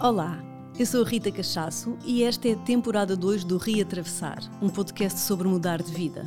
Olá, 0.00 0.38
eu 0.78 0.86
sou 0.86 1.04
a 1.04 1.08
Rita 1.08 1.28
Cachaço 1.28 1.98
e 2.04 2.22
esta 2.22 2.48
é 2.48 2.52
a 2.52 2.58
temporada 2.58 3.16
2 3.16 3.42
do 3.42 3.58
Reatravessar, 3.58 4.38
um 4.62 4.68
podcast 4.68 5.18
sobre 5.18 5.48
mudar 5.48 5.82
de 5.82 5.90
vida. 5.90 6.24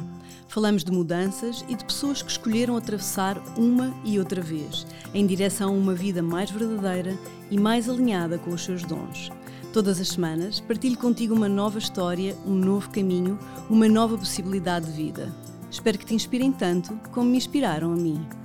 Falamos 0.49 0.83
de 0.83 0.91
mudanças 0.91 1.63
e 1.69 1.75
de 1.75 1.85
pessoas 1.85 2.21
que 2.21 2.29
escolheram 2.29 2.75
atravessar 2.75 3.41
uma 3.57 3.95
e 4.03 4.19
outra 4.19 4.41
vez, 4.41 4.85
em 5.13 5.25
direção 5.25 5.69
a 5.69 5.77
uma 5.77 5.93
vida 5.93 6.21
mais 6.21 6.51
verdadeira 6.51 7.17
e 7.49 7.57
mais 7.57 7.87
alinhada 7.87 8.37
com 8.37 8.51
os 8.51 8.61
seus 8.61 8.83
dons. 8.83 9.31
Todas 9.71 10.01
as 10.01 10.09
semanas 10.09 10.59
partilho 10.59 10.97
contigo 10.97 11.33
uma 11.33 11.47
nova 11.47 11.79
história, 11.79 12.35
um 12.45 12.53
novo 12.53 12.89
caminho, 12.89 13.39
uma 13.69 13.87
nova 13.87 14.17
possibilidade 14.17 14.87
de 14.87 14.91
vida. 14.91 15.33
Espero 15.71 15.97
que 15.97 16.05
te 16.05 16.13
inspirem 16.13 16.51
tanto 16.51 16.93
como 17.13 17.29
me 17.29 17.37
inspiraram 17.37 17.93
a 17.93 17.95
mim. 17.95 18.40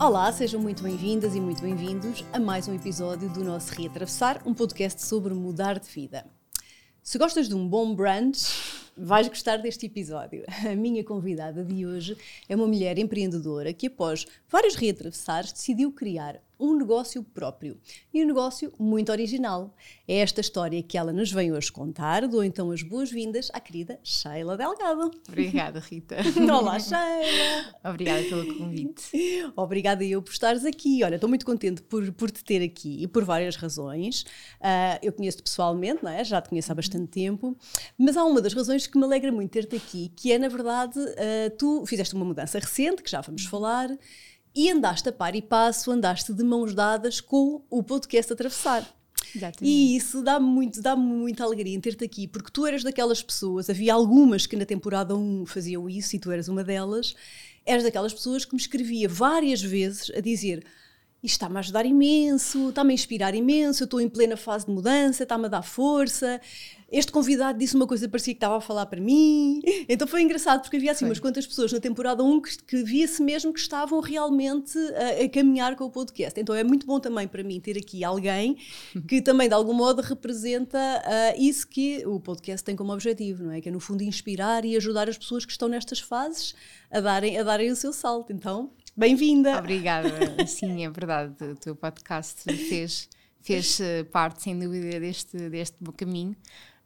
Olá, 0.00 0.30
sejam 0.30 0.60
muito 0.60 0.80
bem-vindas 0.80 1.34
e 1.34 1.40
muito 1.40 1.60
bem-vindos 1.60 2.24
a 2.32 2.38
mais 2.38 2.68
um 2.68 2.74
episódio 2.74 3.28
do 3.30 3.42
nosso 3.42 3.74
Reatravessar, 3.74 4.40
um 4.46 4.54
podcast 4.54 5.04
sobre 5.04 5.34
mudar 5.34 5.80
de 5.80 5.88
vida. 5.88 6.24
Se 7.02 7.18
gostas 7.18 7.48
de 7.48 7.54
um 7.56 7.68
bom 7.68 7.96
brunch, 7.96 8.46
vais 8.96 9.26
gostar 9.26 9.56
deste 9.56 9.86
episódio. 9.86 10.44
A 10.70 10.76
minha 10.76 11.02
convidada 11.02 11.64
de 11.64 11.84
hoje 11.84 12.16
é 12.48 12.54
uma 12.54 12.68
mulher 12.68 12.96
empreendedora 12.96 13.72
que, 13.72 13.88
após 13.88 14.24
vários 14.48 14.76
reatravessares, 14.76 15.52
decidiu 15.52 15.90
criar 15.90 16.40
um 16.58 16.76
negócio 16.76 17.22
próprio 17.22 17.78
e 18.12 18.22
um 18.22 18.26
negócio 18.26 18.72
muito 18.78 19.10
original. 19.10 19.74
É 20.06 20.18
esta 20.18 20.40
história 20.40 20.82
que 20.82 20.96
ela 20.96 21.12
nos 21.12 21.30
vem 21.32 21.52
hoje 21.52 21.70
contar. 21.70 22.26
Dou 22.26 22.44
então 22.44 22.70
as 22.70 22.82
boas-vindas 22.82 23.50
à 23.52 23.60
querida 23.60 23.98
Sheila 24.02 24.56
Delgado. 24.56 25.10
Obrigada, 25.28 25.80
Rita. 25.80 26.16
Olá, 26.52 26.78
Sheila. 26.78 27.74
Obrigada 27.84 28.22
pelo 28.24 28.58
convite. 28.58 29.52
Obrigada 29.56 30.04
eu 30.04 30.22
por 30.22 30.32
estares 30.32 30.64
aqui. 30.64 31.02
Olha, 31.04 31.14
estou 31.14 31.28
muito 31.28 31.46
contente 31.46 31.82
por, 31.82 32.10
por 32.12 32.30
te 32.30 32.44
ter 32.44 32.62
aqui 32.62 33.02
e 33.02 33.06
por 33.06 33.24
várias 33.24 33.56
razões. 33.56 34.22
Uh, 34.60 34.98
eu 35.02 35.12
conheço-te 35.12 35.42
pessoalmente, 35.42 36.02
não 36.02 36.10
é? 36.10 36.24
já 36.24 36.40
te 36.40 36.48
conheço 36.48 36.70
há 36.70 36.74
bastante 36.74 37.06
tempo, 37.08 37.56
mas 37.96 38.16
há 38.16 38.24
uma 38.24 38.40
das 38.40 38.52
razões 38.52 38.86
que 38.86 38.98
me 38.98 39.04
alegra 39.04 39.32
muito 39.32 39.50
ter-te 39.50 39.76
aqui, 39.76 40.12
que 40.14 40.32
é, 40.32 40.38
na 40.38 40.48
verdade, 40.48 40.98
uh, 40.98 41.56
tu 41.58 41.84
fizeste 41.86 42.14
uma 42.14 42.24
mudança 42.24 42.58
recente, 42.58 43.02
que 43.02 43.10
já 43.10 43.20
vamos 43.20 43.44
falar, 43.44 43.88
e 44.58 44.72
andaste 44.72 45.08
a 45.08 45.12
par 45.12 45.36
e 45.36 45.40
passo, 45.40 45.88
andaste 45.92 46.32
de 46.32 46.42
mãos 46.42 46.74
dadas 46.74 47.20
com 47.20 47.62
o 47.70 47.80
podcast 47.80 48.32
Atravessar. 48.32 48.92
Exatamente. 49.32 49.72
E 49.72 49.96
isso 49.96 50.20
dá 50.20 50.40
muito, 50.40 50.82
dá 50.82 50.96
muita 50.96 51.44
alegria 51.44 51.76
em 51.76 51.80
ter-te 51.80 52.04
aqui, 52.04 52.26
porque 52.26 52.50
tu 52.50 52.66
eras 52.66 52.82
daquelas 52.82 53.22
pessoas, 53.22 53.70
havia 53.70 53.94
algumas 53.94 54.46
que 54.46 54.56
na 54.56 54.66
temporada 54.66 55.14
1 55.14 55.46
faziam 55.46 55.88
isso 55.88 56.16
e 56.16 56.18
tu 56.18 56.32
eras 56.32 56.48
uma 56.48 56.64
delas, 56.64 57.14
eras 57.64 57.84
daquelas 57.84 58.12
pessoas 58.12 58.44
que 58.44 58.52
me 58.52 58.60
escrevia 58.60 59.08
várias 59.08 59.62
vezes 59.62 60.10
a 60.10 60.20
dizer 60.20 60.66
isto 61.22 61.34
está-me 61.34 61.56
a 61.56 61.58
ajudar 61.58 61.84
imenso, 61.84 62.68
está-me 62.68 62.92
a 62.92 62.94
inspirar 62.94 63.34
imenso, 63.34 63.82
eu 63.82 63.86
estou 63.86 64.00
em 64.00 64.08
plena 64.08 64.36
fase 64.36 64.66
de 64.66 64.72
mudança, 64.72 65.24
está-me 65.24 65.46
a 65.46 65.48
dar 65.48 65.62
força. 65.62 66.40
Este 66.90 67.12
convidado 67.12 67.58
disse 67.58 67.74
uma 67.74 67.86
coisa 67.86 68.08
parecia 68.08 68.32
que 68.32 68.38
estava 68.38 68.56
a 68.56 68.60
falar 68.60 68.86
para 68.86 69.00
mim. 69.00 69.60
Então 69.88 70.06
foi 70.06 70.22
engraçado, 70.22 70.62
porque 70.62 70.76
havia 70.76 70.92
assim 70.92 71.00
foi. 71.00 71.08
umas 71.08 71.18
quantas 71.18 71.46
pessoas 71.46 71.72
na 71.72 71.80
temporada 71.80 72.22
1 72.22 72.40
que, 72.40 72.62
que 72.62 72.82
via-se 72.82 73.22
mesmo 73.22 73.52
que 73.52 73.58
estavam 73.58 74.00
realmente 74.00 74.78
a, 74.78 75.24
a, 75.24 75.28
caminhar 75.28 75.76
com 75.76 75.84
o 75.84 75.90
podcast. 75.90 76.40
Então 76.40 76.54
é 76.54 76.62
muito 76.62 76.86
bom 76.86 77.00
também 77.00 77.26
para 77.26 77.42
mim 77.42 77.60
ter 77.60 77.76
aqui 77.76 78.04
alguém 78.04 78.56
que 79.06 79.20
também 79.22 79.48
de 79.48 79.54
algum 79.54 79.74
modo 79.74 80.00
representa 80.00 80.78
uh, 80.78 81.42
isso 81.42 81.66
que 81.66 82.06
o 82.06 82.20
podcast 82.20 82.64
tem 82.64 82.76
como 82.76 82.92
objetivo, 82.92 83.44
não 83.44 83.52
é? 83.52 83.60
Que 83.60 83.68
é 83.68 83.72
no 83.72 83.80
fundo 83.80 84.02
inspirar 84.02 84.64
e 84.64 84.76
ajudar 84.76 85.08
as 85.08 85.18
pessoas 85.18 85.44
que 85.44 85.52
estão 85.52 85.68
nestas 85.68 86.00
fases 86.00 86.54
a 86.90 87.00
darem, 87.00 87.38
a 87.38 87.42
darem 87.42 87.70
o 87.70 87.76
seu 87.76 87.92
salto. 87.92 88.32
Então 88.32 88.70
Bem-vinda! 88.98 89.56
Obrigada. 89.60 90.10
Sim, 90.48 90.84
é 90.84 90.90
verdade. 90.90 91.32
O 91.44 91.54
teu 91.54 91.76
podcast 91.76 92.42
fez, 92.42 93.08
fez 93.40 93.78
eh, 93.78 94.02
parte, 94.02 94.42
sem 94.42 94.58
dúvida, 94.58 94.98
deste, 94.98 95.36
deste 95.48 95.76
caminho. 95.96 96.34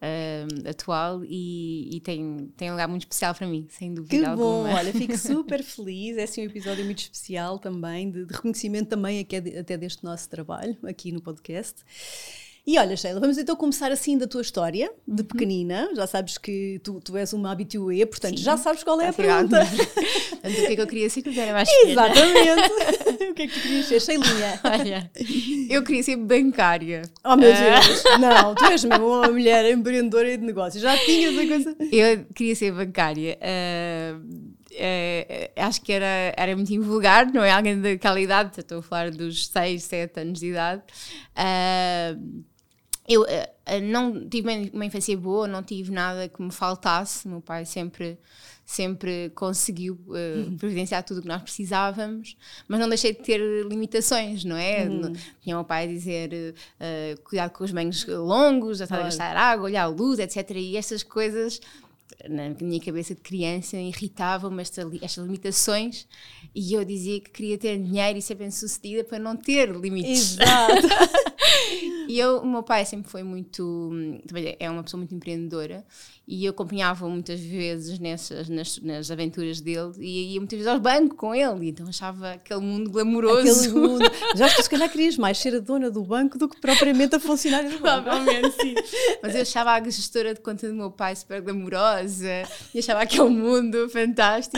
Uh, 0.03 0.69
atual 0.69 1.25
e, 1.25 1.97
e, 1.97 2.01
tem, 2.01 2.53
tem 2.57 2.71
um 2.71 2.73
lugar 2.73 2.89
muito 2.89 3.03
especial 3.03 3.33
para 3.37 3.47
mim, 3.47 3.69
sem 3.71 3.95
dúvida 3.95 4.19
que 4.19 4.25
alguma. 4.25 4.69
bom, 4.69 4.75
olha, 4.75 4.93
fico 4.93 5.15
super 5.17 5.63
feliz, 5.63 6.17
é 6.17 6.25
assim 6.25 6.43
um 6.43 6.47
episódio 6.47 6.85
muito 6.85 6.99
especial 6.99 7.57
também, 7.57 8.11
de, 8.11 8.27
de 8.27 8.35
reconhecimento 8.35 8.89
também 8.89 9.21
aqui, 9.21 9.37
até 9.37 9.77
deste 9.79 10.03
nosso 10.03 10.29
trabalho 10.29 10.77
aqui 10.83 11.13
no 11.13 11.23
podcast. 11.23 11.85
E 12.65 12.79
olha, 12.79 12.97
Sheila, 12.97 13.19
vamos 13.19 13.37
então 13.39 13.57
começar 13.57 13.91
assim 13.91 14.17
da 14.17 14.25
tua 14.25 14.41
história, 14.41 14.93
de 15.07 15.23
uhum. 15.23 15.29
pequenina. 15.29 15.89
Já 15.97 16.07
sabes 16.07 16.39
que 16.39 16.81
tu, 16.85 17.01
tu 17.01 17.17
és 17.17 17.33
uma 17.33 17.51
habitué, 17.51 18.07
portanto 18.07 18.39
Sim. 18.39 18.45
já 18.45 18.57
sabes 18.57 18.85
qual 18.85 19.01
é 19.01 19.09
a 19.09 19.13
pergunta. 19.13 19.59
Portanto, 20.43 20.59
o 20.59 20.67
que 20.67 20.73
é 20.73 20.75
que 20.75 20.81
eu 20.81 20.87
queria 20.87 21.11
ser 21.11 21.23
quando 21.23 21.39
era 21.39 21.53
mais 21.53 21.69
pequena? 21.69 21.91
Exatamente. 21.93 23.23
o 23.31 23.35
que 23.35 23.43
é 23.43 23.47
que 23.47 23.55
tu 23.55 23.61
querias 23.63 23.87
ser? 23.87 24.01
Sheilinha. 24.01 24.61
Olha, 24.65 25.11
eu 25.71 25.83
queria 25.83 26.03
ser 26.03 26.17
bancária. 26.17 27.03
Oh 27.25 27.37
meu 27.37 27.53
ah. 27.53 27.81
Deus, 27.81 28.03
não, 28.21 28.55
tu 28.55 28.65
és 28.65 28.85
mesmo 28.85 29.07
uma 29.07 29.29
mulher 29.29 29.71
empreendedora 29.71 30.37
de 30.37 30.45
negócios. 30.45 30.83
Já 30.83 30.97
tinhas 30.99 31.37
a 31.37 31.47
coisa. 31.47 31.77
Eu 31.93 32.25
queria 32.35 32.55
ser 32.55 32.73
bancária. 32.73 33.39
Uh, 33.41 34.53
é, 34.75 35.51
acho 35.57 35.83
que 35.83 35.93
era, 35.93 36.33
era 36.37 36.57
muito 36.57 36.73
invulgar, 36.73 37.27
não 37.33 37.43
é? 37.43 37.51
Alguém 37.51 37.81
daquela 37.81 38.21
idade, 38.21 38.59
estou 38.59 38.79
a 38.79 38.83
falar 38.83 39.11
dos 39.11 39.49
6, 39.49 39.83
7 39.83 40.21
anos 40.21 40.41
de 40.41 40.47
idade. 40.47 40.83
Uh, 41.37 42.43
eu 43.13 43.23
uh, 43.23 43.27
não 43.83 44.29
tive 44.29 44.71
uma 44.73 44.85
infância 44.85 45.17
boa, 45.17 45.47
não 45.47 45.63
tive 45.63 45.91
nada 45.91 46.29
que 46.29 46.43
me 46.43 46.51
faltasse. 46.51 47.29
Meu 47.29 47.41
pai 47.41 47.65
sempre 47.65 48.19
sempre 48.65 49.31
conseguiu 49.35 49.99
uh, 50.09 50.57
providenciar 50.57 51.03
tudo 51.03 51.19
o 51.19 51.23
que 51.23 51.29
nós 51.29 51.43
precisávamos, 51.43 52.37
mas 52.67 52.81
não 52.81 52.89
deixei 52.89 53.13
de 53.13 53.21
ter 53.21 53.41
limitações, 53.67 54.45
não 54.45 54.57
é? 54.57 54.85
Uhum. 54.89 55.13
Tinha 55.43 55.57
o 55.57 55.59
meu 55.59 55.65
pai 55.65 55.85
a 55.85 55.87
dizer 55.87 56.31
uh, 56.33 57.21
cuidado 57.23 57.51
com 57.51 57.65
os 57.65 57.73
banhos 57.73 58.07
longos, 58.07 58.81
a 58.81 58.85
estar 58.85 59.01
a 59.01 59.03
gastar 59.03 59.37
água, 59.37 59.67
olhar 59.67 59.83
a 59.83 59.89
luz, 59.89 60.19
etc. 60.19 60.51
E 60.57 60.77
estas 60.77 61.03
coisas 61.03 61.61
na 62.29 62.51
minha 62.61 62.81
cabeça 62.81 63.15
de 63.15 63.21
criança 63.21 63.77
irritavam-me 63.77 64.63
esta, 64.63 64.89
estas 65.01 65.25
limitações 65.25 66.07
e 66.55 66.75
eu 66.75 66.85
dizia 66.85 67.21
que 67.21 67.31
queria 67.31 67.59
ter 67.59 67.79
dinheiro 67.79 68.19
e 68.19 68.23
ser 68.23 68.35
bem 68.35 68.51
sucedida 68.51 69.05
para 69.05 69.19
não 69.19 69.37
ter 69.37 69.71
limites. 69.71 70.39
Exato. 70.39 70.89
e 72.09 72.19
eu, 72.19 72.39
o 72.39 72.47
meu 72.47 72.63
pai 72.63 72.85
sempre 72.85 73.11
foi 73.11 73.23
muito, 73.23 73.91
também 74.27 74.57
é 74.59 74.71
uma 74.71 74.83
pessoa 74.83 74.99
muito 74.99 75.15
empreendedora 75.15 75.85
e 76.27 76.45
eu 76.45 76.51
acompanhava 76.51 77.09
muitas 77.09 77.41
vezes 77.41 77.99
nessas, 77.99 78.49
nas, 78.49 78.79
nas 78.79 79.11
aventuras 79.11 79.61
dele 79.61 79.93
e 79.99 80.35
ia 80.35 80.41
muitas 80.41 80.57
vezes 80.57 80.73
ao 80.73 80.79
banco 80.79 81.17
com 81.17 81.35
ele, 81.35 81.67
e 81.67 81.69
então 81.71 81.87
achava 81.89 82.33
aquele 82.33 82.61
mundo 82.61 82.91
glamouroso. 82.91 83.69
Aquele 83.69 83.75
mundo. 83.75 84.05
Já 84.37 84.47
acho 84.47 84.57
que 84.57 84.63
se 84.63 84.71
calhar 84.71 84.91
querias 84.91 85.17
mais 85.17 85.39
ser 85.39 85.57
a 85.57 85.59
dona 85.59 85.91
do 85.91 86.03
banco 86.03 86.39
do 86.39 86.49
que 86.49 86.61
propriamente 86.61 87.17
a 87.17 87.21
funcionária 87.21 87.69
do 87.69 87.79
banco. 87.81 88.05
Provavelmente, 88.05 88.51
sim. 88.53 88.75
Mas 89.23 89.35
eu 89.35 89.43
achava 89.43 89.73
a 89.73 89.85
gestora 89.85 90.33
de 90.33 90.41
conta 90.41 90.69
do 90.69 90.75
meu 90.75 90.91
pai 90.91 91.17
super 91.17 91.41
glamourosa 91.41 92.45
e 92.73 92.79
achava 92.79 93.03
aquele 93.03 93.29
mundo 93.29 93.89
fantástico. 93.89 94.57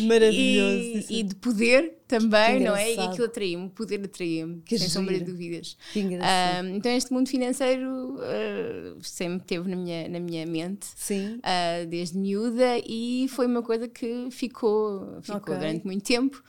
Maravilhoso. 0.00 1.06
E, 1.10 1.20
e 1.20 1.22
de 1.22 1.34
poder 1.34 2.03
também, 2.06 2.60
não 2.60 2.76
é? 2.76 2.94
E 2.94 2.98
aquilo 2.98 3.24
atraía-me, 3.24 3.66
o 3.66 3.70
poder 3.70 4.04
atraía-me, 4.04 4.62
sem 4.68 4.78
giro. 4.78 4.90
sombra 4.90 5.18
de 5.18 5.24
dúvidas. 5.24 5.76
Um, 5.96 6.76
então 6.76 6.92
este 6.92 7.12
mundo 7.12 7.28
financeiro 7.28 8.16
uh, 8.16 9.02
sempre 9.02 9.46
teve 9.46 9.68
na 9.68 9.76
minha, 9.76 10.08
na 10.08 10.20
minha 10.20 10.46
mente, 10.46 10.86
uh, 10.88 11.86
desde 11.88 12.18
miúda, 12.18 12.78
e 12.86 13.26
foi 13.28 13.46
uma 13.46 13.62
coisa 13.62 13.88
que 13.88 14.28
ficou, 14.30 15.20
ficou 15.22 15.38
okay. 15.38 15.56
durante 15.56 15.84
muito 15.86 16.04
tempo. 16.04 16.42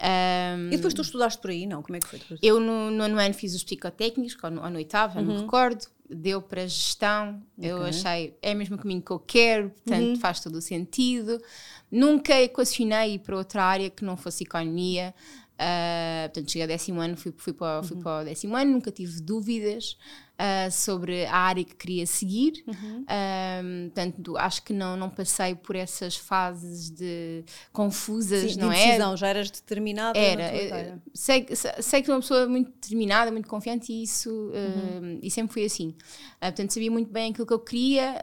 Um, 0.00 0.68
e 0.68 0.76
depois 0.76 0.92
tu 0.92 1.02
estudaste 1.02 1.40
por 1.40 1.50
aí, 1.50 1.66
não? 1.66 1.82
Como 1.82 1.96
é 1.96 2.00
que 2.00 2.06
foi? 2.06 2.18
Depois? 2.18 2.40
Eu 2.42 2.58
no 2.58 2.90
nono 2.90 3.18
ano 3.18 3.34
fiz 3.34 3.54
os 3.54 3.62
psicotécnicos, 3.62 4.36
ou 4.42 4.50
no, 4.50 4.62
ou 4.62 4.70
no 4.70 4.76
oitavo, 4.76 5.18
uhum. 5.18 5.24
não 5.24 5.34
me 5.34 5.40
recordo, 5.42 5.86
deu 6.08 6.42
para 6.42 6.66
gestão, 6.66 7.42
okay. 7.56 7.70
eu 7.70 7.82
achei, 7.82 8.36
é 8.42 8.54
mesmo 8.54 8.76
o 8.76 8.78
caminho 8.78 9.00
que 9.00 9.10
eu 9.10 9.18
quero, 9.18 9.70
portanto 9.70 10.08
uhum. 10.08 10.16
faz 10.16 10.40
todo 10.40 10.56
o 10.56 10.60
sentido. 10.60 11.40
Nunca 11.90 12.40
equacionei 12.40 13.18
para 13.18 13.36
outra 13.36 13.62
área 13.62 13.88
que 13.88 14.04
não 14.04 14.16
fosse 14.16 14.42
economia. 14.42 15.14
Uh, 15.54 16.26
portanto, 16.26 16.50
cheguei 16.50 16.62
ao 16.62 16.68
décimo 16.68 17.00
ano, 17.00 17.16
fui, 17.16 17.32
fui, 17.36 17.52
para, 17.52 17.82
fui 17.84 17.96
uhum. 17.96 18.02
para 18.02 18.22
o 18.22 18.24
décimo 18.24 18.56
ano, 18.56 18.72
nunca 18.72 18.90
tive 18.90 19.20
dúvidas 19.20 19.96
uh, 20.34 20.68
sobre 20.70 21.26
a 21.26 21.36
área 21.36 21.64
que 21.64 21.76
queria 21.76 22.06
seguir. 22.06 22.64
Uhum. 22.66 23.02
Uh, 23.02 23.90
portanto, 23.90 24.36
acho 24.36 24.64
que 24.64 24.72
não, 24.72 24.96
não 24.96 25.08
passei 25.08 25.54
por 25.54 25.76
essas 25.76 26.16
fases 26.16 26.90
de 26.90 27.44
confusas, 27.72 28.54
Sim, 28.54 28.58
não 28.58 28.70
de 28.70 28.76
é? 28.76 28.86
decisão, 28.86 29.16
já 29.16 29.28
eras 29.28 29.48
determinada? 29.48 30.18
Era. 30.18 30.42
Eh, 30.42 30.94
sei, 31.12 31.46
sei 31.54 32.00
que 32.00 32.06
sou 32.06 32.16
uma 32.16 32.20
pessoa 32.20 32.48
muito 32.48 32.72
determinada, 32.72 33.30
muito 33.30 33.48
confiante 33.48 33.92
e 33.92 34.02
isso 34.02 34.30
uhum. 34.30 35.20
e 35.22 35.30
sempre 35.30 35.52
fui 35.52 35.64
assim. 35.64 35.94
portanto, 36.40 36.72
sabia 36.72 36.90
muito 36.90 37.12
bem 37.12 37.30
aquilo 37.30 37.46
que 37.46 37.54
eu 37.54 37.60
queria, 37.60 38.16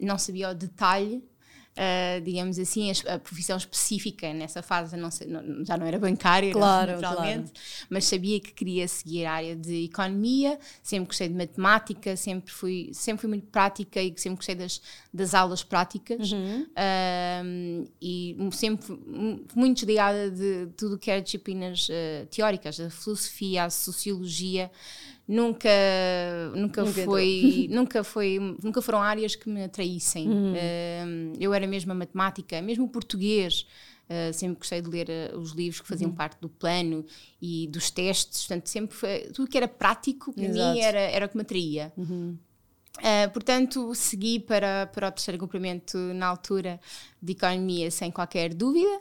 não 0.00 0.16
sabia 0.16 0.50
o 0.50 0.54
detalhe 0.54 1.24
uh, 1.72 2.20
digamos 2.22 2.58
assim, 2.58 2.90
a, 2.90 3.14
a, 3.14 3.18
profissão 3.18 3.56
específica 3.56 4.32
nessa 4.32 4.62
fase 4.62 4.96
não 4.96 5.10
sei, 5.10 5.26
não, 5.26 5.64
já 5.64 5.76
não 5.76 5.86
era 5.86 5.98
bancária, 5.98 6.52
claro, 6.52 6.92
naturalmente, 6.92 7.52
claro. 7.52 7.86
mas 7.88 8.04
sabia 8.04 8.40
que 8.40 8.52
queria 8.52 8.86
seguir 8.86 9.24
a 9.24 9.32
área 9.32 9.56
de 9.56 9.84
economia, 9.84 10.58
sempre 10.82 11.06
gostei 11.06 11.28
de 11.28 11.34
matemática, 11.34 12.16
sempre 12.16 12.52
fui, 12.52 12.90
sempre 12.92 13.22
fui 13.22 13.28
muito 13.28 13.46
prática 13.46 14.00
e 14.00 14.12
sempre 14.16 14.36
gostei 14.36 14.54
das, 14.54 14.80
das 15.12 15.34
aulas 15.34 15.62
práticas 15.62 16.32
uhum. 16.32 16.62
uh, 16.62 17.90
e 18.00 18.36
sempre 18.52 18.98
muito 19.54 19.78
desligada 19.78 20.30
de 20.30 20.66
tudo 20.76 20.98
que 20.98 21.10
era 21.10 21.20
disciplinas 21.20 21.88
uh, 21.88 22.26
teóricas, 22.26 22.78
a 22.80 22.90
filosofia, 22.90 23.64
a 23.64 23.70
sociologia 23.70 24.70
nunca 25.26 25.68
nunca, 26.54 26.82
nunca 26.82 27.04
foi 27.04 27.68
nunca 27.70 28.04
foi 28.04 28.56
nunca 28.62 28.82
foram 28.82 29.00
áreas 29.00 29.34
que 29.34 29.48
me 29.48 29.64
atraíssem 29.64 30.28
uhum. 30.28 30.52
uh, 30.52 31.36
eu 31.38 31.54
era 31.54 31.66
mesmo 31.66 31.92
a 31.92 31.94
matemática 31.94 32.60
mesmo 32.60 32.84
o 32.84 32.88
português 32.88 33.66
uh, 34.08 34.32
sempre 34.32 34.58
gostei 34.58 34.80
de 34.80 34.88
ler 34.88 35.08
uh, 35.32 35.38
os 35.38 35.52
livros 35.52 35.80
que 35.80 35.88
faziam 35.88 36.10
uhum. 36.10 36.16
parte 36.16 36.40
do 36.40 36.48
plano 36.48 37.04
e 37.40 37.68
dos 37.68 37.90
testes 37.90 38.46
portanto 38.46 38.68
sempre 38.68 38.96
foi, 38.96 39.20
tudo 39.32 39.48
que 39.48 39.56
era 39.56 39.68
prático 39.68 40.32
para 40.32 40.44
Exato. 40.44 40.74
mim 40.74 40.80
era 40.80 41.00
era 41.00 41.26
o 41.26 41.28
que 41.28 41.36
me 41.36 41.42
atraía 41.42 41.92
uhum. 41.96 42.36
Uh, 42.98 43.30
portanto, 43.32 43.94
segui 43.94 44.38
para, 44.38 44.86
para 44.86 45.08
o 45.08 45.10
terceiro 45.10 45.38
cumprimento 45.38 45.96
na 45.96 46.26
altura 46.26 46.78
de 47.20 47.32
economia 47.32 47.90
sem 47.90 48.10
qualquer 48.10 48.52
dúvida. 48.52 48.96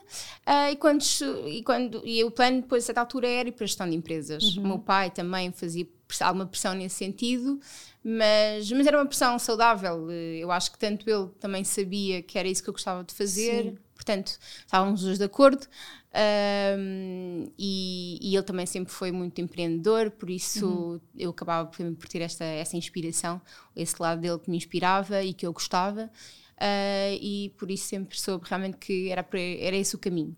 Uh, 0.48 0.72
e, 0.72 0.76
quando, 0.78 1.04
e, 1.46 1.62
quando, 1.64 2.02
e 2.06 2.24
o 2.24 2.32
plano 2.32 2.62
depois, 2.62 2.84
a 2.84 2.86
certa 2.88 3.02
altura, 3.02 3.28
era 3.28 3.50
ir 3.50 3.52
para 3.52 3.66
a 3.66 3.68
gestão 3.68 3.90
de 3.90 3.96
empresas. 3.96 4.56
Uhum. 4.56 4.64
O 4.64 4.68
meu 4.68 4.80
pai 4.80 5.12
também 5.12 5.52
fazia 5.52 5.86
alguma 6.22 6.46
pressão 6.46 6.74
nesse 6.74 6.96
sentido, 6.96 7.60
mas, 8.04 8.72
mas 8.72 8.88
era 8.88 8.98
uma 8.98 9.06
pressão 9.06 9.38
saudável. 9.38 10.10
Eu 10.10 10.52
acho 10.52 10.72
que 10.72 10.80
tanto 10.80 11.10
ele 11.10 11.28
também 11.40 11.64
sabia 11.64 12.22
que 12.22 12.40
era 12.40 12.48
isso 12.48 12.64
que 12.64 12.70
eu 12.70 12.74
gostava 12.74 13.04
de 13.04 13.14
fazer. 13.14 13.64
Sim. 13.64 13.78
Portanto, 13.94 14.40
estávamos 14.66 15.02
os 15.02 15.06
dois 15.06 15.18
de 15.20 15.26
acordo. 15.26 15.68
Um, 16.14 17.50
e, 17.58 18.20
e, 18.22 18.36
ele 18.36 18.44
também 18.44 18.66
sempre 18.66 18.92
foi 18.92 19.14
muito 19.14 19.40
empreendedor, 19.40 20.12
por 20.12 20.30
isso 20.30 20.68
uhum. 20.68 21.00
eu 21.18 21.30
acabava 21.30 21.70
por 21.70 22.10
ter 22.10 22.22
esta, 22.22 22.44
essa 22.44 22.76
inspiração, 22.76 23.42
esse 23.74 23.96
lado 23.98 24.20
dele 24.20 24.38
que 24.38 24.52
me 24.52 24.58
inspirava 24.58 25.24
e 25.24 25.34
que 25.34 25.48
eu 25.48 25.54
gostava, 25.54 26.12
uh, 26.58 27.16
e 27.22 27.54
por 27.58 27.72
isso 27.72 27.86
sempre 27.86 28.20
soube 28.20 28.46
realmente 28.46 28.76
que 28.76 29.10
era, 29.10 29.26
era 29.60 29.76
esse 29.78 29.96
o 29.96 29.98
caminho. 29.98 30.36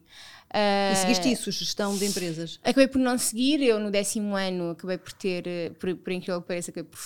Uh, 0.53 0.93
e 0.93 0.95
seguiste 0.95 1.31
isso, 1.31 1.51
gestão 1.51 1.97
de 1.97 2.05
empresas? 2.05 2.59
Acabei 2.63 2.87
por 2.87 2.99
não 2.99 3.17
seguir, 3.17 3.59
eu 3.63 3.79
no 3.79 3.89
décimo 3.89 4.35
ano 4.35 4.69
acabei 4.69 4.99
por 4.99 5.11
ter, 5.13 5.73
por, 5.79 5.95
por 5.95 6.13
incrível 6.13 6.39
que 6.39 6.47
pareça, 6.47 6.69
acabei 6.69 6.91
por, 6.91 6.99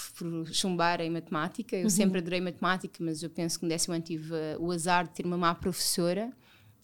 por 0.43 0.53
chumbar 0.53 0.99
em 0.99 1.09
matemática. 1.09 1.77
Eu 1.77 1.83
uhum. 1.83 1.89
sempre 1.89 2.19
adorei 2.19 2.41
matemática, 2.41 3.01
mas 3.01 3.23
eu 3.23 3.29
penso 3.29 3.57
que 3.57 3.63
no 3.63 3.69
décimo 3.69 3.95
ano 3.95 4.03
tive 4.03 4.33
o 4.59 4.69
azar 4.73 5.07
de 5.07 5.13
ter 5.13 5.25
uma 5.25 5.37
má 5.37 5.55
professora 5.55 6.33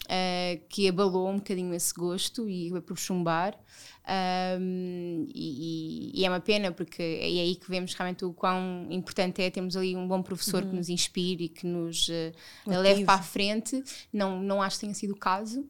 uh, 0.05 0.65
que 0.69 0.87
abalou 0.87 1.29
um 1.29 1.37
bocadinho 1.37 1.73
esse 1.73 1.93
gosto 1.93 2.49
e 2.49 2.69
foi 2.69 2.81
por 2.81 2.97
chumbar. 2.97 3.57
Um, 4.59 5.25
e, 5.33 6.11
e, 6.13 6.25
é 6.25 6.29
uma 6.29 6.41
pena 6.41 6.71
porque 6.71 7.01
é 7.01 7.25
aí 7.25 7.55
que 7.55 7.69
vemos 7.69 7.93
realmente 7.93 8.25
o 8.25 8.33
quão 8.33 8.85
importante 8.89 9.41
é 9.41 9.49
termos 9.49 9.77
ali 9.77 9.95
um 9.95 10.05
bom 10.07 10.21
professor 10.21 10.61
uhum. 10.61 10.69
que 10.69 10.75
nos 10.75 10.89
inspire 10.89 11.45
e 11.45 11.49
que 11.49 11.65
nos 11.65 12.09
uh, 12.09 12.33
leve 12.65 13.05
para 13.05 13.19
a 13.19 13.23
frente. 13.23 13.81
Não, 14.11 14.41
não 14.41 14.61
acho 14.61 14.77
que 14.77 14.81
tenha 14.81 14.93
sido 14.93 15.11
o 15.11 15.17
caso. 15.17 15.65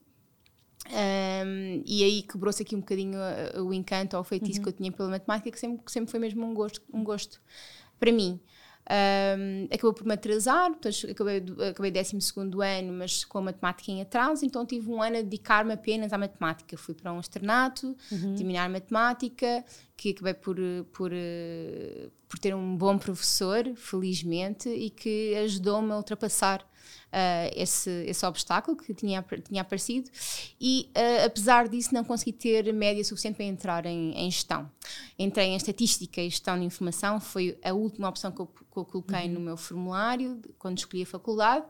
Um, 0.86 1.82
e 1.86 2.04
aí 2.04 2.24
quebrou-se 2.24 2.62
aqui 2.62 2.76
um 2.76 2.80
bocadinho 2.80 3.18
uh, 3.18 3.64
o 3.64 3.74
encanto 3.74 4.18
ou 4.18 4.22
o 4.22 4.26
feitiço 4.26 4.58
uhum. 4.58 4.64
que 4.64 4.70
eu 4.70 4.74
tinha 4.74 4.92
pela 4.92 5.10
matemática, 5.10 5.52
que 5.52 5.60
sempre, 5.60 5.86
que 5.86 5.92
sempre 5.92 6.12
foi 6.12 6.20
mesmo 6.20 6.46
um 6.46 6.54
gosto, 6.54 6.82
um 6.92 7.04
gosto 7.04 7.42
para 8.00 8.12
mim. 8.12 8.40
Um, 8.90 9.66
acabou 9.74 9.94
por 9.94 10.06
me 10.06 10.14
atrasar, 10.14 10.72
depois 10.72 11.06
acabei, 11.10 11.42
acabei 11.70 11.90
12 11.90 12.18
ano, 12.62 12.94
mas 12.94 13.24
com 13.24 13.38
a 13.38 13.42
matemática 13.42 13.90
em 13.90 14.02
atraso, 14.02 14.46
então 14.46 14.66
tive 14.66 14.92
um 14.92 15.02
ano 15.02 15.20
a 15.20 15.22
dedicar-me 15.22 15.74
apenas 15.74 16.12
à 16.12 16.18
matemática. 16.18 16.76
Fui 16.76 16.94
para 16.94 17.14
um 17.14 17.20
externato, 17.20 17.96
uhum. 18.12 18.36
terminar 18.36 18.70
matemática, 18.70 19.64
que 19.96 20.10
acabei 20.10 20.34
por, 20.34 20.58
por, 20.92 21.12
por 22.28 22.40
ter 22.40 22.54
um 22.54 22.76
bom 22.76 22.98
professor, 22.98 23.74
felizmente, 23.76 24.68
e 24.68 24.90
que 24.90 25.34
ajudou-me 25.36 25.92
a 25.94 25.98
ultrapassar 25.98 26.66
uh, 27.14 27.54
esse, 27.56 27.90
esse 28.08 28.26
obstáculo 28.26 28.76
que 28.76 28.94
tinha, 28.94 29.24
tinha 29.48 29.62
aparecido 29.62 30.10
e, 30.60 30.90
uh, 30.90 31.26
apesar 31.26 31.70
disso, 31.70 31.94
não 31.94 32.04
consegui 32.04 32.34
ter 32.34 32.74
média 32.74 33.04
suficiente 33.04 33.36
para 33.36 33.46
entrar 33.46 33.86
em, 33.86 34.14
em, 34.18 34.32
gestão. 34.32 34.70
Entrei 35.18 35.48
em 35.48 35.56
estatística 35.56 36.20
e 36.20 36.30
gestão 36.30 36.60
de 36.60 36.66
informação, 36.66 37.22
foi 37.22 37.58
a 37.64 37.72
última 37.74 38.10
opção 38.10 38.32
que 38.32 38.42
eu, 38.42 38.48
que 38.48 38.78
eu 38.78 38.86
coloquei 38.86 39.28
uhum. 39.28 39.34
no 39.34 39.40
meu 39.40 39.58
formulário 39.58 40.42
quando 40.58 40.80
escolhi 40.80 41.04
a 41.04 41.06
faculdade 41.06 41.66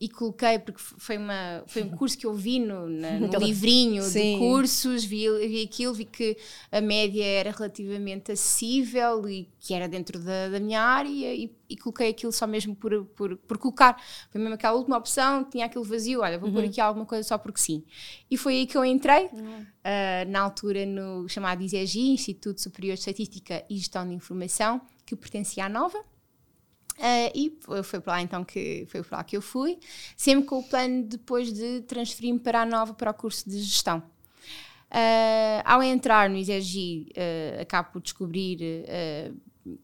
e 0.00 0.08
coloquei 0.08 0.58
porque 0.58 0.80
foi, 0.80 1.18
uma, 1.18 1.62
foi 1.66 1.82
um 1.82 1.90
curso 1.90 2.16
que 2.16 2.26
eu 2.26 2.34
vi 2.34 2.58
no, 2.58 2.88
na, 2.88 3.12
no 3.20 3.38
livrinho 3.38 4.02
Sim. 4.02 4.34
de 4.34 4.38
cursos, 4.38 5.04
vi, 5.04 5.28
vi 5.46 5.62
aquilo, 5.62 5.92
vi 5.92 6.06
que 6.06 6.36
a 6.72 6.80
média 6.80 7.24
era 7.24 7.50
relativamente 7.50 8.32
acessível 8.32 9.28
e 9.28 9.48
que 9.60 9.74
era 9.74 9.88
dentro 9.88 10.18
da, 10.18 10.48
da 10.48 10.60
minha 10.60 10.80
área 10.80 11.34
e, 11.34 11.52
e, 11.68 11.76
coloquei 11.76 12.10
aquilo 12.10 12.30
só 12.30 12.46
mesmo 12.46 12.74
por, 12.74 13.04
por, 13.16 13.36
por 13.36 13.58
colocar. 13.58 14.00
Foi 14.30 14.40
mesmo 14.40 14.54
aquela 14.54 14.74
última 14.86 14.96
opção, 14.96 15.44
tinha 15.44 15.66
aquele 15.66 15.84
vazio, 15.84 16.20
olha, 16.20 16.38
vou 16.38 16.48
uhum. 16.48 16.54
pôr 16.54 16.64
aqui 16.64 16.80
alguma 16.80 17.04
coisa 17.04 17.26
só 17.26 17.36
porque 17.36 17.60
sim. 17.60 17.84
E 18.30 18.36
foi 18.36 18.54
aí 18.54 18.66
que 18.66 18.78
eu 18.78 18.84
entrei, 18.84 19.28
uhum. 19.32 19.60
uh, 19.60 20.30
na 20.30 20.40
altura 20.40 20.86
no 20.86 21.28
chamado 21.28 21.62
ISEGI, 21.62 22.10
Instituto 22.10 22.60
Superior 22.60 22.94
de 22.94 23.00
Estatística 23.00 23.64
e 23.68 23.76
Gestão 23.76 24.06
de 24.06 24.14
Informação, 24.14 24.80
que 25.04 25.16
pertencia 25.16 25.66
à 25.66 25.68
Nova. 25.68 25.98
Uh, 25.98 27.30
e 27.34 27.58
foi 27.82 28.00
para 28.00 28.14
lá 28.14 28.22
então 28.22 28.42
que 28.42 28.86
foi 28.88 29.02
para 29.02 29.18
lá 29.18 29.24
que 29.24 29.36
eu 29.36 29.42
fui, 29.42 29.78
sempre 30.16 30.46
com 30.46 30.60
o 30.60 30.62
plano 30.62 31.02
depois 31.02 31.52
de 31.52 31.82
transferir-me 31.82 32.38
para 32.40 32.62
a 32.62 32.66
Nova 32.66 32.94
para 32.94 33.10
o 33.10 33.14
curso 33.14 33.48
de 33.48 33.60
gestão. 33.60 33.98
Uh, 34.88 35.60
ao 35.64 35.82
entrar 35.82 36.30
no 36.30 36.36
ISEGI, 36.36 37.08
uh, 37.10 37.60
acabo 37.60 37.90
por 37.92 38.00
descobrir 38.00 38.58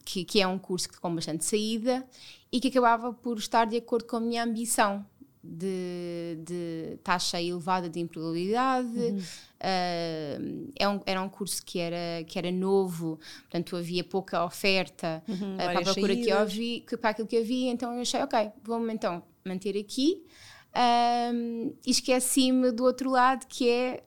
que, 0.04 0.24
que, 0.24 0.40
é 0.40 0.46
um 0.46 0.58
curso 0.58 0.88
que 0.88 0.98
com 0.98 1.12
bastante 1.12 1.44
saída 1.44 2.06
e 2.52 2.60
que 2.60 2.68
acabava 2.68 3.12
por 3.12 3.38
estar 3.38 3.64
de 3.64 3.76
acordo 3.76 4.06
com 4.06 4.16
a 4.16 4.20
minha 4.20 4.44
ambição 4.44 5.04
de, 5.42 6.38
de 6.44 6.98
taxa 7.02 7.40
elevada 7.40 7.88
de 7.88 7.98
empregabilidade. 7.98 8.88
Uhum. 8.88 9.18
Uh, 9.18 10.72
é 10.76 10.88
um, 10.88 11.00
era 11.06 11.22
um 11.22 11.28
curso 11.28 11.64
que 11.64 11.78
era, 11.78 12.24
que 12.24 12.38
era 12.38 12.50
novo, 12.50 13.18
portanto 13.42 13.76
havia 13.76 14.04
pouca 14.04 14.44
oferta 14.44 15.22
uhum, 15.28 15.54
uh, 15.54 15.56
para 15.56 15.78
a 15.78 15.82
procura 15.82 16.16
que 16.16 16.28
eu 16.28 16.46
vi, 16.46 16.80
que, 16.80 16.96
para 16.96 17.10
aquilo 17.10 17.28
que 17.28 17.36
havia, 17.36 17.70
então 17.70 17.94
eu 17.94 18.02
achei, 18.02 18.20
ok, 18.20 18.50
vou-me 18.62 18.92
então 18.92 19.22
manter 19.44 19.78
aqui 19.78 20.24
um, 20.74 21.74
e 21.86 21.90
esqueci-me 21.90 22.70
do 22.72 22.84
outro 22.84 23.10
lado 23.10 23.46
que 23.46 23.68
é 23.68 24.02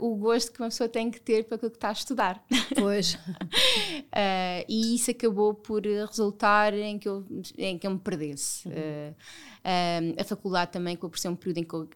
uh, 0.00 0.06
o 0.06 0.16
gosto 0.16 0.52
que 0.52 0.60
uma 0.60 0.68
pessoa 0.68 0.88
tem 0.88 1.10
que 1.10 1.20
ter 1.20 1.44
para 1.44 1.54
aquilo 1.54 1.70
que 1.70 1.76
está 1.76 1.90
a 1.90 1.92
estudar. 1.92 2.44
Pois. 2.76 3.14
uh, 3.14 4.64
e 4.68 4.96
isso 4.96 5.10
acabou 5.10 5.54
por 5.54 5.82
resultar 5.82 6.74
em 6.74 6.98
que 6.98 7.08
eu, 7.08 7.24
em 7.56 7.78
que 7.78 7.86
eu 7.86 7.90
me 7.92 7.98
perdesse. 7.98 8.66
Uhum. 8.68 8.72
Uh, 8.74 10.20
a 10.20 10.24
faculdade 10.24 10.72
também, 10.72 10.96
com 10.96 11.08
por 11.08 11.18
ser 11.18 11.28
um 11.28 11.36
período 11.36 11.58
em 11.58 11.64
que 11.64 11.74
eu 11.74 11.88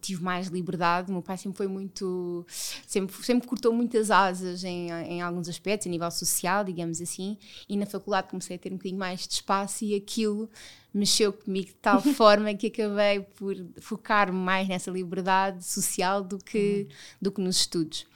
tive 0.00 0.22
mais 0.22 0.48
liberdade. 0.48 1.10
O 1.10 1.12
meu 1.12 1.22
pai 1.22 1.36
sempre 1.36 1.56
foi 1.56 1.68
muito. 1.68 2.44
sempre, 2.86 3.14
sempre 3.24 3.48
cortou 3.48 3.72
muitas 3.72 4.10
asas 4.10 4.64
em, 4.64 4.90
em 4.90 5.22
alguns 5.22 5.48
aspectos, 5.48 5.86
a 5.86 5.90
nível 5.90 6.10
social, 6.10 6.64
digamos 6.64 7.00
assim, 7.00 7.38
e 7.68 7.76
na 7.76 7.86
faculdade 7.86 8.28
comecei 8.28 8.56
a 8.56 8.58
ter 8.58 8.72
um 8.72 8.76
bocadinho 8.76 8.98
mais 8.98 9.26
de 9.26 9.34
espaço 9.34 9.84
e 9.84 9.94
aquilo 9.94 10.48
mexeu 10.92 11.32
comigo 11.32 11.68
de 11.68 11.74
tal 11.74 12.00
forma 12.14 12.52
que 12.54 12.66
acabei 12.66 13.20
por 13.20 13.54
focar-me 13.80 14.38
mais 14.38 14.68
nessa 14.68 14.90
liberdade 14.90 15.64
social 15.64 16.22
do 16.22 16.38
que, 16.38 16.88
uhum. 16.88 16.96
do 17.22 17.32
que 17.32 17.40
nos 17.40 17.56
estudos. 17.56 18.06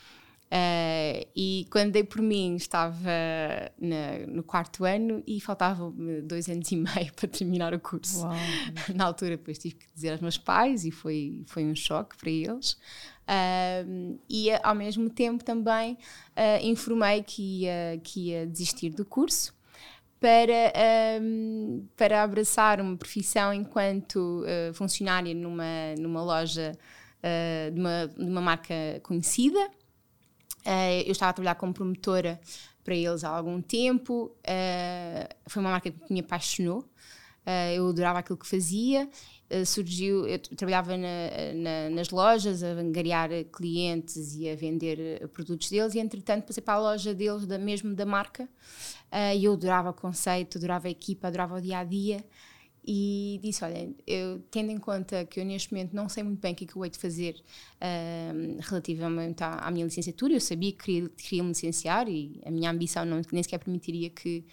Uh, 0.54 1.26
e 1.34 1.66
quando 1.68 1.90
dei 1.90 2.04
por 2.04 2.22
mim 2.22 2.54
estava 2.54 3.10
na, 3.76 4.24
no 4.28 4.44
quarto 4.44 4.84
ano 4.84 5.20
e 5.26 5.40
faltavam-me 5.40 6.22
dois 6.22 6.48
anos 6.48 6.70
e 6.70 6.76
meio 6.76 7.12
para 7.16 7.28
terminar 7.28 7.74
o 7.74 7.80
curso. 7.80 8.20
Uau. 8.20 8.36
Na 8.94 9.06
altura, 9.06 9.36
depois 9.36 9.58
tive 9.58 9.74
que 9.74 9.86
dizer 9.92 10.12
aos 10.12 10.20
meus 10.20 10.38
pais 10.38 10.84
e 10.84 10.92
foi, 10.92 11.42
foi 11.46 11.64
um 11.64 11.74
choque 11.74 12.16
para 12.16 12.30
eles. 12.30 12.74
Uh, 13.24 14.16
e 14.30 14.52
ao 14.62 14.76
mesmo 14.76 15.10
tempo 15.10 15.42
também 15.42 15.94
uh, 15.94 16.62
informei 16.64 17.24
que 17.24 17.62
ia, 17.62 18.00
que 18.04 18.28
ia 18.28 18.46
desistir 18.46 18.90
do 18.90 19.04
curso 19.04 19.52
para, 20.20 20.72
um, 21.20 21.84
para 21.96 22.22
abraçar 22.22 22.80
uma 22.80 22.96
profissão 22.96 23.52
enquanto 23.52 24.44
uh, 24.44 24.72
funcionária 24.72 25.34
numa, 25.34 25.96
numa 25.98 26.22
loja 26.22 26.78
de, 27.72 27.80
uma, 27.80 28.06
de 28.06 28.30
uma 28.30 28.40
marca 28.42 28.74
conhecida. 29.02 29.58
Uh, 30.66 31.02
eu 31.06 31.12
estava 31.12 31.30
a 31.30 31.32
trabalhar 31.32 31.54
como 31.56 31.74
promotora 31.74 32.40
para 32.82 32.94
eles 32.94 33.24
há 33.24 33.30
algum 33.30 33.60
tempo. 33.62 34.34
foi 35.48 35.62
uma 35.62 35.70
marca 35.70 35.90
que 35.90 36.12
me 36.12 36.20
apaixonou. 36.20 36.84
eu 37.74 37.88
adorava 37.88 38.18
aquilo 38.18 38.36
que 38.36 38.46
fazia. 38.46 39.08
surgiu, 39.64 40.26
eu 40.26 40.38
trabalhava 40.38 40.94
na, 40.94 41.06
na, 41.54 41.90
nas 41.90 42.10
lojas 42.10 42.62
a 42.62 42.72
angariar 42.72 43.30
clientes 43.50 44.36
e 44.36 44.50
a 44.50 44.54
vender 44.54 45.26
produtos 45.28 45.70
deles 45.70 45.94
e 45.94 45.98
entretanto 45.98 46.44
passei 46.44 46.62
para 46.62 46.74
a 46.74 46.80
loja 46.80 47.14
deles, 47.14 47.46
da, 47.46 47.58
mesmo 47.58 47.94
da 47.94 48.04
marca, 48.04 48.46
Uh, 49.14 49.32
e 49.36 49.44
eu 49.44 49.52
adorava 49.52 49.90
o 49.90 49.94
conceito, 49.94 50.58
adorava 50.58 50.88
a 50.88 50.90
equipa, 50.90 51.28
adorava 51.28 51.54
o 51.54 51.60
dia 51.60 51.78
a 51.78 51.84
dia. 51.84 52.24
E 52.86 53.40
disse: 53.42 53.64
Olha, 53.64 53.90
eu, 54.06 54.40
tendo 54.50 54.70
em 54.70 54.78
conta 54.78 55.24
que 55.24 55.40
eu 55.40 55.44
neste 55.44 55.72
momento 55.72 55.94
não 55.94 56.08
sei 56.08 56.22
muito 56.22 56.40
bem 56.40 56.52
o 56.52 56.56
que 56.56 56.64
é 56.64 56.66
que 56.66 56.76
eu 56.76 56.84
hei 56.84 56.90
de 56.90 56.98
fazer 56.98 57.34
uh, 57.80 58.58
relativamente 58.60 59.42
à, 59.42 59.54
à, 59.54 59.70
minha 59.70 59.86
licenciatura, 59.86 60.34
eu 60.34 60.40
sabia 60.40 60.70
que 60.72 60.84
queria, 60.84 61.08
queria 61.08 61.42
me 61.42 61.48
licenciar 61.50 62.08
e 62.08 62.42
a 62.44 62.50
minha 62.50 62.70
ambição 62.70 63.04
não, 63.06 63.22
nem 63.32 63.42
sequer 63.42 63.58
permitiria 63.58 64.10
que, 64.10 64.44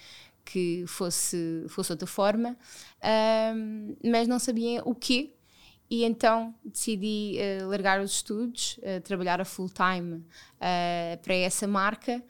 que 0.45 0.85
fosse, 0.87 1.65
fosse 1.67 1.91
outra 1.91 2.07
forma, 2.07 2.57
uh, 2.99 3.97
mas 4.09 4.27
não 4.29 4.39
sabia 4.39 4.81
o 4.85 4.95
quê. 4.95 5.33
E 5.91 6.05
então 6.05 6.55
decidi 6.63 7.37
uh, 7.37 7.67
largar 7.67 7.99
os 7.99 8.11
estudos, 8.11 8.77
uh, 8.77 9.01
trabalhar 9.01 9.41
a 9.41 9.45
full 9.45 9.67
time 9.67 10.19
uh, 10.19 11.21
para 11.21 11.35
essa 11.35 11.67
marca, 11.67 12.23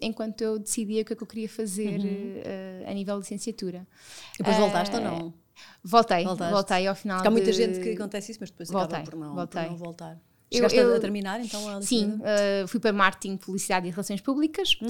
enquanto 0.00 0.40
eu 0.40 0.58
decidia 0.58 1.02
o 1.02 1.04
que 1.04 1.12
é 1.12 1.16
que 1.16 1.22
eu 1.22 1.26
queria 1.26 1.48
fazer 1.48 1.98
uhum. 2.00 2.90
a 2.90 2.94
nível 2.94 3.16
de 3.16 3.22
licenciatura. 3.22 3.86
E 4.34 4.38
depois 4.38 4.56
voltaste 4.56 4.94
ou 4.94 5.02
não? 5.02 5.34
Voltei, 5.82 6.24
Voltaste. 6.24 6.52
voltei 6.52 6.86
ao 6.86 6.94
final. 6.94 7.18
Porque 7.18 7.28
há 7.28 7.30
muita 7.30 7.50
de... 7.50 7.56
gente 7.56 7.80
que 7.80 7.92
acontece 7.92 8.32
isso, 8.32 8.40
mas 8.40 8.50
depois 8.50 8.68
voltei, 8.70 8.98
acaba 8.98 9.10
por 9.10 9.18
não, 9.18 9.34
voltei. 9.34 9.62
por 9.62 9.70
não 9.70 9.76
voltar. 9.76 10.18
Chegaste 10.52 10.78
eu, 10.78 10.90
eu, 10.90 10.96
a 10.96 11.00
terminar 11.00 11.40
então 11.40 11.68
a 11.68 11.82
Sim, 11.82 12.20
uh, 12.20 12.68
fui 12.68 12.78
para 12.78 12.92
Marketing, 12.92 13.36
Publicidade 13.36 13.88
e 13.88 13.90
Relações 13.90 14.20
Públicas. 14.20 14.76
Hum, 14.80 14.86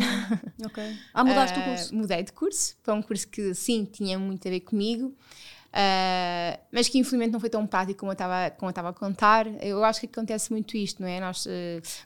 ok. 0.66 0.84
Ah, 1.14 1.24
mudaste 1.24 1.58
uh, 1.58 1.62
o 1.62 1.64
curso? 1.64 1.94
Mudei 1.94 2.22
de 2.22 2.32
curso, 2.32 2.76
para 2.82 2.92
um 2.92 3.00
curso 3.00 3.26
que 3.28 3.54
sim, 3.54 3.84
tinha 3.84 4.18
muito 4.18 4.46
a 4.46 4.50
ver 4.50 4.60
comigo. 4.60 5.16
Uh, 5.66 6.58
mas 6.72 6.88
que 6.88 6.98
infelizmente 6.98 7.32
não 7.32 7.40
foi 7.40 7.50
tão 7.50 7.66
prático 7.66 8.00
como 8.00 8.10
eu 8.10 8.14
estava 8.70 8.88
a 8.88 8.92
contar. 8.92 9.46
Eu 9.62 9.84
acho 9.84 10.00
que 10.00 10.06
acontece 10.06 10.50
muito 10.50 10.76
isto, 10.76 11.02
não 11.02 11.08
é? 11.08 11.20
Nós 11.20 11.46
uh, 11.46 11.50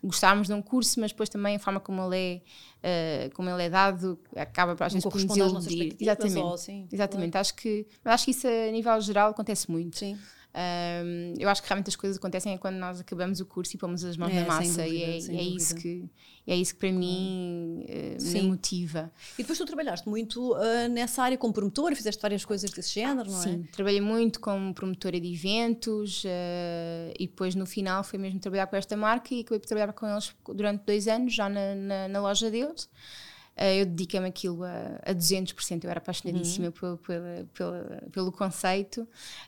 gostarmos 0.02 0.48
de 0.48 0.54
um 0.54 0.62
curso, 0.62 0.98
mas 1.00 1.12
depois 1.12 1.28
também 1.28 1.56
a 1.56 1.58
forma 1.58 1.78
como 1.78 2.02
ele 2.12 2.42
é, 2.82 3.28
uh, 3.28 3.34
como 3.34 3.48
ele 3.48 3.62
é 3.62 3.70
dado 3.70 4.18
acaba 4.34 4.74
para 4.74 4.86
às 4.86 4.92
vezes 4.92 5.08
por 5.08 5.22
nos 5.22 5.36
iludir. 5.36 5.96
Exatamente. 6.00 6.38
Ou, 6.38 6.56
sim, 6.58 6.88
Exatamente. 6.90 7.32
Claro. 7.32 7.40
Acho 7.42 7.54
que 7.54 7.86
acho 8.04 8.24
que 8.24 8.30
isso 8.32 8.46
a 8.46 8.72
nível 8.72 9.00
geral 9.00 9.30
acontece 9.30 9.70
muito. 9.70 9.98
Sim. 9.98 10.18
Um, 10.52 11.34
eu 11.38 11.48
acho 11.48 11.62
que 11.62 11.68
realmente 11.68 11.88
as 11.88 11.96
coisas 11.96 12.18
acontecem 12.18 12.52
é 12.52 12.58
quando 12.58 12.74
nós 12.74 12.98
acabamos 12.98 13.38
o 13.38 13.46
curso 13.46 13.76
e 13.76 13.78
pomos 13.78 14.04
as 14.04 14.16
mãos 14.16 14.32
é, 14.32 14.40
na 14.40 14.46
massa 14.46 14.82
dúvida, 14.82 14.88
e 14.88 15.02
é, 15.02 15.36
é 15.36 15.42
isso 15.42 15.76
que 15.76 16.10
é 16.46 16.56
isso 16.56 16.74
que 16.74 16.80
para 16.80 16.92
mim 16.92 17.84
uh, 17.88 18.32
me 18.32 18.42
motiva. 18.42 19.12
E 19.38 19.42
depois 19.42 19.56
tu 19.56 19.64
trabalhaste 19.64 20.08
muito 20.08 20.54
uh, 20.54 20.88
nessa 20.90 21.22
área 21.22 21.38
como 21.38 21.52
promotora, 21.52 21.94
fizeste 21.94 22.20
várias 22.20 22.44
coisas 22.44 22.68
desse 22.72 22.94
género, 22.94 23.30
não 23.30 23.38
é? 23.38 23.42
Sim, 23.42 23.68
trabalhei 23.70 24.00
muito 24.00 24.40
como 24.40 24.74
promotora 24.74 25.20
de 25.20 25.32
eventos 25.32 26.24
uh, 26.24 27.14
e 27.16 27.28
depois 27.28 27.54
no 27.54 27.66
final 27.66 28.02
foi 28.02 28.18
mesmo 28.18 28.40
trabalhar 28.40 28.66
com 28.66 28.74
esta 28.74 28.96
marca 28.96 29.32
e 29.32 29.42
acabei 29.42 29.60
por 29.60 29.66
trabalhar 29.66 29.92
com 29.92 30.08
eles 30.08 30.34
durante 30.52 30.84
dois 30.84 31.06
anos 31.06 31.32
já 31.32 31.48
na, 31.48 31.74
na, 31.76 32.08
na 32.08 32.20
loja 32.20 32.50
deles. 32.50 32.88
Eh, 33.60 33.82
eu 33.82 33.86
dediquei-me 33.86 34.26
aquilo 34.26 34.64
a, 34.64 34.98
a 35.04 35.14
200%, 35.14 35.84
eu 35.84 35.90
era 35.90 35.98
apaixonadíssima 35.98 36.68
uhum. 36.68 36.72
pelo, 36.72 36.96
pelo, 36.96 37.46
pelo, 37.52 38.10
pelo, 38.10 38.32
conceito. 38.32 39.02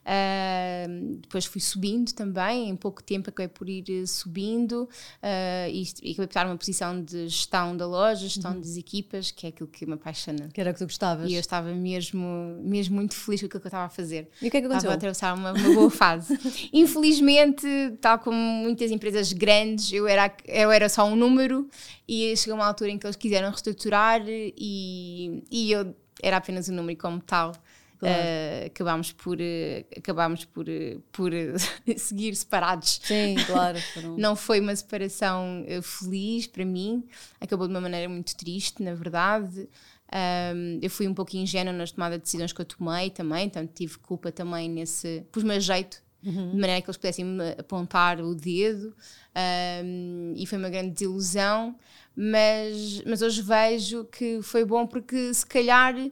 Uh, 0.05 1.17
depois 1.23 1.47
fui 1.47 1.63
subindo 1.63 2.13
também, 2.13 2.69
em 2.69 2.77
pouco 2.77 3.03
tempo 3.03 3.31
acabei 3.31 3.49
por 3.49 3.71
ir 3.71 3.85
eh, 3.89 4.07
subindo 4.07 4.83
uh, 4.83 5.69
e, 5.71 5.83
e 6.03 6.11
acabei 6.11 6.15
por 6.15 6.25
estar 6.25 6.45
numa 6.45 6.59
posição 6.59 7.03
de 7.03 7.27
gestão 7.27 7.75
da 7.75 7.87
loja, 7.87 8.21
gestão 8.21 8.53
uhum. 8.53 8.61
das 8.61 8.77
equipas, 8.77 9.31
que 9.31 9.47
é 9.47 9.49
aquilo 9.49 9.69
que 9.69 9.87
me 9.87 9.95
apaixona. 9.95 10.51
Que 10.53 10.61
era 10.61 10.71
o 10.71 10.75
que 10.75 10.81
tu 10.81 10.85
gostavas. 10.85 11.31
E 11.31 11.35
eu 11.35 11.41
estava 11.41 11.73
mesmo, 11.73 12.61
mesmo 12.63 12.97
muito 12.97 13.15
feliz 13.15 13.41
com 13.41 13.47
aquilo 13.47 13.61
que 13.61 13.67
eu 13.67 13.71
estava 13.71 13.87
a 13.87 13.89
fazer. 13.89 14.29
E 14.43 14.49
o 14.49 14.51
que 14.51 14.59
é 14.59 14.61
que 14.61 14.67
aconteceu? 14.67 14.91
Estava 14.91 14.93
a 14.93 14.97
atravessar 14.97 15.35
uma, 15.35 15.53
uma 15.53 15.75
boa 15.75 15.91
fase. 15.91 16.39
Infelizmente, 16.71 17.67
tal 17.99 18.19
como 18.19 18.37
muitas 18.37 18.91
empresas 18.91 19.33
grandes, 19.33 19.91
eu 19.91 20.07
era, 20.07 20.31
eu 20.47 20.71
era 20.71 20.91
só 20.91 21.07
um 21.07 21.17
número 21.17 21.67
e 22.13 22.37
chegou 22.37 22.57
uma 22.57 22.67
altura 22.67 22.91
em 22.91 22.99
que 22.99 23.07
eles 23.07 23.17
quiseram 23.17 23.49
reestruturar 23.49 24.23
e, 24.29 25.43
e 25.51 25.73
eu 25.73 25.95
era 26.23 26.37
apenas 26.37 26.69
um 26.69 26.75
número 26.75 26.93
e 26.93 26.97
como 26.97 27.21
tal 27.21 27.53
claro. 27.99 28.15
uh, 28.15 28.67
acabámos 28.67 29.13
por, 29.13 29.39
uh, 29.39 29.87
acabámos 29.97 30.45
por, 30.45 30.67
uh, 30.69 31.01
por 31.11 31.33
seguir 31.97 32.35
separados. 32.35 33.01
Sim, 33.03 33.37
claro. 33.47 33.79
Não 34.19 34.37
foi 34.37 34.61
uma 34.61 34.75
separação 34.75 35.65
feliz 35.83 36.47
para 36.47 36.65
mim, 36.65 37.05
acabou 37.41 37.67
de 37.67 37.73
uma 37.73 37.81
maneira 37.81 38.09
muito 38.09 38.37
triste, 38.37 38.83
na 38.83 38.95
verdade. 38.95 39.69
Um, 40.15 40.79
eu 40.83 40.91
fui 40.91 41.09
um 41.09 41.15
pouco 41.15 41.35
ingênua 41.35 41.73
nas 41.73 41.93
tomadas 41.93 42.19
de 42.19 42.25
decisões 42.25 42.53
que 42.53 42.61
eu 42.61 42.67
tomei 42.67 43.09
também, 43.09 43.47
então 43.47 43.67
tive 43.67 43.97
culpa 43.99 44.31
também 44.31 44.69
nesse. 44.69 45.25
pus-me 45.33 45.55
a 45.55 45.59
jeito 45.59 46.03
uhum. 46.23 46.51
de 46.51 46.57
maneira 46.57 46.81
que 46.81 46.89
eles 46.89 46.97
pudessem 46.97 47.39
apontar 47.59 48.21
o 48.21 48.35
dedo 48.35 48.95
um, 49.85 50.35
e 50.37 50.47
foi 50.47 50.59
uma 50.59 50.69
grande 50.69 50.91
desilusão 50.91 51.77
mas, 52.15 53.03
mas 53.07 53.23
hoje 53.23 53.43
vejo 53.43 54.05
que 54.05 54.41
foi 54.43 54.65
bom 54.65 54.87
porque 54.87 55.33
se 55.33 55.47
calhar 55.47 55.95
uh, 55.97 56.11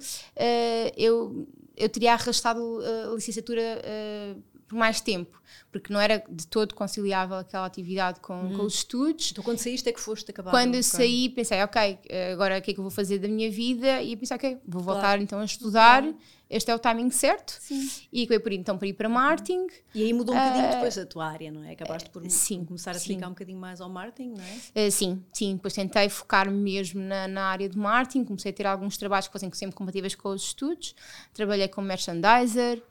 eu, 0.96 1.46
eu 1.76 1.88
teria 1.88 2.14
arrastado 2.14 2.80
a 3.10 3.14
licenciatura 3.14 3.82
uh, 3.82 4.42
por 4.70 4.78
mais 4.78 5.00
tempo, 5.00 5.42
porque 5.72 5.92
não 5.92 6.00
era 6.00 6.22
de 6.30 6.46
todo 6.46 6.76
conciliável 6.76 7.38
aquela 7.38 7.66
atividade 7.66 8.20
com, 8.20 8.34
uhum. 8.34 8.56
com 8.56 8.62
os 8.62 8.74
estudos. 8.74 9.32
Então, 9.32 9.42
quando 9.42 9.58
saíste, 9.58 9.88
é 9.88 9.92
que 9.92 9.98
foste 9.98 10.30
acabar? 10.30 10.52
Quando 10.52 10.76
eu 10.76 10.82
saí, 10.84 11.28
pensei, 11.28 11.60
ok, 11.60 11.98
agora 12.32 12.56
o 12.56 12.62
que 12.62 12.70
é 12.70 12.74
que 12.74 12.78
eu 12.78 12.84
vou 12.84 12.90
fazer 12.90 13.18
da 13.18 13.26
minha 13.26 13.50
vida? 13.50 14.00
E 14.00 14.16
pensei, 14.16 14.36
ok, 14.36 14.58
vou 14.64 14.80
voltar 14.80 15.00
claro. 15.00 15.22
então 15.22 15.40
a 15.40 15.44
estudar. 15.44 16.02
Claro 16.02 16.16
este 16.50 16.68
é 16.72 16.74
o 16.74 16.80
timing 16.80 17.10
certo. 17.10 17.56
Sim. 17.60 17.88
E 18.12 18.24
acabei 18.24 18.40
por 18.40 18.52
ir 18.52 18.58
então 18.58 18.76
para 18.76 18.88
ir 18.88 18.94
para 18.94 19.08
marketing. 19.08 19.68
E 19.94 20.02
aí 20.02 20.12
mudou 20.12 20.34
um 20.34 20.38
bocadinho 20.38 20.66
uh, 20.66 20.70
depois 20.72 20.98
a 20.98 21.06
tua 21.06 21.26
área, 21.26 21.52
não 21.52 21.62
é? 21.62 21.72
Acabaste 21.72 22.10
por 22.10 22.28
sim, 22.28 22.64
começar 22.64 22.90
a 22.90 22.96
explicar 22.96 23.28
um 23.28 23.30
bocadinho 23.30 23.60
mais 23.60 23.80
ao 23.80 23.88
marketing, 23.88 24.30
não 24.30 24.42
é? 24.42 24.88
Uh, 24.88 24.90
sim, 24.90 25.22
sim. 25.32 25.54
Depois 25.54 25.72
tentei 25.72 26.08
focar-me 26.08 26.60
mesmo 26.60 27.00
na, 27.00 27.28
na, 27.28 27.44
área 27.44 27.68
de 27.68 27.78
marketing, 27.78 28.24
comecei 28.24 28.50
a 28.50 28.54
ter 28.54 28.66
alguns 28.66 28.98
trabalhos 28.98 29.28
que 29.28 29.32
fossem 29.32 29.50
sempre 29.52 29.76
compatíveis 29.76 30.16
com 30.16 30.30
os 30.30 30.42
estudos. 30.42 30.96
Trabalhei 31.32 31.68
como 31.68 31.86
merchandiser, 31.86 32.82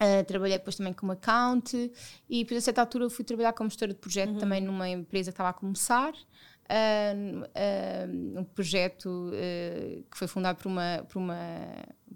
Uh, 0.00 0.24
trabalhei 0.24 0.56
depois 0.56 0.76
também 0.76 0.94
como 0.94 1.12
account 1.12 1.92
e 2.28 2.42
depois 2.42 2.56
a 2.56 2.60
certa 2.62 2.80
altura 2.80 3.10
fui 3.10 3.22
trabalhar 3.22 3.52
como 3.52 3.68
gestora 3.68 3.92
de 3.92 3.98
projeto 3.98 4.30
uhum. 4.30 4.38
também 4.38 4.62
numa 4.62 4.88
empresa 4.88 5.30
que 5.30 5.34
estava 5.34 5.50
a 5.50 5.52
começar 5.52 6.14
uh, 6.14 7.42
uh, 7.44 8.40
um 8.40 8.44
projeto 8.44 9.30
que 10.10 10.16
foi 10.16 10.26
fundado 10.26 10.58
por 10.58 10.68
uma, 10.68 11.04
por 11.06 11.18
uma 11.18 11.36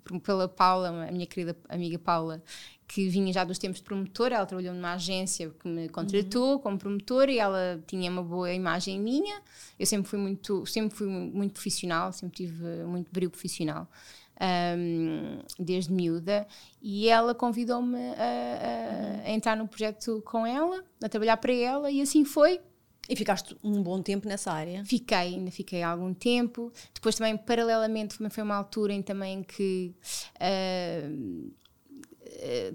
por, 0.03 0.19
pela 0.21 0.49
Paula 0.49 0.89
a 0.89 1.13
minha 1.13 1.27
querida 1.27 1.55
amiga 1.69 1.99
Paula 1.99 2.43
que 2.87 3.09
vinha 3.09 3.33
já 3.33 3.45
dos 3.45 3.59
tempos 3.59 3.79
de 3.79 3.85
promotora, 3.85 4.37
ela 4.37 4.47
trabalhou 4.47 4.75
numa 4.75 4.93
agência 4.93 5.51
que 5.51 5.67
me 5.67 5.89
contratou 5.89 6.53
uhum. 6.53 6.59
como 6.59 6.79
promotora 6.79 7.31
e 7.31 7.39
ela 7.39 7.83
tinha 7.87 8.11
uma 8.11 8.23
boa 8.23 8.53
imagem 8.53 9.01
minha. 9.01 9.41
Eu 9.79 9.87
sempre 9.87 10.09
fui 10.09 10.19
muito, 10.19 10.67
sempre 10.67 10.95
fui 10.95 11.07
muito 11.07 11.55
profissional, 11.55 12.13
sempre 12.13 12.37
tive 12.37 12.85
muito 12.85 13.11
brilho 13.11 13.31
profissional 13.31 13.89
um, 14.41 15.39
desde 15.59 15.93
miúda, 15.93 16.47
e 16.81 17.09
ela 17.09 17.35
convidou-me 17.35 17.99
a, 17.99 19.25
a, 19.25 19.29
a, 19.29 19.31
entrar 19.31 19.57
no 19.57 19.69
projeto 19.69 20.23
com 20.25 20.47
ela, 20.47 20.85
a 21.03 21.09
trabalhar 21.09 21.37
para 21.37 21.53
ela, 21.53 21.91
e 21.91 22.01
assim 22.01 22.25
foi. 22.25 22.61
E 23.09 23.15
ficaste 23.15 23.55
um 23.63 23.83
bom 23.83 24.01
tempo 24.01 24.27
nessa 24.27 24.51
área? 24.51 24.83
Fiquei, 24.85 25.17
ainda 25.19 25.51
fiquei 25.51 25.83
há 25.83 25.91
algum 25.91 26.15
tempo. 26.15 26.73
Depois 26.95 27.15
também, 27.15 27.37
paralelamente, 27.37 28.17
foi 28.31 28.43
uma 28.43 28.55
altura 28.55 28.95
em 28.95 29.03
também 29.03 29.43
que 29.43 29.95
uh, 30.37 31.53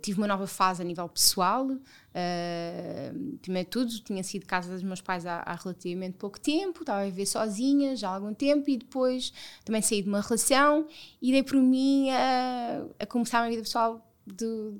tive 0.02 0.20
uma 0.20 0.28
nova 0.28 0.48
fase 0.48 0.82
a 0.82 0.86
nível 0.86 1.08
pessoal. 1.10 1.66
Uh, 1.66 3.38
primeiro 3.42 3.70
tudo, 3.70 3.92
tinha 4.02 4.24
sido 4.24 4.46
casa 4.46 4.72
dos 4.74 4.82
meus 4.82 5.00
pais 5.00 5.26
há, 5.26 5.44
há, 5.46 5.56
relativamente 5.56 6.18
pouco 6.18 6.40
tempo, 6.40 6.82
estava 6.82 7.02
a 7.02 7.06
viver 7.06 7.26
sozinha 7.26 7.96
já 7.96 8.10
há 8.10 8.16
algum 8.16 8.34
tempo 8.34 8.70
e 8.70 8.78
depois 8.78 9.32
também 9.64 9.82
saí 9.82 10.02
de 10.02 10.10
uma 10.10 10.22
relação 10.22 10.88
e 11.22 11.32
dei 11.32 11.44
por 11.44 11.58
mim 11.58 12.10
a, 12.10 12.84
a 13.00 13.06
começar 13.06 13.40
a 13.40 13.42
minha 13.42 13.52
vida 13.52 13.64
pessoal 13.64 14.06
de, 14.26 14.74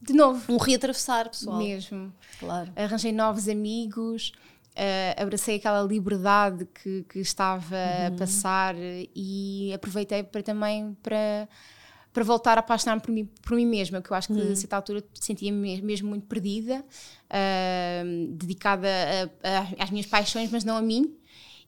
de 0.00 0.12
novo. 0.12 0.52
Um 0.52 0.58
reatravessar 0.58 1.28
pessoal. 1.28 1.58
Mesmo. 1.58 2.12
Claro. 2.38 2.72
Arranjei 2.76 3.12
novos 3.12 3.48
amigos. 3.48 4.32
Uh, 4.76 5.22
abracei 5.22 5.56
aquela 5.56 5.82
liberdade 5.82 6.66
que, 6.66 7.02
que 7.08 7.18
estava 7.18 7.74
uhum. 7.74 8.14
a 8.14 8.18
passar 8.18 8.74
e 8.76 9.72
aproveitei 9.72 10.22
para 10.22 10.42
também 10.42 10.94
para 11.02 11.48
para 12.16 12.24
voltar 12.24 12.56
a 12.56 12.60
apaixonar-me 12.60 13.02
por 13.02 13.10
mim, 13.12 13.28
por 13.42 13.54
mim 13.54 13.66
mesma, 13.66 14.00
que 14.00 14.10
eu 14.10 14.16
acho 14.16 14.28
que 14.28 14.32
uhum. 14.40 14.52
a 14.52 14.56
certa 14.56 14.74
altura 14.74 15.04
sentia-me 15.12 15.82
mesmo 15.82 16.08
muito 16.08 16.26
perdida, 16.26 16.82
uh, 16.82 18.26
dedicada 18.34 18.88
a, 19.44 19.82
a, 19.82 19.84
às 19.84 19.90
minhas 19.90 20.06
paixões, 20.06 20.50
mas 20.50 20.64
não 20.64 20.78
a 20.78 20.80
mim. 20.80 21.14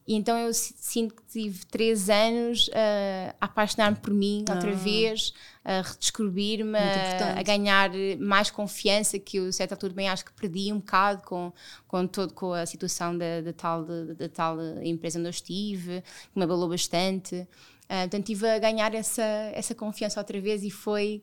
E 0.07 0.15
então 0.15 0.39
eu 0.39 0.55
sinto 0.55 1.15
que 1.15 1.23
tive 1.31 1.67
três 1.67 2.09
anos 2.09 2.69
uh, 2.69 3.35
a 3.39 3.45
apaixonar-me 3.45 3.99
por 3.99 4.15
mim 4.15 4.43
outra 4.49 4.71
ah. 4.71 4.75
vez, 4.75 5.35
a 5.63 5.83
redescobrir-me, 5.83 6.79
a, 6.79 7.39
a, 7.39 7.43
ganhar 7.43 7.91
mais 8.19 8.51
confiança, 8.51 9.19
que 9.19 9.37
eu, 9.37 9.49
a 9.49 9.53
certa 9.53 9.75
altura, 9.75 9.93
bem 9.93 10.09
acho 10.09 10.25
que 10.25 10.33
perdi 10.33 10.73
um 10.73 10.79
bocado 10.79 11.25
com, 11.25 11.53
com, 11.87 12.07
todo, 12.07 12.33
com 12.33 12.55
a 12.55 12.65
situação 12.65 13.19
da, 13.19 13.43
da, 13.43 13.53
tal, 13.53 13.85
da, 13.85 14.15
da 14.15 14.29
tal 14.31 14.57
empresa 14.83 15.19
onde 15.19 15.29
eu 15.29 15.31
estive, 15.31 16.01
que 16.01 16.39
me 16.39 16.45
abalou 16.45 16.71
bastante. 16.71 17.47
Uh, 17.89 18.01
portanto, 18.03 18.31
estive 18.31 18.49
a 18.49 18.59
ganhar 18.59 18.95
essa, 18.95 19.23
essa 19.55 19.75
confiança 19.75 20.21
outra 20.21 20.39
vez 20.41 20.63
e 20.63 20.71
foi 20.71 21.23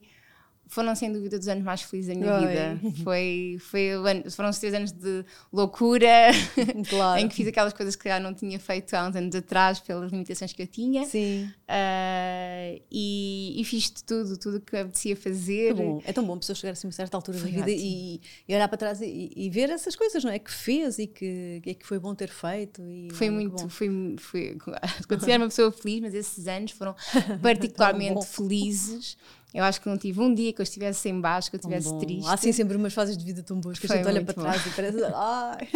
foram 0.68 0.94
sem 0.94 1.12
dúvida 1.12 1.38
dos 1.38 1.48
anos 1.48 1.64
mais 1.64 1.82
felizes 1.82 2.12
da 2.12 2.20
minha 2.20 2.34
Oi. 2.34 2.46
vida. 2.46 2.80
Foi, 3.04 3.56
foi, 3.60 3.90
foram 4.30 4.50
os 4.50 4.58
três 4.58 4.74
anos 4.74 4.92
de 4.92 5.24
loucura, 5.52 6.30
claro. 6.90 7.20
em 7.20 7.28
que 7.28 7.34
fiz 7.34 7.46
aquelas 7.46 7.72
coisas 7.72 7.94
que 7.94 8.08
já 8.08 8.18
não 8.18 8.34
tinha 8.34 8.58
feito 8.58 8.92
há 8.94 9.08
uns 9.08 9.14
anos 9.14 9.34
atrás, 9.34 9.78
pelas 9.80 10.10
limitações 10.10 10.52
que 10.52 10.62
eu 10.62 10.66
tinha. 10.66 11.04
Sim. 11.06 11.44
Uh, 11.68 12.82
e, 12.90 13.60
e 13.60 13.64
fiz 13.64 13.90
tudo, 13.90 14.36
tudo 14.36 14.56
o 14.58 14.60
que 14.60 14.76
apetecia 14.76 15.16
fazer. 15.16 15.74
É 16.04 16.12
tão 16.12 16.24
bom 16.24 16.34
a 16.34 16.38
pessoa 16.38 16.56
chegar 16.56 16.72
assim 16.72 16.86
a 16.86 16.88
uma 16.88 16.92
certa 16.92 17.16
altura 17.16 17.38
foi 17.38 17.52
da 17.52 17.64
vida 17.64 17.70
e, 17.70 18.20
e, 18.48 18.54
olhar 18.54 18.68
para 18.68 18.78
trás 18.78 19.00
e, 19.00 19.32
e, 19.34 19.48
ver 19.50 19.70
essas 19.70 19.94
coisas, 19.94 20.22
não 20.24 20.32
é? 20.32 20.38
Que 20.38 20.50
fez 20.50 20.98
e 20.98 21.06
que, 21.06 21.60
que, 21.62 21.74
que 21.74 21.86
foi 21.86 21.98
bom 21.98 22.14
ter 22.14 22.28
feito. 22.28 22.82
E, 22.82 23.08
foi 23.12 23.30
muito, 23.30 23.68
foi, 23.68 24.16
foi, 24.18 24.56
considero 25.08 25.44
uma 25.44 25.48
pessoa 25.48 25.70
feliz, 25.70 26.00
mas 26.00 26.14
esses 26.14 26.46
anos 26.48 26.72
foram 26.72 26.94
particularmente 27.40 28.26
felizes 28.26 29.16
Eu 29.54 29.64
acho 29.64 29.80
que 29.80 29.88
não 29.88 29.96
tive 29.96 30.20
um 30.20 30.34
dia 30.34 30.52
que 30.52 30.60
eu 30.60 30.64
estivesse 30.64 31.08
em 31.08 31.18
baixo, 31.20 31.48
que 31.50 31.56
eu 31.56 31.58
estivesse 31.58 31.98
triste. 31.98 32.28
Há 32.28 32.36
sim 32.36 32.52
sempre 32.52 32.76
umas 32.76 32.92
fases 32.92 33.16
de 33.16 33.24
vida 33.24 33.42
tão 33.42 33.58
boas 33.58 33.78
que 33.78 33.86
Foi 33.86 33.96
a 33.96 33.98
gente 33.98 34.08
olha 34.08 34.24
para 34.24 34.34
bom. 34.34 34.42
trás 34.42 34.66
e 34.66 34.70
parece. 34.70 34.98
Ai. 35.14 35.68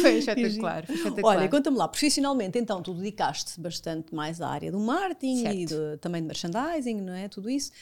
Foi 0.00 0.18
espetacular. 0.18 0.86
Foi 0.86 0.94
espetacular. 0.94 1.36
Olha, 1.36 1.48
conta-me 1.48 1.76
lá, 1.76 1.88
profissionalmente 1.88 2.58
então 2.58 2.80
tu 2.80 2.94
dedicaste 2.94 3.60
bastante 3.60 4.14
mais 4.14 4.40
à 4.40 4.48
área 4.48 4.72
do 4.72 4.78
marketing 4.80 5.42
certo. 5.42 5.74
e 5.94 5.98
também 5.98 6.22
de 6.22 6.28
merchandising, 6.28 7.00
não 7.00 7.12
é? 7.12 7.28
Tudo 7.28 7.50
isso. 7.50 7.72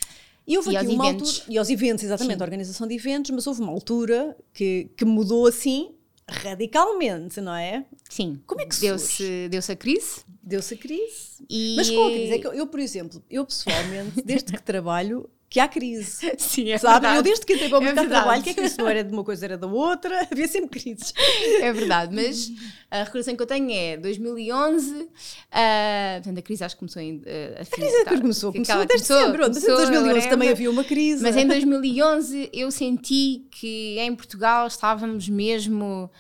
E 0.47 0.57
houve 0.57 0.71
e 0.73 0.77
aqui 0.77 0.87
uma 0.89 1.09
eventos. 1.09 1.39
altura. 1.41 1.53
E 1.55 1.59
aos 1.59 1.71
eventos, 1.71 2.05
exatamente, 2.05 2.37
Sim. 2.37 2.43
a 2.43 2.45
organização 2.45 2.87
de 2.87 2.95
eventos, 2.95 3.31
mas 3.33 3.47
houve 3.47 3.61
uma 3.63 3.73
altura 3.73 4.37
que, 4.55 4.89
que 4.97 5.05
mudou 5.05 5.47
assim 5.47 5.91
radicalmente, 6.29 7.41
não 7.41 7.55
é? 7.55 7.85
Sim. 8.09 8.41
Como 8.47 8.61
é 8.61 8.67
que 8.67 8.81
deu-se 8.81 9.49
deu-se 9.49 9.73
a 9.73 9.77
crise? 9.77 10.25
Deu-se 10.43 10.75
a 10.75 10.77
crise. 10.77 11.45
E... 11.49 11.77
Mas 11.77 11.91
qual 11.91 12.09
a 12.09 12.11
crise? 12.11 12.33
É 12.33 12.39
que 12.39 12.47
eu, 12.47 12.55
eu, 12.55 12.67
por 12.67 12.81
exemplo, 12.81 13.23
eu 13.31 13.45
pessoalmente, 13.45 14.23
desde 14.25 14.53
que 14.53 14.63
trabalho, 14.63 15.29
que 15.49 15.61
há 15.61 15.69
crise. 15.69 16.33
Sim, 16.39 16.71
é 16.71 16.79
sabe? 16.79 16.95
verdade. 16.95 17.17
Eu 17.17 17.23
desde 17.23 17.47
que 17.47 17.55
entrei 17.55 17.69
para 17.69 17.79
o 17.79 17.83
é 17.83 17.85
mercado 17.85 18.05
é 18.05 18.09
de 18.09 18.15
trabalho, 18.15 18.43
que 18.43 18.51
é 18.51 18.55
que 18.55 18.61
isso 18.63 18.79
não 18.79 18.89
era 18.89 19.05
de 19.05 19.13
uma 19.13 19.25
coisa, 19.25 19.45
era 19.45 19.57
da 19.57 19.67
outra, 19.67 20.27
havia 20.31 20.49
sempre 20.49 20.81
crises. 20.81 21.13
É 21.61 21.73
verdade, 21.73 22.15
mas 22.15 22.51
a 22.91 23.05
recordação 23.05 23.37
que 23.37 23.43
eu 23.43 23.47
tenho 23.47 23.71
é 23.71 23.97
2011, 23.97 24.93
uh, 24.93 25.09
ah, 25.53 26.19
portanto 26.23 26.39
a 26.39 26.43
crise 26.43 26.65
acho 26.65 26.75
que 26.75 26.81
começou 26.81 27.03
em... 27.03 27.17
Uh, 27.17 27.59
a, 27.59 27.63
a 27.63 27.67
crise 27.67 27.97
é 27.97 28.05
que 28.05 28.21
começou, 28.21 28.53
começou 28.53 28.81
até 28.81 28.99
setembro, 28.99 29.43
mas 29.49 29.63
em 29.63 29.67
2011 29.67 30.09
whatever, 30.09 30.31
também 30.31 30.49
havia 30.51 30.71
uma 30.71 30.85
crise. 30.85 31.23
Mas 31.23 31.37
em 31.37 31.47
2011 31.47 32.51
eu 32.53 32.71
senti 32.71 33.47
que 33.51 33.99
em 33.99 34.15
Portugal 34.15 34.67
estávamos 34.67 35.29
mesmo 35.29 36.11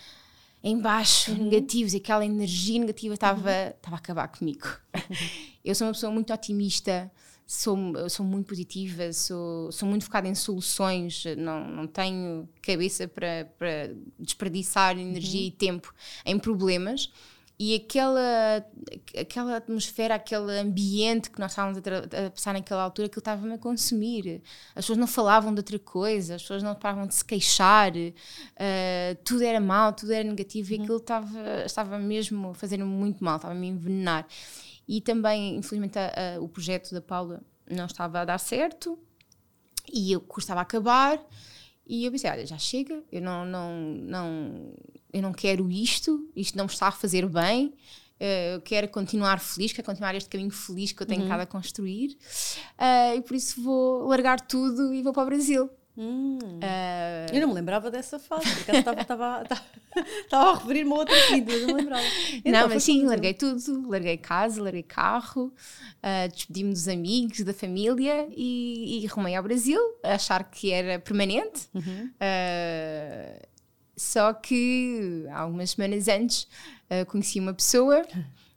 em 0.66 0.78
baixo, 0.78 1.30
uhum. 1.30 1.44
negativos, 1.44 1.94
e 1.94 1.98
aquela 1.98 2.24
energia 2.24 2.80
negativa 2.80 3.14
estava, 3.14 3.50
uhum. 3.50 3.68
estava 3.68 3.96
a 3.96 3.98
acabar 3.98 4.28
comigo. 4.28 4.66
Uhum. 4.94 5.16
Eu 5.64 5.74
sou 5.74 5.86
uma 5.86 5.92
pessoa 5.92 6.12
muito 6.12 6.32
otimista, 6.32 7.10
sou, 7.46 7.78
sou 8.10 8.26
muito 8.26 8.48
positiva, 8.48 9.12
sou, 9.12 9.70
sou 9.70 9.88
muito 9.88 10.04
focada 10.04 10.26
em 10.26 10.34
soluções, 10.34 11.24
não, 11.38 11.66
não 11.68 11.86
tenho 11.86 12.48
cabeça 12.60 13.06
para, 13.06 13.48
para 13.56 13.94
desperdiçar 14.18 14.98
energia 14.98 15.40
uhum. 15.40 15.46
e 15.46 15.50
tempo 15.52 15.94
em 16.24 16.38
problemas. 16.38 17.10
E 17.58 17.74
aquela, 17.74 18.66
aquela 19.18 19.56
atmosfera, 19.56 20.16
aquele 20.16 20.58
ambiente 20.58 21.30
que 21.30 21.40
nós 21.40 21.52
estávamos 21.52 21.78
a, 21.78 22.26
a 22.26 22.30
passar 22.30 22.52
naquela 22.52 22.82
altura, 22.82 23.06
aquilo 23.06 23.20
estava-me 23.20 23.54
a 23.54 23.58
consumir. 23.58 24.42
As 24.74 24.84
pessoas 24.84 24.98
não 24.98 25.06
falavam 25.06 25.54
de 25.54 25.60
outra 25.60 25.78
coisa, 25.78 26.34
as 26.34 26.42
pessoas 26.42 26.62
não 26.62 26.74
paravam 26.74 27.06
de 27.06 27.14
se 27.14 27.24
queixar, 27.24 27.92
uh, 27.96 29.14
tudo 29.24 29.42
era 29.42 29.58
mal, 29.58 29.94
tudo 29.94 30.12
era 30.12 30.28
negativo 30.28 30.70
e 30.70 30.76
uhum. 30.76 30.82
aquilo 30.82 30.98
estava, 30.98 31.64
estava 31.64 31.98
mesmo 31.98 32.50
a 32.50 32.54
fazer-me 32.54 32.84
muito 32.84 33.24
mal, 33.24 33.36
estava-me 33.36 33.68
a 33.68 33.70
envenenar. 33.70 34.26
E 34.88 35.00
também, 35.00 35.56
infelizmente, 35.56 35.98
a, 35.98 36.36
a, 36.36 36.40
o 36.40 36.48
projeto 36.48 36.92
da 36.92 37.00
Paula 37.00 37.42
não 37.68 37.86
estava 37.86 38.20
a 38.20 38.24
dar 38.24 38.38
certo 38.38 38.98
e 39.92 40.14
o 40.16 40.20
curso 40.20 40.44
estava 40.44 40.60
a 40.60 40.62
acabar. 40.62 41.20
E 41.86 42.04
eu 42.04 42.10
pensei, 42.10 42.28
olha, 42.30 42.44
já 42.44 42.58
chega, 42.58 43.02
eu 43.12 43.22
não, 43.22 43.44
não, 43.44 43.72
não, 44.02 44.74
eu 45.12 45.22
não 45.22 45.32
quero 45.32 45.70
isto, 45.70 46.28
isto 46.34 46.56
não 46.58 46.64
me 46.64 46.72
está 46.72 46.88
a 46.88 46.92
fazer 46.92 47.28
bem, 47.28 47.66
uh, 48.20 48.54
eu 48.54 48.60
quero 48.60 48.88
continuar 48.88 49.38
feliz, 49.38 49.72
quero 49.72 49.86
continuar 49.86 50.12
este 50.16 50.28
caminho 50.28 50.50
feliz 50.50 50.90
que 50.90 51.00
eu 51.00 51.06
tenho 51.06 51.24
uhum. 51.24 51.32
a 51.32 51.46
construir, 51.46 52.18
uh, 52.76 53.16
e 53.16 53.22
por 53.22 53.36
isso 53.36 53.62
vou 53.62 54.08
largar 54.08 54.40
tudo 54.40 54.92
e 54.92 55.00
vou 55.00 55.12
para 55.12 55.22
o 55.22 55.26
Brasil. 55.26 55.70
Hum. 55.98 56.38
Uh... 56.38 57.34
Eu 57.34 57.40
não 57.40 57.48
me 57.48 57.54
lembrava 57.54 57.90
dessa 57.90 58.18
fase, 58.18 58.44
porque 58.54 58.70
estava, 58.70 59.00
estava, 59.00 59.42
estava, 59.42 60.50
a 60.50 60.54
referir-me 60.54 60.92
a 60.92 60.94
outra 60.94 61.16
vida, 61.30 61.58
não 61.60 61.66
me 61.68 61.72
lembrava. 61.72 62.04
Então, 62.34 62.52
não, 62.52 62.68
mas 62.68 62.82
sim, 62.84 63.04
larguei 63.06 63.32
tudo, 63.32 63.88
larguei 63.88 64.18
casa, 64.18 64.62
larguei 64.62 64.82
carro, 64.82 65.46
uh, 65.46 66.28
despedi-me 66.30 66.72
dos 66.72 66.86
amigos, 66.86 67.40
da 67.40 67.54
família 67.54 68.28
e, 68.30 69.00
e 69.02 69.06
rumei 69.06 69.34
ao 69.34 69.42
Brasil, 69.42 69.80
a 70.04 70.14
achar 70.14 70.44
que 70.44 70.70
era 70.70 70.98
permanente. 70.98 71.66
Uhum. 71.74 72.10
Uh, 72.10 73.46
só 73.96 74.34
que 74.34 75.24
algumas 75.32 75.70
semanas 75.70 76.06
antes 76.08 76.46
conheci 77.08 77.40
uma 77.40 77.54
pessoa. 77.54 78.02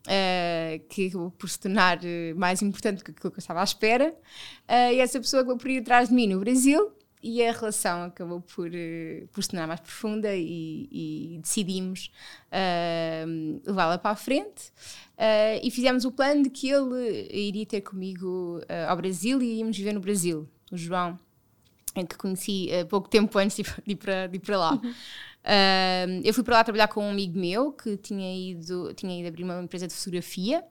Uh, 0.08 0.80
que 0.88 1.08
acabou 1.08 1.30
por 1.30 1.48
se 1.48 1.60
tornar 1.60 2.00
mais 2.36 2.62
importante 2.64 2.98
do 2.98 3.04
que 3.04 3.12
aquilo 3.12 3.32
que 3.32 3.38
eu 3.38 3.42
estava 3.42 3.62
à 3.62 3.64
espera. 3.64 4.10
Uh, 4.68 4.94
e 4.94 5.00
essa 5.00 5.20
pessoa 5.20 5.42
acabou 5.42 5.58
por 5.58 5.70
ir 5.70 5.80
atrás 5.80 6.10
de 6.10 6.16
mim 6.16 6.26
no 6.28 6.40
Brasil 6.40 6.92
e 7.22 7.46
a 7.46 7.52
relação 7.52 8.04
acabou 8.04 8.42
por, 8.42 8.70
uh, 8.70 9.28
por 9.32 9.44
se 9.44 9.50
tornar 9.50 9.68
mais 9.68 9.80
profunda 9.80 10.34
e, 10.36 10.88
e 10.92 11.40
decidimos 11.42 12.10
uh, 12.48 13.62
levá-la 13.66 13.98
para 13.98 14.12
a 14.12 14.16
frente 14.16 14.72
uh, 15.18 15.60
e 15.62 15.70
fizemos 15.70 16.06
o 16.06 16.12
plano 16.12 16.44
de 16.44 16.50
que 16.50 16.70
ele 16.70 17.28
iria 17.30 17.66
ter 17.66 17.82
comigo 17.82 18.62
ao 18.88 18.96
Brasil 18.96 19.42
e 19.42 19.60
íamos 19.60 19.78
viver 19.78 19.94
no 19.94 20.00
Brasil, 20.00 20.48
o 20.72 20.78
João, 20.78 21.20
que 21.94 22.16
conheci 22.16 22.70
pouco 22.90 23.10
tempo 23.10 23.38
antes 23.38 23.58
de 23.58 23.64
ir, 23.86 23.96
para, 23.96 24.28
de 24.28 24.38
ir 24.38 24.40
para 24.40 24.58
lá. 24.58 24.72
Uhum. 24.74 26.22
eu 26.24 26.34
fui 26.34 26.44
para 26.44 26.58
lá 26.58 26.64
trabalhar 26.64 26.88
com 26.88 27.04
um 27.04 27.10
amigo 27.10 27.38
meu 27.38 27.74
que 27.74 27.98
tinha 27.98 28.34
ido, 28.34 28.94
tinha 28.94 29.20
ido 29.20 29.28
abrir 29.28 29.44
uma 29.44 29.62
empresa 29.62 29.88
de 29.88 29.94
fotografia 29.94 30.64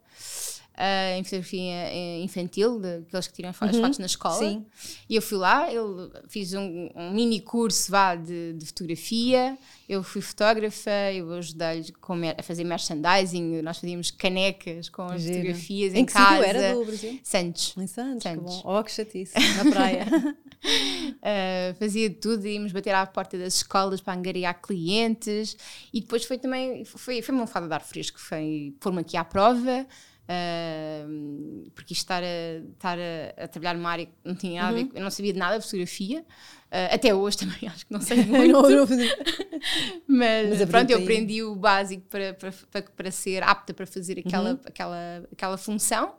uh, 0.79 1.19
em 1.19 1.25
fotografia 1.25 2.23
infantil, 2.23 2.79
daqueles 2.79 3.27
que 3.27 3.35
tiram 3.35 3.51
as 3.51 3.61
uhum. 3.61 3.81
fotos 3.83 3.99
na 3.99 4.07
escola. 4.07 4.39
Sim. 4.39 4.65
E 5.09 5.17
eu 5.17 5.23
fui 5.23 5.37
lá, 5.37 5.73
eu 5.73 6.11
fiz 6.29 6.55
um, 6.55 6.89
um 6.95 7.11
mini 7.13 7.41
curso 7.41 7.91
vá, 7.91 8.15
de, 8.15 8.53
de, 8.55 8.67
fotografia, 8.67 9.59
eu 9.89 10.03
fui 10.03 10.23
fotógrafa, 10.23 11.13
eu 11.13 11.33
ajudei-lhe 11.35 11.93
a 12.37 12.43
fazer 12.43 12.65
merchandising, 12.65 13.61
nós 13.63 13.79
fazíamos 13.79 14.11
canecas 14.11 14.89
com 14.89 15.03
as 15.03 15.25
fotografias 15.25 15.95
em, 15.95 15.99
em 15.99 16.07
que 16.07 16.13
casa. 16.13 16.47
era 16.47 16.75
do 16.75 16.85
Brasil? 16.85 17.21
Santos. 17.23 17.75
Em 17.77 17.87
Santos, 17.87 18.23
Santos. 18.23 18.57
Que 18.57 18.63
bom. 18.63 18.79
Oh, 18.79 18.85
que 18.85 18.93
chatice, 18.93 19.35
na 19.57 19.71
praia. 19.71 20.07
uh, 20.09 21.79
fazia 21.79 22.11
tudo, 22.11 22.47
íamos 22.47 22.73
bater 22.73 22.95
à 22.95 23.05
porta 23.07 23.37
das 23.37 23.55
escolas 23.55 24.01
para 24.01 24.15
angariar 24.17 24.61
clientes 24.61 25.57
e 25.93 26.01
depois 26.01 26.25
foi 26.25 26.39
também, 26.39 26.85
foi, 26.85 27.21
foi 27.21 27.35
uma 27.35 27.47
fada 27.47 27.67
de 27.67 27.75
ar 27.75 27.83
fresco, 27.83 28.21
foi 28.21 28.75
pôr-me 28.81 29.01
aqui 29.01 29.17
à 29.17 29.25
prova, 29.25 29.87
Uh, 30.31 31.71
porque 31.75 31.95
estar, 31.95 32.23
a, 32.23 32.59
estar 32.75 32.99
a, 32.99 33.45
a, 33.45 33.49
trabalhar 33.49 33.75
numa 33.75 33.91
área 33.91 34.05
que 34.05 34.13
não 34.23 34.35
tinha 34.35 34.61
nada 34.61 34.75
uhum. 34.75 34.83
a 34.83 34.85
ver, 34.85 34.91
eu 34.99 35.03
não 35.03 35.11
sabia 35.11 35.33
de 35.33 35.39
nada 35.39 35.59
de 35.59 35.65
fotografia, 35.65 36.21
uh, 36.21 36.95
até 36.95 37.15
hoje 37.15 37.39
também 37.41 37.67
acho 37.67 37.87
que 37.87 37.93
não 37.93 38.01
sei 38.03 38.23
muito. 38.27 38.53
não, 38.53 38.63
não, 38.63 38.87
mas, 40.07 40.59
mas 40.59 40.69
pronto, 40.69 40.91
eu 40.91 40.99
aprendi 40.99 41.43
o 41.43 41.57
básico 41.57 42.03
para, 42.11 42.35
para, 42.35 42.53
para, 42.71 42.83
para 42.83 43.11
ser 43.11 43.43
apta 43.43 43.73
para 43.73 43.87
fazer 43.87 44.19
aquela, 44.19 44.51
uhum. 44.51 44.61
aquela, 44.67 45.29
aquela 45.33 45.57
função. 45.57 46.15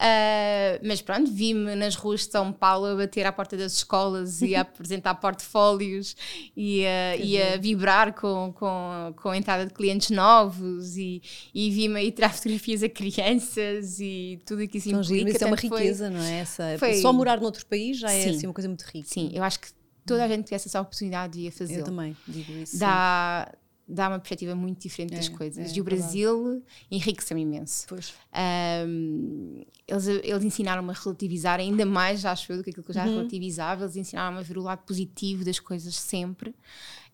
Uh, 0.00 0.78
mas 0.86 1.02
pronto, 1.02 1.28
vi-me 1.28 1.74
nas 1.74 1.96
ruas 1.96 2.20
de 2.20 2.30
São 2.30 2.52
Paulo 2.52 2.86
a 2.86 2.94
bater 2.94 3.26
à 3.26 3.32
porta 3.32 3.56
das 3.56 3.72
escolas 3.72 4.40
e 4.40 4.54
a 4.54 4.60
apresentar 4.62 5.16
portfólios 5.16 6.14
e 6.56 6.86
a, 6.86 7.16
e 7.16 7.42
a 7.42 7.56
vibrar 7.56 8.14
com, 8.14 8.52
com, 8.54 9.12
com 9.16 9.30
a 9.30 9.36
entrada 9.36 9.66
de 9.66 9.74
clientes 9.74 10.10
novos 10.10 10.96
e, 10.96 11.20
e 11.52 11.68
vi-me 11.70 11.98
aí 11.98 12.12
tirar 12.12 12.30
fotografias 12.32 12.84
a 12.84 12.88
crianças 12.88 13.98
e 13.98 14.40
tudo 14.46 14.62
o 14.62 14.68
que 14.68 14.78
isso 14.78 14.88
implica. 14.88 15.30
Isso 15.30 15.42
é 15.42 15.46
uma 15.48 15.56
riqueza, 15.56 16.06
foi, 16.06 16.16
não 16.16 16.24
é? 16.24 16.38
Essa, 16.38 16.76
foi, 16.78 16.94
só 17.00 17.12
morar 17.12 17.40
noutro 17.40 17.66
país 17.66 17.98
já 17.98 18.12
é 18.12 18.30
assim, 18.30 18.46
uma 18.46 18.54
coisa 18.54 18.68
muito 18.68 18.82
rica. 18.82 19.08
Sim, 19.08 19.30
eu 19.34 19.42
acho 19.42 19.58
que 19.58 19.68
toda 20.06 20.24
a 20.24 20.28
gente 20.28 20.44
tivesse 20.44 20.68
essa 20.68 20.80
oportunidade 20.80 21.42
de 21.42 21.50
fazer. 21.50 21.80
Eu 21.80 21.84
também 21.84 22.16
digo 22.26 22.52
isso. 22.52 22.78
Dá, 22.78 23.52
dá 23.88 24.08
uma 24.08 24.18
perspectiva 24.18 24.54
muito 24.54 24.80
diferente 24.80 25.14
das 25.14 25.28
é, 25.28 25.30
coisas. 25.30 25.72
É, 25.72 25.76
e 25.76 25.80
o 25.80 25.84
Brasil 25.84 26.62
enriqueceu-me 26.90 27.42
imenso. 27.42 27.86
Um, 28.86 29.64
eles, 29.86 30.06
eles 30.06 30.44
ensinaram-me 30.44 30.90
a 30.90 30.92
relativizar 30.92 31.58
ainda 31.58 31.86
mais, 31.86 32.24
acho 32.24 32.52
eu, 32.52 32.58
do 32.58 32.64
que 32.64 32.70
aquilo 32.70 32.84
que 32.84 32.90
eu 32.90 32.94
já 32.94 33.06
uhum. 33.06 33.16
relativizava. 33.16 33.84
Eles 33.84 33.96
ensinaram-me 33.96 34.40
a 34.40 34.42
ver 34.42 34.58
o 34.58 34.62
lado 34.62 34.82
positivo 34.84 35.44
das 35.44 35.58
coisas 35.58 35.94
sempre. 35.94 36.54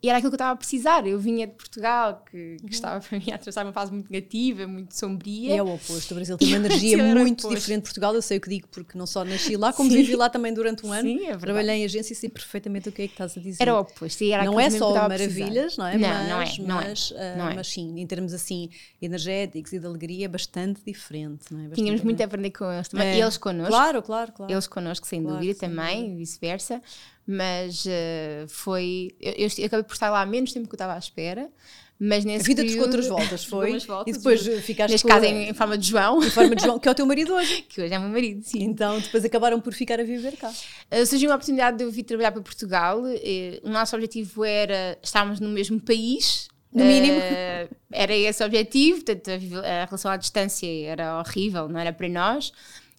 E 0.05 0.09
era 0.11 0.19
aquilo 0.19 0.31
que 0.31 0.35
eu 0.35 0.37
estava 0.37 0.53
a 0.53 0.57
precisar. 0.57 1.07
Eu 1.07 1.19
vinha 1.19 1.47
de 1.47 1.55
Portugal, 1.55 2.23
que, 2.31 2.57
que 2.59 2.63
uhum. 2.63 2.69
estava 2.69 3.01
para 3.01 3.19
mim 3.19 3.25
a 3.33 3.37
atravessar 3.37 3.65
uma 3.65 3.73
fase 3.73 3.91
muito 3.91 4.13
negativa, 4.13 4.67
muito 4.67 4.95
sombria. 4.95 5.55
E 5.55 5.57
é 5.57 5.63
o 5.63 5.75
oposto. 5.75 6.11
O 6.11 6.15
Brasil 6.17 6.37
tem 6.37 6.49
uma 6.49 6.57
energia 6.59 7.03
muito 7.15 7.49
diferente 7.49 7.79
de 7.79 7.85
Portugal. 7.85 8.15
Eu 8.15 8.21
sei 8.21 8.37
o 8.37 8.41
que 8.43 8.51
digo, 8.51 8.69
porque 8.69 8.99
não 8.99 9.07
só 9.07 9.25
nasci 9.25 9.57
lá, 9.57 9.73
como 9.73 9.91
Sim. 9.91 9.97
vivi 9.97 10.15
lá 10.15 10.29
também 10.29 10.53
durante 10.53 10.85
um 10.85 10.93
ano. 10.93 11.09
Sim, 11.09 11.25
é 11.25 11.39
Trabalhei 11.39 11.77
em 11.77 11.85
agência 11.87 12.13
e 12.13 12.17
sei 12.17 12.29
perfeitamente 12.29 12.91
o 12.91 12.93
que 12.93 13.01
é 13.01 13.07
que 13.07 13.15
estás 13.15 13.35
a 13.35 13.41
dizer. 13.41 13.63
Era 13.63 13.75
o 13.75 13.81
oposto. 13.81 14.23
Era 14.23 14.45
não 14.45 14.61
é 14.61 14.69
só 14.69 14.93
maravilhas, 14.93 15.79
não 15.79 15.87
é? 15.87 15.97
Não, 15.97 16.09
mas, 16.09 16.29
não 16.29 16.41
é. 16.43 16.59
Não 16.59 16.75
mas, 16.77 17.13
é. 17.17 17.33
Uh, 17.33 17.39
não 17.39 17.49
é. 17.49 17.55
mas 17.55 17.69
sim, 17.69 17.99
em 17.99 18.07
termos 18.07 18.35
assim 18.35 18.69
energéticos 19.01 19.73
e 19.73 19.79
de 19.79 19.87
alegria, 19.87 20.29
bastante 20.29 20.83
diferente. 20.87 21.47
Não 21.51 21.61
é? 21.61 21.63
Bastante 21.63 21.77
Tínhamos 21.77 22.03
muito 22.03 22.21
a 22.21 22.27
aprender 22.27 22.51
com 22.51 22.71
eles 22.71 22.89
também. 22.89 23.07
É. 23.07 23.17
E 23.17 23.23
eles 23.23 23.39
connosco. 23.39 23.73
Claro, 23.73 24.03
claro, 24.03 24.33
claro. 24.33 24.53
Eles 24.53 24.67
connosco, 24.67 25.07
sem 25.07 25.23
claro, 25.23 25.39
dúvida, 25.39 25.59
também, 25.59 26.13
e 26.13 26.17
vice-versa 26.17 26.83
mas 27.27 27.85
uh, 27.87 28.49
foi. 28.49 29.15
Eu, 29.21 29.49
eu, 29.59 29.67
acabei 29.67 29.85
por 29.85 29.95
estar 29.95 30.11
lá 30.11 30.25
menos 30.27 30.53
tempo 30.53 30.69
que 30.69 30.75
eu 30.75 30.77
estava 30.77 30.95
à 30.95 30.99
espera. 30.99 31.51
Mas 31.99 32.25
nesse 32.25 32.45
a 32.45 32.47
vida 32.47 32.63
período, 32.63 32.83
outras 32.83 33.07
voltas, 33.07 33.45
foi? 33.47 33.79
voltas, 33.79 34.15
e 34.15 34.19
depois 34.19 34.43
ficaste 34.65 34.93
Neste 34.93 35.07
caso, 35.07 35.25
em, 35.25 35.49
em, 35.49 35.55
forma 35.55 35.79
de 35.79 35.89
João. 35.89 36.23
Em 36.23 36.31
forma 36.31 36.57
de 36.57 36.63
João, 36.63 36.79
que 36.79 36.89
é 36.89 36.91
o 36.91 36.95
teu 36.95 37.07
marido 37.07 37.33
hoje. 37.33 37.63
que 37.71 37.81
hoje 37.81 37.95
é 37.95 37.99
meu 37.99 38.09
marido, 38.09 38.43
sim. 38.43 38.63
Então, 38.63 38.99
depois 38.99 39.25
acabaram 39.25 39.61
por 39.61 39.73
ficar 39.73 40.01
a 40.01 40.05
viver 40.05 40.37
cá. 40.37 40.51
Uh, 40.51 41.07
surgiu 41.07 41.31
uma 41.31 41.37
oportunidade 41.37 41.79
de 41.79 41.85
eu 41.85 41.91
vir 41.91 42.03
trabalhar 42.03 42.33
para 42.33 42.43
Portugal. 42.43 43.01
Uh, 43.01 43.15
o 43.63 43.71
nosso 43.71 43.95
objetivo 43.95 44.45
era 44.45 44.99
estarmos 45.03 45.39
no 45.39 45.49
mesmo 45.49 45.81
país. 45.81 46.49
No 46.73 46.85
mínimo. 46.85 47.17
Uh, 47.17 47.75
era 47.93 48.15
esse 48.15 48.43
o 48.43 48.47
objetivo. 48.47 49.05
Portanto, 49.05 49.31
a, 49.65 49.83
a 49.83 49.85
relação 49.85 50.11
à 50.11 50.17
distância 50.17 50.67
era 50.87 51.21
horrível, 51.21 51.69
não 51.69 51.79
era 51.79 51.93
para 51.93 52.09
nós. 52.09 52.53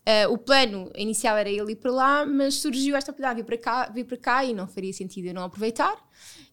Uh, 0.07 0.31
o 0.31 0.37
plano 0.37 0.91
inicial 0.95 1.35
era 1.35 1.49
ele 1.49 1.71
ir 1.71 1.77
para 1.77 1.91
lá, 1.91 2.25
mas 2.25 2.55
surgiu 2.55 2.95
esta 2.95 3.11
oportunidade 3.11 3.37
de 3.37 3.41
vir 3.41 3.47
para 3.47 3.57
cá, 3.57 3.91
vir 3.91 4.03
para 4.03 4.17
cá 4.17 4.45
e 4.45 4.53
não 4.53 4.67
faria 4.67 4.93
sentido 4.93 5.25
eu 5.25 5.33
não 5.33 5.43
aproveitar. 5.43 5.95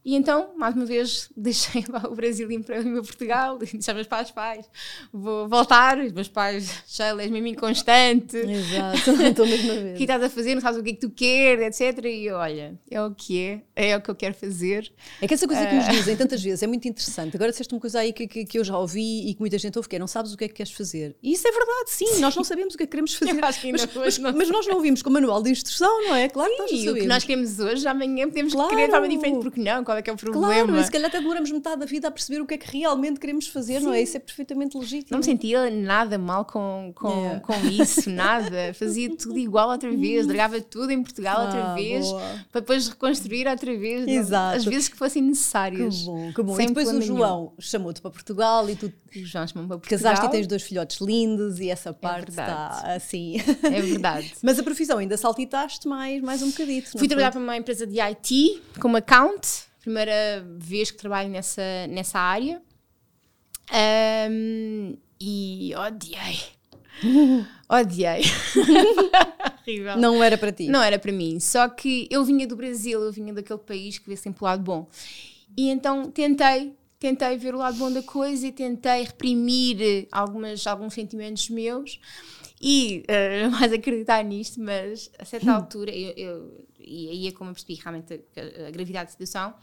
E 0.05 0.17
então, 0.17 0.51
mais 0.57 0.75
uma 0.75 0.85
vez, 0.85 1.31
deixei 1.37 1.85
o 2.11 2.15
Brasil 2.15 2.51
ir 2.51 2.62
para 2.62 2.81
o 2.81 3.03
Portugal, 3.03 3.59
disse 3.62 3.93
meus 3.95 4.07
pais, 4.07 4.31
pais, 4.31 4.69
vou 5.12 5.49
voltar, 5.49 5.99
os 5.99 6.12
meus 6.12 6.29
pais, 6.29 6.83
Sheila, 6.87 7.23
és 7.23 7.31
mesmo 7.31 7.47
inconstante. 7.47 8.37
Exato, 8.37 9.11
estou 9.23 9.47
mesmo 9.47 9.71
a 9.71 9.75
ver. 9.75 9.95
O 9.95 9.97
que 9.97 10.03
estás 10.03 10.23
a 10.23 10.29
fazer, 10.29 10.55
não 10.55 10.61
sabes 10.61 10.81
o 10.81 10.83
que 10.83 10.91
é 10.91 10.93
que 10.95 11.01
tu 11.01 11.11
queres, 11.11 11.81
etc. 11.81 12.05
E 12.07 12.27
eu, 12.27 12.37
olha, 12.37 12.79
é 12.91 13.03
o 13.03 13.15
que 13.15 13.41
é, 13.41 13.91
é 13.93 13.97
o 13.97 14.01
que 14.01 14.11
eu 14.11 14.15
quero 14.15 14.35
fazer. 14.35 14.93
É 15.21 15.29
que 15.29 15.35
essa 15.35 15.47
coisa 15.47 15.65
que 15.67 15.75
nos 15.75 15.87
ah. 15.87 15.91
dizem 15.91 16.17
tantas 16.17 16.43
vezes 16.43 16.62
é 16.62 16.67
muito 16.67 16.87
interessante. 16.88 17.37
Agora 17.37 17.51
disseste 17.51 17.73
uma 17.73 17.81
coisa 17.81 18.01
aí 18.01 18.12
que, 18.12 18.27
que, 18.27 18.45
que, 18.45 18.59
eu 18.59 18.65
já 18.65 18.77
ouvi 18.77 19.29
e 19.29 19.35
que 19.35 19.41
muita 19.41 19.59
gente 19.59 19.79
ouve, 19.79 19.88
que 19.88 19.97
é, 19.97 19.99
não 19.99 20.07
sabes 20.07 20.33
o 20.33 20.37
que 20.37 20.45
é 20.45 20.49
que 20.49 20.55
queres 20.55 20.73
fazer. 20.73 21.17
E 21.23 21.33
isso 21.33 21.47
é 21.47 21.53
verdade, 21.53 21.91
sim, 21.91 22.07
sim. 22.07 22.21
nós 22.21 22.35
não 22.35 22.43
sabemos 22.43 22.75
o 22.75 22.77
que 22.77 22.83
é 22.83 22.87
que 22.87 22.91
queremos 22.91 23.15
fazer. 23.15 23.33
Que 23.33 23.41
mas, 23.73 23.95
mas, 23.95 24.19
não 24.19 24.33
mas, 24.33 24.51
nós 24.51 24.67
não 24.67 24.77
ouvimos 24.77 25.03
com 25.03 25.11
o 25.11 25.12
manual 25.12 25.43
de 25.43 25.51
instrução, 25.51 26.03
não 26.03 26.15
é? 26.15 26.29
Claro 26.29 26.51
sim, 26.51 26.57
que 26.57 26.62
nós 26.62 26.71
não 26.73 26.79
sabemos. 26.79 26.99
o 26.99 27.03
que 27.03 27.07
nós 27.07 27.25
queremos 27.25 27.59
hoje, 27.59 27.87
amanhã 27.87 28.29
podemos 28.29 28.53
claro. 28.53 28.71
querer 28.71 28.87
de 28.87 28.91
forma 28.91 29.09
diferente, 29.09 29.43
porque 29.43 29.61
não? 29.61 29.85
Qual 29.92 29.98
é 29.98 30.02
que 30.02 30.09
é 30.09 30.12
o 30.12 30.16
problema? 30.16 30.64
Claro, 30.64 30.81
e 30.81 30.85
se 30.85 30.90
calhar 30.90 31.09
até 31.09 31.18
demoramos 31.18 31.50
metade 31.50 31.81
da 31.81 31.87
vida 31.87 32.09
a 32.09 32.11
perceber 32.11 32.40
o 32.40 32.46
que 32.46 32.55
é 32.55 32.59
que 32.59 32.78
realmente 32.78 33.20
queremos 33.20 33.46
fazer, 33.46 33.81
Sim. 33.81 33.87
não 33.87 33.92
é? 33.92 34.00
Isso 34.00 34.16
é 34.16 34.20
perfeitamente 34.20 34.76
legítimo. 34.76 35.09
Não 35.11 35.18
me 35.18 35.24
sentia 35.24 35.70
nada 35.70 36.16
mal 36.16 36.46
com, 36.46 36.92
com, 36.94 37.11
yeah. 37.11 37.40
com 37.40 37.55
isso, 37.68 38.09
nada. 38.09 38.72
Fazia 38.78 39.14
tudo 39.14 39.38
igual 39.38 39.68
outra 39.68 39.90
vez, 39.90 40.26
largava 40.26 40.61
tudo 40.62 40.90
em 40.90 41.02
Portugal 41.02 41.37
ah, 41.40 41.44
outra 41.44 41.74
vez, 41.74 42.07
boa. 42.07 42.22
para 42.50 42.61
depois 42.62 42.88
reconstruir 42.88 43.46
outra 43.46 43.76
vez. 43.76 44.09
Exato. 44.09 44.57
Às 44.57 44.64
vezes 44.64 44.88
que 44.88 44.96
fossem 44.96 45.22
necessárias. 45.22 45.98
Que 45.98 46.05
bom, 46.07 46.33
que 46.33 46.42
bom. 46.42 46.61
E 46.61 46.66
depois 46.66 46.88
o 46.88 47.02
João 47.02 47.52
chamou-te 47.59 48.00
para 48.00 48.11
Portugal 48.11 48.68
e 48.70 48.76
tu 48.76 48.90
o 49.14 49.26
João 49.26 49.46
chamou 49.46 49.68
para 49.68 49.78
Portugal. 49.78 50.00
Casaste 50.00 50.26
e 50.26 50.31
tens 50.31 50.46
dois 50.46 50.62
filhotes 50.62 51.00
lindos 51.00 51.61
e 51.61 51.68
essa 51.68 51.90
é 51.90 51.92
parte 51.92 52.28
é 52.28 52.31
está 52.31 52.94
assim. 52.94 53.37
É 53.62 53.83
verdade. 53.83 54.33
Mas 54.42 54.59
a 54.59 54.62
profissão 54.62 54.98
ainda 54.98 55.16
saltitaste 55.16 55.87
mais, 55.87 56.22
mais 56.22 56.42
um 56.42 56.50
bocadito. 56.50 56.90
Fui 56.98 57.07
trabalhar 57.07 57.31
para 57.31 57.40
uma 57.40 57.57
empresa 57.57 57.87
de 57.87 58.00
IT 58.00 58.62
como 58.81 58.96
account 58.96 59.70
primeira 59.83 60.47
vez 60.57 60.90
que 60.90 60.97
trabalho 60.97 61.29
nessa, 61.29 61.87
nessa 61.88 62.18
área 62.18 62.62
um, 64.31 64.97
e 65.21 65.73
odiei. 65.75 66.38
odiei. 67.68 68.23
Horrível. 69.62 69.97
Não 69.97 70.23
era 70.23 70.38
para 70.38 70.53
ti? 70.53 70.68
Não 70.68 70.83
era 70.83 70.99
para 70.99 71.12
mim. 71.12 71.38
Só 71.40 71.68
que 71.68 72.09
eu 72.11 72.25
vinha 72.25 72.47
do 72.47 72.57
Brasil, 72.57 73.01
eu 73.01 73.12
vinha 73.12 73.33
daquele 73.33 73.59
país 73.59 73.99
que 73.99 74.09
vê 74.09 74.16
sempre 74.16 74.42
o 74.42 74.45
lado 74.45 74.62
bom. 74.62 74.88
E 75.57 75.68
então 75.68 76.11
tentei, 76.11 76.75
tentei 76.99 77.37
ver 77.37 77.55
o 77.55 77.59
lado 77.59 77.77
bom 77.77 77.90
da 77.90 78.03
coisa 78.03 78.47
e 78.47 78.53
tentei 78.53 79.03
reprimir 79.05 80.09
algumas, 80.11 80.66
alguns 80.66 80.95
sentimentos 80.95 81.49
meus 81.49 82.01
e 82.61 83.05
uh, 83.47 83.51
mais 83.51 83.73
acreditar 83.73 84.23
nisto, 84.25 84.61
mas 84.61 85.11
a 85.18 85.25
certa 85.25 85.53
altura 85.53 85.90
eu, 85.90 86.12
eu 86.16 86.66
e 86.92 87.09
aí 87.09 87.28
é 87.28 87.33
como 87.33 87.50
eu 87.50 87.55
percebi 87.55 87.74
realmente 87.74 88.12
a, 88.14 88.68
a, 88.68 88.70
gravidade 88.70 89.07
da 89.07 89.12
situação. 89.12 89.55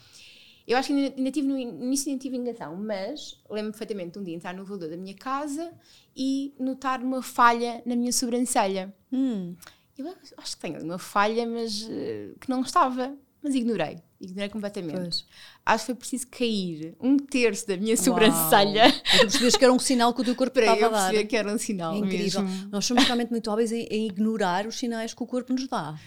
Eu 0.67 0.77
acho 0.77 0.87
que 0.87 0.93
ainda, 0.93 1.15
ainda 1.17 1.31
tive 1.31 1.47
no 1.47 1.57
início 1.57 2.09
ainda 2.09 2.21
tive 2.21 2.37
enganação, 2.37 2.75
mas 2.75 3.41
lembro-me 3.49 3.71
perfeitamente 3.71 4.11
de 4.13 4.19
um 4.19 4.23
dia 4.23 4.35
entrar 4.35 4.53
no 4.53 4.61
elevador 4.61 4.89
da 4.89 4.97
minha 4.97 5.15
casa 5.15 5.71
e 6.15 6.53
notar 6.59 7.01
uma 7.01 7.21
falha 7.21 7.81
na 7.85 7.95
minha 7.95 8.11
sobrancelha. 8.11 8.93
Hum. 9.11 9.55
Eu 9.97 10.15
acho 10.37 10.55
que 10.55 10.61
tenho 10.61 10.81
uma 10.83 10.97
falha, 10.97 11.45
mas 11.45 11.81
uh, 11.81 12.37
que 12.39 12.49
não 12.49 12.61
estava, 12.61 13.17
mas 13.41 13.53
ignorei. 13.53 13.99
Ignorei 14.19 14.49
completamente. 14.49 14.99
Pois. 14.99 15.25
Acho 15.65 15.83
que 15.83 15.85
foi 15.87 15.95
preciso 15.95 16.27
cair 16.27 16.95
um 16.99 17.17
terço 17.17 17.67
da 17.67 17.77
minha 17.77 17.95
sobrancelha. 17.95 18.83
Uau. 18.83 18.91
tu 18.91 19.19
percebes 19.21 19.55
que 19.55 19.63
era 19.63 19.73
um 19.73 19.79
sinal 19.79 20.13
que 20.13 20.21
o 20.21 20.23
teu 20.25 20.35
corpo 20.35 20.59
estava 20.59 20.87
a 20.87 21.11
dar. 21.11 21.25
que 21.25 21.35
era 21.35 21.51
um 21.51 21.57
sinal. 21.57 21.93
É 21.95 21.97
incrível. 21.97 22.43
Mesmo. 22.43 22.69
Nós 22.69 22.85
somos 22.85 23.03
realmente 23.05 23.29
muito 23.29 23.49
hábeis 23.49 23.71
em, 23.71 23.83
em 23.83 24.07
ignorar 24.07 24.67
os 24.67 24.77
sinais 24.77 25.13
que 25.13 25.23
o 25.23 25.25
corpo 25.25 25.53
nos 25.53 25.67
dá. 25.67 25.97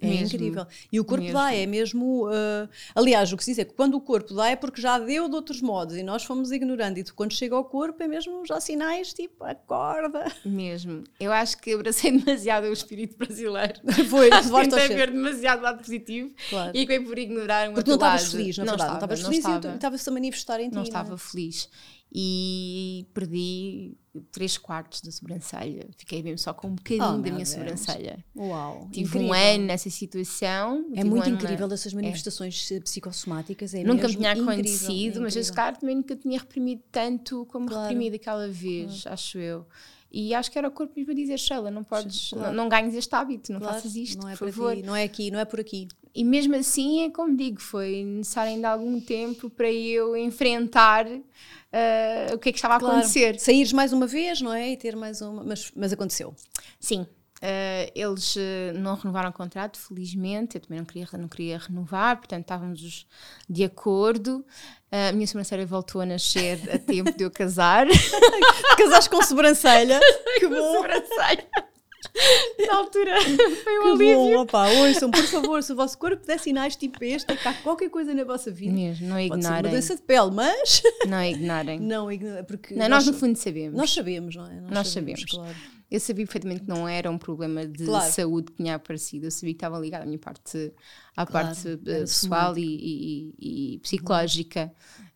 É 0.00 0.06
mesmo, 0.06 0.26
incrível. 0.26 0.66
E 0.90 1.00
o 1.00 1.04
corpo 1.04 1.24
mesmo. 1.24 1.38
dá, 1.38 1.54
é 1.54 1.66
mesmo. 1.66 2.26
Uh, 2.26 2.68
aliás, 2.94 3.32
o 3.32 3.36
que 3.36 3.44
se 3.44 3.50
diz 3.52 3.58
é 3.58 3.64
que 3.64 3.74
quando 3.74 3.94
o 3.94 4.00
corpo 4.00 4.34
dá 4.34 4.48
é 4.48 4.56
porque 4.56 4.80
já 4.80 4.98
deu 4.98 5.28
de 5.28 5.34
outros 5.34 5.60
modos 5.60 5.96
e 5.96 6.02
nós 6.02 6.24
fomos 6.24 6.50
ignorando. 6.52 6.98
E 6.98 7.04
quando 7.04 7.32
chega 7.32 7.54
ao 7.54 7.64
corpo 7.64 8.02
é 8.02 8.08
mesmo 8.08 8.44
já 8.46 8.60
sinais 8.60 9.12
tipo, 9.12 9.44
acorda. 9.44 10.24
Mesmo. 10.44 11.04
Eu 11.18 11.32
acho 11.32 11.58
que 11.58 11.72
abracei 11.72 12.10
demasiado 12.18 12.64
o 12.64 12.72
espírito 12.72 13.16
brasileiro. 13.16 13.80
Foi, 14.08 14.30
tentei 14.30 14.88
ver 14.88 15.10
demasiado 15.10 15.62
lado 15.62 15.78
positivo 15.78 16.30
claro. 16.48 16.70
e 16.74 16.82
acabei 16.82 17.00
por 17.00 17.18
ignorar 17.18 17.68
uma 17.68 17.74
Porque 17.74 17.90
não 17.90 17.96
estavas 17.96 18.32
feliz, 18.32 18.58
na 18.58 18.64
não 18.64 18.72
verdade. 18.72 18.94
Estava, 18.94 19.06
não 19.06 19.14
estavas 19.14 19.44
feliz 19.44 19.64
e 19.64 19.74
estava-se 19.74 20.08
a 20.08 20.12
manifestar 20.12 20.60
em 20.60 20.68
ti. 20.68 20.74
Não 20.74 20.82
estava 20.82 21.14
é? 21.14 21.18
feliz 21.18 21.68
e 22.14 23.06
perdi 23.14 23.96
3 24.32 24.58
quartos 24.58 25.00
da 25.00 25.10
sobrancelha. 25.10 25.88
Fiquei 25.96 26.22
mesmo 26.22 26.38
só 26.38 26.52
com 26.52 26.68
um 26.68 26.74
bocadinho 26.74 27.04
oh, 27.04 27.12
da 27.12 27.18
minha 27.18 27.36
Deus. 27.36 27.48
sobrancelha. 27.48 28.22
Uau! 28.36 28.88
Tive 28.92 29.08
incrível. 29.08 29.28
um 29.28 29.32
ano 29.32 29.64
nessa 29.64 29.88
situação. 29.88 30.90
É 30.94 31.02
muito 31.02 31.30
um 31.30 31.32
incrível 31.32 31.66
na... 31.66 31.74
essas 31.74 31.94
manifestações 31.94 32.70
é. 32.70 32.80
psicossomáticas. 32.80 33.72
É 33.72 33.82
nunca 33.82 34.08
me 34.08 34.16
tinha 34.16 34.32
acontecido, 34.32 35.20
é 35.20 35.22
mas 35.22 35.36
esse 35.36 35.50
cara 35.50 35.74
também 35.74 35.96
nunca 35.96 36.14
tinha 36.14 36.38
reprimido 36.38 36.82
tanto 36.92 37.46
como 37.46 37.66
claro. 37.66 37.82
reprimi 37.84 38.10
daquela 38.10 38.46
vez, 38.46 39.02
claro. 39.02 39.14
acho 39.14 39.38
eu. 39.38 39.66
E 40.12 40.34
acho 40.34 40.52
que 40.52 40.58
era 40.58 40.68
o 40.68 40.70
corpo 40.70 40.92
mesmo 40.94 41.12
a 41.12 41.14
dizer, 41.14 41.38
Sheila, 41.38 41.70
não 41.70 41.82
podes, 41.82 42.28
claro. 42.28 42.48
não, 42.48 42.64
não, 42.64 42.68
ganhes 42.68 42.94
este 42.94 43.14
hábito, 43.14 43.50
não 43.50 43.60
faças 43.60 43.96
isto, 43.96 44.20
não 44.20 44.28
é 44.28 44.36
por 44.36 44.52
favor. 44.52 44.76
Ti, 44.76 44.82
não 44.82 44.94
é 44.94 45.04
aqui, 45.04 45.30
não 45.30 45.38
é 45.38 45.46
por 45.46 45.58
aqui. 45.58 45.88
E 46.14 46.24
mesmo 46.24 46.54
assim, 46.54 47.04
é 47.04 47.10
como 47.10 47.36
digo, 47.36 47.60
foi 47.60 48.04
necessário 48.04 48.52
ainda 48.52 48.70
algum 48.70 49.00
tempo 49.00 49.48
para 49.48 49.70
eu 49.70 50.16
enfrentar 50.16 51.06
uh, 51.06 52.34
o 52.34 52.38
que 52.38 52.50
é 52.50 52.52
que 52.52 52.58
estava 52.58 52.78
claro. 52.78 52.96
a 52.96 52.98
acontecer. 52.98 53.40
Saíres 53.40 53.72
mais 53.72 53.92
uma 53.92 54.06
vez, 54.06 54.40
não 54.40 54.52
é? 54.52 54.72
E 54.72 54.76
ter 54.76 54.94
mais 54.94 55.22
uma. 55.22 55.42
Mas, 55.42 55.72
mas 55.74 55.92
aconteceu. 55.92 56.34
Sim. 56.78 57.06
Uh, 57.42 57.90
eles 57.96 58.36
uh, 58.36 58.72
não 58.74 58.94
renovaram 58.94 59.30
o 59.30 59.32
contrato, 59.32 59.76
felizmente. 59.76 60.56
Eu 60.56 60.60
também 60.60 60.78
não 60.78 60.86
queria, 60.86 61.08
não 61.14 61.28
queria 61.28 61.58
renovar, 61.58 62.16
portanto 62.18 62.42
estávamos 62.42 63.06
de 63.48 63.64
acordo. 63.64 64.44
Uh, 64.92 65.08
a 65.08 65.12
minha 65.12 65.26
sobrancelha 65.26 65.66
voltou 65.66 66.02
a 66.02 66.06
nascer 66.06 66.60
a 66.72 66.78
tempo 66.78 67.10
de 67.16 67.24
eu 67.24 67.30
casar. 67.32 67.86
Casaste 68.78 69.10
com 69.10 69.20
sobrancelha? 69.22 69.98
que 70.38 70.46
bom! 70.46 70.74
sobrancelha. 70.76 71.71
Na 72.66 72.76
altura 72.76 73.12
foi 73.62 73.78
um 73.78 73.96
que 73.96 74.04
alívio. 74.04 74.16
Bom, 74.16 74.42
opa, 74.42 74.68
ouçam, 74.68 75.10
por 75.10 75.24
favor, 75.24 75.62
se 75.62 75.72
o 75.72 75.76
vosso 75.76 75.96
corpo 75.98 76.26
der 76.26 76.38
sinais 76.38 76.76
tipo 76.76 77.02
este, 77.04 77.30
é 77.32 77.36
que 77.36 77.46
há 77.46 77.54
qualquer 77.54 77.90
coisa 77.90 78.14
na 78.14 78.24
vossa 78.24 78.50
vida. 78.50 78.72
Mesmo, 78.72 79.08
não 79.08 79.18
ignorem. 79.18 79.28
Pode 79.28 79.42
ser 79.42 79.50
uma 79.50 79.70
doença 79.70 79.96
de 79.96 80.02
pele, 80.02 80.30
mas. 80.30 80.82
Não 81.06 81.22
ignorem. 81.22 81.80
Não 81.80 82.10
ignorem, 82.10 82.44
porque. 82.44 82.74
Não, 82.74 82.88
nós, 82.88 83.04
nós, 83.04 83.06
no 83.06 83.14
fundo 83.14 83.36
sabemos. 83.36 83.76
Nós 83.76 83.92
sabemos, 83.92 84.36
não 84.36 84.46
é? 84.46 84.60
Nós, 84.60 84.70
nós 84.70 84.88
sabemos. 84.88 85.20
sabemos. 85.20 85.52
Claro. 85.52 85.82
Eu 85.90 86.00
sabia 86.00 86.24
perfeitamente 86.24 86.62
que 86.62 86.68
não 86.68 86.88
era 86.88 87.10
um 87.10 87.18
problema 87.18 87.66
de 87.66 87.84
claro. 87.84 88.10
saúde 88.10 88.50
que 88.50 88.56
tinha 88.56 88.76
aparecido, 88.76 89.26
eu 89.26 89.30
sabia 89.30 89.52
que 89.52 89.58
estava 89.58 89.78
ligado 89.78 90.04
à 90.04 90.06
minha 90.06 90.18
parte, 90.18 90.72
à 91.14 91.26
claro, 91.26 91.48
parte 91.48 91.68
uh, 91.68 91.78
pessoal 91.78 92.56
e, 92.56 93.34
e, 93.38 93.74
e, 93.74 93.78
psicológica. 93.80 94.72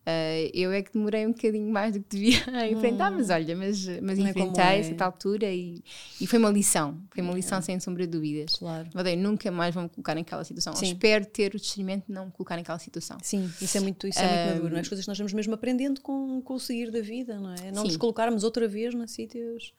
Uh, 0.07 0.51
eu 0.55 0.71
é 0.71 0.83
que 0.83 0.92
demorei 0.92 1.27
um 1.27 1.33
bocadinho 1.33 1.69
mais 1.69 1.92
do 1.92 2.01
que 2.01 2.16
devia 2.16 2.38
a 2.57 2.69
enfrentar, 2.69 3.11
hum. 3.11 3.16
mas 3.16 3.29
olha, 3.29 3.57
mas, 3.57 3.85
mas 4.01 4.19
é 4.21 4.23
enfrentei 4.23 4.64
é 4.64 4.79
essa 4.79 5.05
altura 5.05 5.47
e, 5.53 5.83
e 6.21 6.29
foi 6.29 6.38
uma 6.38 6.49
lição, 6.49 6.97
foi 7.11 7.25
uma 7.25 7.35
lição 7.35 7.59
é. 7.59 7.61
sem 7.61 7.81
sombra 7.81 8.07
de 8.07 8.12
dúvidas. 8.12 8.55
Claro. 8.55 8.88
Mas, 8.95 9.19
nunca 9.19 9.51
mais 9.51 9.75
vão 9.75 9.83
me 9.83 9.88
colocar 9.88 10.14
naquela 10.14 10.45
situação. 10.45 10.73
Espero 10.81 11.27
ter 11.27 11.57
o 11.57 11.59
discernimento 11.59 12.07
de 12.07 12.12
não 12.12 12.27
me 12.27 12.31
colocar 12.31 12.57
naquela 12.57 12.79
situação. 12.79 13.19
Sim, 13.21 13.51
isso 13.61 13.77
é 13.77 13.81
muito, 13.81 14.07
isso 14.07 14.21
é 14.21 14.29
muito 14.29 14.55
maduro, 14.55 14.71
não 14.71 14.79
é? 14.79 14.81
As 14.81 14.88
coisas 14.88 15.05
que 15.05 15.09
nós 15.09 15.19
vamos 15.19 15.33
mesmo 15.33 15.55
aprendendo 15.55 16.01
com, 16.01 16.40
com 16.40 16.55
o 16.55 16.61
seguir 16.61 16.92
da 16.92 17.01
vida, 17.01 17.40
não 17.40 17.53
é? 17.55 17.73
Não 17.73 17.83
Sim. 17.83 17.88
nos 17.88 17.97
colocarmos 17.97 18.45
outra 18.45 18.69
vez 18.69 18.95
nos 18.95 19.11
sítios 19.11 19.75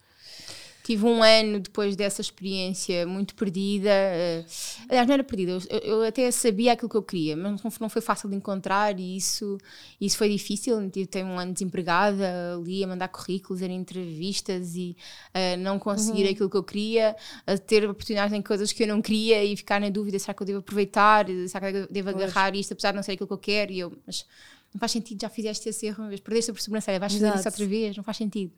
tive 0.88 1.06
um 1.06 1.22
ano 1.22 1.60
depois 1.60 1.98
dessa 1.98 2.22
experiência 2.22 3.06
muito 3.06 3.36
perdida. 3.36 3.90
Uh, 3.90 4.46
aliás, 4.88 5.06
não 5.06 5.16
era 5.16 5.24
perdida, 5.24 5.58
eu, 5.70 5.80
eu, 5.80 6.02
até 6.04 6.32
sabia 6.32 6.72
aquilo 6.72 6.88
que 6.88 6.96
eu 6.96 7.04
queria, 7.04 7.36
mas 7.36 7.62
não, 7.62 7.90
foi 7.90 8.02
fácil 8.02 8.30
de 8.30 8.38
encontrar 8.38 8.98
e 8.98 9.18
isso, 9.18 9.58
isso 10.00 10.18
foi 10.18 10.30
difícil. 10.30 10.80
Eu 10.80 10.90
tive 10.90 11.24
um 11.24 11.38
ano 11.38 11.52
desempregada 11.52 12.56
ali 12.56 12.86
a 12.86 12.88
mandar 12.88 13.10
currículos, 13.10 13.62
a 13.62 13.66
entrevistas 13.66 14.78
e 14.78 14.96
uh, 15.36 15.60
não 15.60 15.78
conseguir 15.78 16.24
uhum. 16.24 16.32
aquilo 16.32 16.50
que 16.50 16.56
eu 16.56 16.64
queria, 16.64 17.18
a 17.46 17.58
ter 17.58 17.84
oportunidades 17.84 18.32
em 18.32 18.42
coisas 18.42 18.72
que 18.72 18.84
eu 18.84 18.88
não 18.88 19.02
queria 19.02 19.44
e 19.44 19.58
ficar 19.58 19.82
na 19.82 19.90
dúvida: 19.90 20.18
será 20.18 20.34
que 20.34 20.42
eu 20.42 20.48
devo 20.48 20.60
aproveitar? 20.60 21.26
Será 21.50 21.70
que 21.70 21.78
eu 21.80 21.88
devo 21.92 22.14
pois. 22.14 22.24
agarrar 22.24 22.56
isto, 22.56 22.72
apesar 22.72 22.92
de 22.92 22.96
não 22.96 23.04
ser 23.04 23.12
aquilo 23.12 23.28
que 23.28 23.34
eu 23.34 23.38
quero? 23.38 23.74
E 23.74 23.80
eu, 23.80 23.92
mas 24.06 24.26
não 24.74 24.80
faz 24.80 24.94
sentido, 24.94 25.20
já 25.20 25.28
fizeste 25.28 25.68
esse 25.68 25.86
erro 25.86 26.04
uma 26.04 26.08
vez, 26.08 26.22
perdeste 26.22 26.50
a 26.52 26.56
sobrancelha, 26.56 26.98
vais 26.98 27.12
fazer 27.12 27.36
isso 27.36 27.48
outra 27.50 27.66
vez, 27.66 27.98
não 27.98 28.06
faz 28.06 28.16
sentido. 28.16 28.54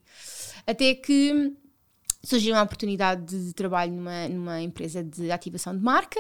Até 0.67 0.93
que 0.93 1.55
surgiu 2.21 2.53
uma 2.53 2.63
oportunidade 2.63 3.45
de 3.45 3.53
trabalho 3.53 3.93
numa, 3.93 4.27
numa 4.27 4.61
empresa 4.61 5.03
de 5.03 5.31
ativação 5.31 5.75
de 5.75 5.83
marca. 5.83 6.19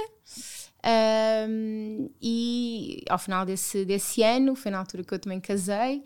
Um, 1.49 2.09
e 2.21 3.03
ao 3.09 3.19
final 3.19 3.45
desse, 3.45 3.83
desse 3.83 4.23
ano, 4.23 4.55
foi 4.55 4.71
na 4.71 4.79
altura 4.79 5.03
que 5.03 5.13
eu 5.13 5.19
também 5.19 5.39
casei, 5.39 6.03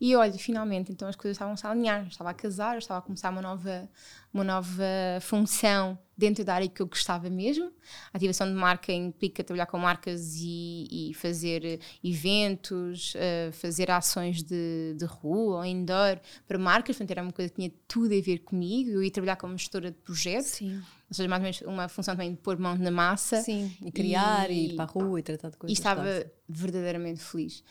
E 0.00 0.16
olha, 0.16 0.32
finalmente, 0.32 0.90
então 0.90 1.06
as 1.06 1.14
coisas 1.14 1.36
estavam-se 1.36 1.66
a 1.66 1.70
alinhar. 1.70 2.00
Eu 2.00 2.08
estava 2.08 2.30
a 2.30 2.34
casar, 2.34 2.74
eu 2.74 2.78
estava 2.78 3.00
a 3.00 3.02
começar 3.02 3.28
uma 3.28 3.42
nova, 3.42 3.86
uma 4.32 4.42
nova 4.42 4.82
função 5.20 5.98
dentro 6.16 6.42
da 6.42 6.54
área 6.54 6.68
que 6.68 6.80
eu 6.80 6.86
gostava 6.86 7.28
mesmo. 7.28 7.66
A 8.10 8.16
ativação 8.16 8.46
de 8.46 8.54
marca 8.54 8.90
implica 8.90 9.44
trabalhar 9.44 9.66
com 9.66 9.78
marcas 9.78 10.36
e, 10.36 11.10
e 11.10 11.14
fazer 11.14 11.80
eventos, 12.02 13.14
uh, 13.14 13.52
fazer 13.52 13.90
ações 13.90 14.42
de, 14.42 14.94
de 14.96 15.04
rua 15.04 15.58
ou 15.58 15.64
indoor 15.66 16.18
para 16.48 16.58
marcas. 16.58 16.96
Portanto, 16.96 17.10
era 17.10 17.22
uma 17.22 17.32
coisa 17.32 17.50
que 17.50 17.56
tinha 17.56 17.72
tudo 17.86 18.14
a 18.14 18.20
ver 18.22 18.38
comigo. 18.38 18.90
Eu 18.90 19.02
ia 19.02 19.10
trabalhar 19.10 19.36
como 19.36 19.56
gestora 19.58 19.90
de 19.90 19.98
projeto. 19.98 20.44
Sim. 20.44 20.82
Ou 21.10 21.14
seja, 21.14 21.28
mais 21.28 21.40
ou 21.40 21.44
menos 21.44 21.60
uma 21.62 21.88
função 21.88 22.14
também 22.14 22.30
de 22.30 22.38
pôr 22.38 22.56
mão 22.58 22.74
na 22.78 22.90
massa. 22.90 23.42
Sim, 23.42 23.70
e 23.84 23.92
criar, 23.92 24.50
e, 24.50 24.54
e 24.54 24.72
ir 24.72 24.76
para 24.76 24.84
a 24.84 24.86
rua 24.86 25.20
e 25.20 25.22
tratar 25.22 25.50
de 25.50 25.58
coisas. 25.58 25.76
E 25.76 25.78
estava 25.78 26.24
verdadeiramente 26.48 27.20
feliz. 27.20 27.62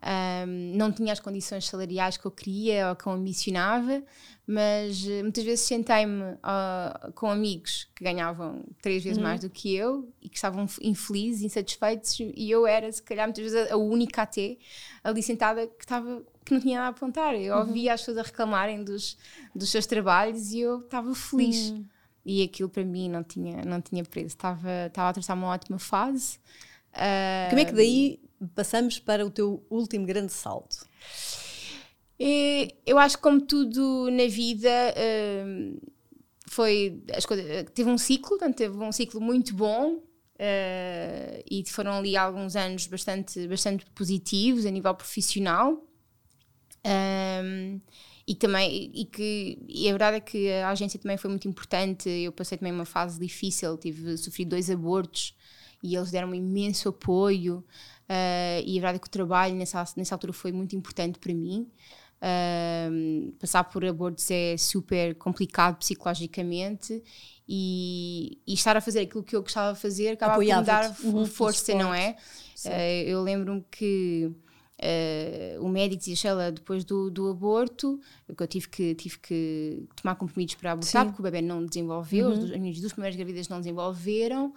Um, 0.00 0.76
não 0.76 0.92
tinha 0.92 1.12
as 1.12 1.18
condições 1.18 1.66
salariais 1.66 2.16
que 2.16 2.24
eu 2.24 2.30
queria 2.30 2.90
ou 2.90 2.96
que 2.96 3.06
eu 3.06 3.12
ambicionava, 3.12 4.02
mas 4.46 5.04
uh, 5.04 5.22
muitas 5.22 5.42
vezes 5.42 5.66
sentei-me 5.66 6.22
uh, 6.22 7.12
com 7.14 7.28
amigos 7.28 7.90
que 7.96 8.04
ganhavam 8.04 8.64
três 8.80 9.02
vezes 9.02 9.18
uhum. 9.18 9.24
mais 9.24 9.40
do 9.40 9.50
que 9.50 9.74
eu 9.74 10.08
e 10.22 10.28
que 10.28 10.36
estavam 10.36 10.66
infelizes, 10.80 11.42
insatisfeitos, 11.42 12.16
e 12.20 12.48
eu 12.48 12.64
era, 12.64 12.90
se 12.92 13.02
calhar, 13.02 13.26
muitas 13.26 13.42
vezes 13.42 13.70
a, 13.70 13.74
a 13.74 13.76
única 13.76 14.22
até 14.22 14.56
ali 15.02 15.22
sentada 15.22 15.66
que 15.66 15.84
estava 15.84 16.22
que 16.44 16.54
não 16.54 16.60
tinha 16.60 16.78
nada 16.78 16.88
a 16.88 16.90
apontar. 16.90 17.34
Eu 17.34 17.54
uhum. 17.54 17.60
ouvia 17.60 17.92
as 17.92 18.00
pessoas 18.00 18.18
a 18.18 18.22
reclamarem 18.22 18.82
dos, 18.82 19.18
dos 19.54 19.68
seus 19.68 19.84
trabalhos 19.84 20.52
e 20.52 20.60
eu 20.60 20.78
estava 20.78 21.14
feliz. 21.14 21.70
Uhum. 21.70 21.84
E 22.24 22.42
aquilo 22.42 22.68
para 22.68 22.84
mim 22.84 23.08
não 23.08 23.22
tinha, 23.22 23.64
não 23.64 23.80
tinha 23.80 24.04
preço. 24.04 24.28
Estava, 24.28 24.86
estava 24.86 25.08
a 25.08 25.10
atravessar 25.10 25.34
uma 25.34 25.48
ótima 25.48 25.78
fase. 25.78 26.38
Uh, 26.94 27.48
Como 27.50 27.60
é 27.60 27.64
que 27.64 27.72
daí 27.72 28.20
passamos 28.54 28.98
para 28.98 29.24
o 29.24 29.30
teu 29.30 29.64
último 29.70 30.06
grande 30.06 30.32
salto? 30.32 30.86
Eu 32.84 32.98
acho 32.98 33.16
que 33.16 33.22
como 33.22 33.40
tudo 33.40 34.10
na 34.10 34.26
vida 34.26 34.70
foi 36.48 37.00
as 37.14 37.24
coisas, 37.24 37.66
teve 37.72 37.88
um 37.88 37.96
ciclo, 37.98 38.30
portanto, 38.30 38.56
teve 38.56 38.76
um 38.76 38.90
ciclo 38.90 39.20
muito 39.20 39.54
bom 39.54 40.02
Uh, 40.38 41.42
e 41.50 41.64
foram 41.66 41.94
ali 41.94 42.16
alguns 42.16 42.54
anos 42.54 42.86
bastante, 42.86 43.48
bastante 43.48 43.84
positivos 43.86 44.64
a 44.64 44.70
nível 44.70 44.94
profissional. 44.94 45.84
Um, 46.86 47.80
e 48.24 48.34
também 48.36 48.90
e 48.94 49.04
que 49.04 49.58
e 49.66 49.88
a 49.88 49.92
verdade 49.92 50.18
é 50.18 50.20
que 50.20 50.52
a 50.52 50.70
agência 50.70 51.00
também 51.00 51.16
foi 51.16 51.28
muito 51.28 51.48
importante. 51.48 52.08
Eu 52.08 52.30
passei 52.30 52.56
também 52.56 52.72
uma 52.72 52.84
fase 52.84 53.18
difícil, 53.18 53.76
tive 53.78 54.16
sofri 54.16 54.44
dois 54.44 54.70
abortos 54.70 55.34
e 55.82 55.94
eles 55.94 56.10
deram 56.10 56.28
um 56.28 56.34
imenso 56.34 56.88
apoio. 56.88 57.64
Uh, 58.08 58.62
e 58.64 58.78
a 58.78 58.80
verdade 58.80 58.96
é 58.96 58.98
que 58.98 59.06
o 59.06 59.10
trabalho 59.10 59.54
nessa, 59.54 59.84
nessa 59.96 60.14
altura 60.14 60.32
foi 60.32 60.52
muito 60.52 60.74
importante 60.74 61.18
para 61.18 61.34
mim. 61.34 61.68
Uh, 62.20 63.32
passar 63.38 63.62
por 63.64 63.84
abortos 63.84 64.28
é 64.30 64.56
super 64.56 65.14
complicado 65.14 65.76
psicologicamente 65.76 67.00
e, 67.48 68.38
e, 68.44 68.54
estar 68.54 68.76
a 68.76 68.80
fazer 68.80 69.00
aquilo 69.00 69.22
que 69.22 69.36
eu 69.36 69.40
gostava 69.40 69.72
de 69.72 69.80
fazer 69.80 70.14
acaba 70.14 70.34
por 70.34 70.44
me 70.44 70.62
dar 70.62 70.96
uhum, 71.04 71.24
força, 71.24 71.74
não 71.74 71.94
é? 71.94 72.16
Uh, 72.64 73.06
eu 73.06 73.22
lembro-me 73.22 73.64
que 73.70 74.32
Uh, 74.78 75.60
o 75.64 75.68
médico 75.68 75.98
dizia, 75.98 76.14
Sheila, 76.14 76.52
depois 76.52 76.84
do, 76.84 77.10
do 77.10 77.28
aborto, 77.28 78.00
que 78.36 78.40
eu 78.40 78.46
tive 78.46 78.68
que, 78.68 78.94
tive 78.94 79.18
que 79.18 79.88
tomar 80.00 80.14
comprimidos 80.14 80.54
para 80.54 80.72
abortar, 80.72 81.02
Sim. 81.02 81.08
porque 81.08 81.20
o 81.20 81.24
bebê 81.24 81.42
não 81.42 81.66
desenvolveu, 81.66 82.28
uhum. 82.28 82.32
as, 82.32 82.50
as 82.52 82.58
minhas 82.58 82.80
duas 82.80 82.92
primeiras 82.92 83.16
gravidez 83.16 83.48
não 83.48 83.58
desenvolveram. 83.58 84.54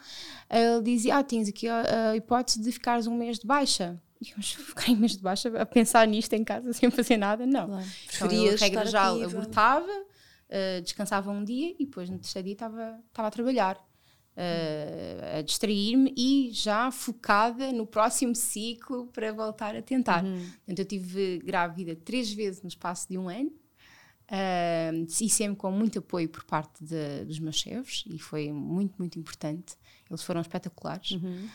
ele 0.47 0.83
dizia, 0.83 1.17
ah, 1.17 1.23
tens 1.23 1.49
aqui 1.49 1.67
a, 1.67 2.11
a, 2.11 2.15
hipótese 2.15 2.61
de 2.61 2.71
ficares 2.71 3.07
um 3.07 3.17
mês 3.17 3.39
de 3.39 3.47
baixa. 3.47 3.99
E 4.21 4.29
eu, 4.29 4.35
mas 4.37 4.51
ficar 4.51 4.91
um 4.91 4.97
mês 4.97 5.13
de 5.13 5.23
baixa 5.23 5.49
a 5.59 5.65
pensar 5.65 6.07
nisto 6.07 6.33
em 6.33 6.43
casa 6.43 6.71
sem 6.71 6.91
fazer 6.91 7.17
nada? 7.17 7.45
Não. 7.47 7.67
Claro. 7.67 7.85
Então, 8.13 8.31
eu, 8.31 8.55
regra 8.57 8.85
já 8.85 9.07
abortava, 9.07 9.91
uh, 9.91 10.81
descansava 10.83 11.31
um 11.31 11.43
dia 11.43 11.73
e 11.79 11.85
depois 11.85 12.11
no 12.11 12.19
terceiro 12.19 12.45
dia 12.45 12.53
estava 12.53 12.99
a 13.15 13.31
trabalhar 13.31 13.90
uh, 14.37 15.39
a 15.39 15.41
distrair-me 15.41 16.13
e 16.17 16.49
já 16.51 16.91
focada 16.91 17.71
no 17.71 17.85
próximo 17.85 18.35
ciclo 18.35 19.07
para 19.07 19.31
voltar 19.31 19.75
a 19.75 19.81
tentar. 19.81 20.23
Uhum. 20.23 20.45
Portanto, 20.65 20.79
eu 20.79 20.85
tive 20.85 21.39
grávida 21.39 21.95
três 21.95 22.31
vezes 22.31 22.61
no 22.61 22.69
espaço 22.69 23.07
de 23.09 23.17
um 23.17 23.29
ano. 23.29 23.51
Uh, 24.31 25.05
e 25.19 25.29
sempre 25.29 25.57
com 25.57 25.69
muito 25.71 25.99
apoio 25.99 26.29
por 26.29 26.45
parte 26.45 26.81
de, 26.81 27.25
dos 27.25 27.37
meus 27.37 27.57
chefes 27.57 28.05
e 28.07 28.17
foi 28.17 28.49
muito, 28.49 28.95
muito 28.97 29.19
importante. 29.19 29.75
Eles 30.09 30.23
foram 30.23 30.39
espetaculares. 30.39 31.11
Uhum. 31.11 31.49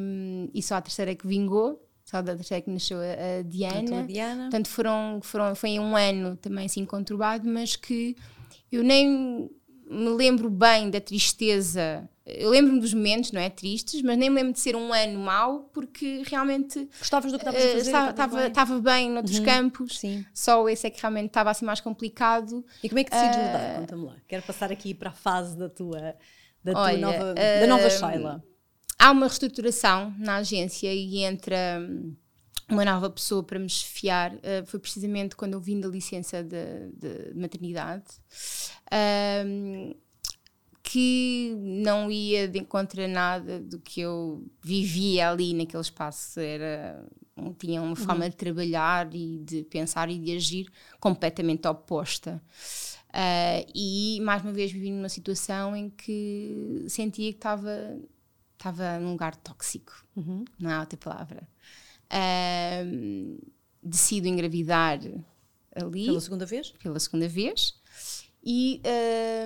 Um, 0.00 0.50
e 0.52 0.62
só 0.62 0.74
a 0.74 0.82
terceira 0.82 1.12
é 1.12 1.14
que 1.14 1.26
vingou, 1.26 1.82
só 2.04 2.20
da 2.20 2.34
terceira 2.34 2.58
é 2.58 2.62
que 2.62 2.70
nasceu 2.70 2.98
a, 2.98 3.38
a 3.38 3.42
Diana. 3.42 4.00
A 4.00 4.02
Diana. 4.02 4.42
Portanto, 4.42 4.68
foram, 4.68 5.20
foram, 5.22 5.54
foi 5.54 5.78
um 5.78 5.96
ano 5.96 6.36
também 6.36 6.66
assim 6.66 6.84
conturbado, 6.84 7.48
mas 7.48 7.74
que 7.74 8.14
eu 8.70 8.82
nem 8.82 9.50
me 9.88 10.10
lembro 10.10 10.50
bem 10.50 10.90
da 10.90 11.00
tristeza. 11.00 12.08
Eu 12.24 12.48
lembro-me 12.48 12.80
dos 12.80 12.94
momentos, 12.94 13.32
não 13.32 13.40
é? 13.40 13.50
Tristes, 13.50 14.00
mas 14.00 14.16
nem 14.16 14.30
me 14.30 14.36
lembro 14.36 14.54
de 14.54 14.60
ser 14.60 14.74
um 14.74 14.92
ano 14.92 15.18
mau, 15.18 15.70
porque 15.74 16.22
realmente. 16.26 16.88
Gostavas 16.98 17.30
do 17.30 17.38
que 17.38 17.44
estavas 17.44 17.62
a 17.62 17.68
fazer? 17.68 17.80
Estava, 17.80 18.46
estava 18.46 18.80
bem 18.80 19.10
noutros 19.10 19.38
uhum. 19.38 19.44
campos, 19.44 19.98
Sim. 19.98 20.24
só 20.32 20.66
esse 20.68 20.86
é 20.86 20.90
que 20.90 21.00
realmente 21.00 21.26
estava 21.26 21.50
assim 21.50 21.66
mais 21.66 21.80
complicado. 21.80 22.64
E 22.82 22.88
como 22.88 22.98
é 22.98 23.04
que 23.04 23.10
decides 23.10 23.36
uh, 23.36 23.40
mudar? 23.40 23.80
Conta-me 23.80 24.04
lá. 24.04 24.16
Quero 24.26 24.42
passar 24.42 24.72
aqui 24.72 24.94
para 24.94 25.10
a 25.10 25.12
fase 25.12 25.56
da 25.56 25.68
tua, 25.68 26.16
da 26.62 26.72
tua 26.72 26.82
olha, 26.82 26.98
nova, 26.98 27.32
uh, 27.32 27.60
da 27.60 27.66
nova 27.66 27.90
Sheila. 27.90 28.42
Há 28.98 29.10
uma 29.10 29.26
reestruturação 29.26 30.14
na 30.18 30.36
agência 30.36 30.92
e 30.94 31.18
entra 31.18 31.86
uma 32.68 32.84
nova 32.84 33.10
pessoa 33.10 33.42
para 33.42 33.58
me 33.58 33.68
chefiar 33.68 34.34
uh, 34.34 34.66
foi 34.66 34.80
precisamente 34.80 35.36
quando 35.36 35.54
eu 35.54 35.60
vim 35.60 35.80
da 35.80 35.88
licença 35.88 36.42
de, 36.42 36.90
de 36.92 37.34
maternidade 37.34 38.04
um, 39.46 39.94
que 40.82 41.54
não 41.58 42.10
ia 42.10 42.46
de 42.46 42.58
encontro 42.58 43.02
a 43.02 43.08
nada 43.08 43.60
do 43.60 43.78
que 43.78 44.00
eu 44.00 44.46
vivia 44.62 45.30
ali 45.30 45.54
naquele 45.54 45.82
espaço 45.82 46.40
era 46.40 47.04
tinha 47.58 47.82
uma 47.82 47.96
forma 47.96 48.24
uhum. 48.24 48.30
de 48.30 48.36
trabalhar 48.36 49.12
e 49.12 49.38
de 49.38 49.64
pensar 49.64 50.08
e 50.08 50.18
de 50.18 50.36
agir 50.36 50.70
completamente 51.00 51.66
oposta 51.66 52.40
uh, 53.08 53.70
e 53.74 54.20
mais 54.22 54.42
uma 54.42 54.52
vez 54.52 54.70
vivi 54.72 54.90
numa 54.90 55.08
situação 55.08 55.74
em 55.76 55.90
que 55.90 56.84
sentia 56.88 57.30
que 57.32 57.38
estava 57.38 57.98
estava 58.52 58.98
num 59.00 59.12
lugar 59.12 59.36
tóxico 59.36 59.92
uhum. 60.16 60.44
não 60.58 60.70
há 60.70 60.80
outra 60.80 60.96
palavra 60.96 61.48
um, 62.14 63.38
decido 63.82 64.28
engravidar 64.28 65.00
ali. 65.74 66.06
Pela 66.06 66.20
segunda 66.20 66.46
vez? 66.46 66.70
Pela 66.82 67.00
segunda 67.00 67.28
vez. 67.28 67.74
E, 68.44 68.80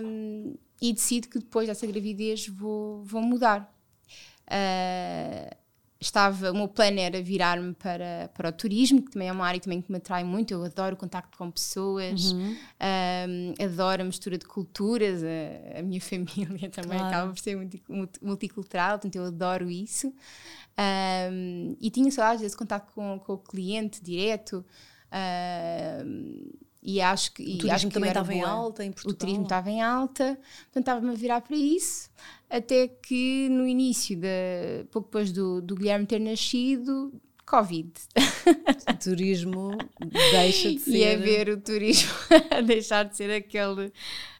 um, 0.02 0.54
e 0.80 0.92
decido 0.92 1.28
que 1.28 1.38
depois 1.38 1.68
dessa 1.68 1.86
gravidez 1.86 2.48
vou, 2.48 3.02
vou 3.04 3.22
mudar. 3.22 3.72
Uh, 4.46 5.56
estava, 6.00 6.52
o 6.52 6.54
meu 6.54 6.68
plano 6.68 7.00
era 7.00 7.20
virar-me 7.20 7.74
para, 7.74 8.30
para 8.34 8.48
o 8.50 8.52
turismo, 8.52 9.02
que 9.02 9.10
também 9.10 9.28
é 9.28 9.32
uma 9.32 9.46
área 9.46 9.60
também 9.60 9.82
que 9.82 9.90
me 9.90 9.98
atrai 9.98 10.22
muito. 10.22 10.52
Eu 10.52 10.64
adoro 10.64 10.94
o 10.94 10.98
contacto 10.98 11.36
com 11.36 11.50
pessoas, 11.50 12.32
uhum. 12.32 12.56
um, 13.28 13.64
adoro 13.64 14.02
a 14.02 14.04
mistura 14.04 14.38
de 14.38 14.46
culturas. 14.46 15.22
A, 15.22 15.80
a 15.80 15.82
minha 15.82 16.00
família 16.02 16.70
também 16.70 16.98
claro. 16.98 17.06
acaba 17.06 17.32
por 17.32 17.38
ser 17.38 17.56
multicultural, 18.22 18.98
portanto 18.98 19.16
eu 19.16 19.24
adoro 19.24 19.68
isso. 19.68 20.12
Um, 20.78 21.76
e 21.80 21.90
tinha 21.90 22.10
saudades 22.12 22.42
desse 22.42 22.56
contato 22.56 22.92
com, 22.94 23.18
com 23.18 23.32
o 23.32 23.38
cliente 23.38 24.02
direto. 24.02 24.64
E 26.82 27.00
acho 27.00 27.32
que 27.32 27.42
o 27.42 27.58
turismo 27.58 27.90
também 27.90 28.08
estava 28.08 28.32
em 28.32 28.42
alta 28.42 28.84
em 28.84 28.92
Portugal. 28.92 29.14
O 29.14 29.18
turismo 29.18 29.42
estava 29.42 29.70
em 29.70 29.82
alta, 29.82 30.38
portanto 30.64 30.78
estava-me 30.78 31.10
a 31.10 31.14
virar 31.14 31.40
para 31.40 31.56
isso, 31.56 32.08
até 32.48 32.88
que 32.88 33.48
no 33.50 33.66
início, 33.66 34.16
de, 34.16 34.84
pouco 34.90 35.08
depois 35.08 35.32
do, 35.32 35.60
do 35.60 35.74
Guilherme 35.74 36.06
ter 36.06 36.20
nascido, 36.20 37.12
Covid. 37.44 37.90
O 38.88 38.94
turismo 39.02 39.70
deixa 40.30 40.70
de 40.70 40.78
ser. 40.80 40.90
E 40.98 41.14
a 41.14 41.16
ver 41.16 41.48
o 41.48 41.60
turismo 41.60 42.12
a 42.50 42.60
deixar 42.60 43.04
de 43.04 43.16
ser 43.16 43.30
aquele, 43.30 43.92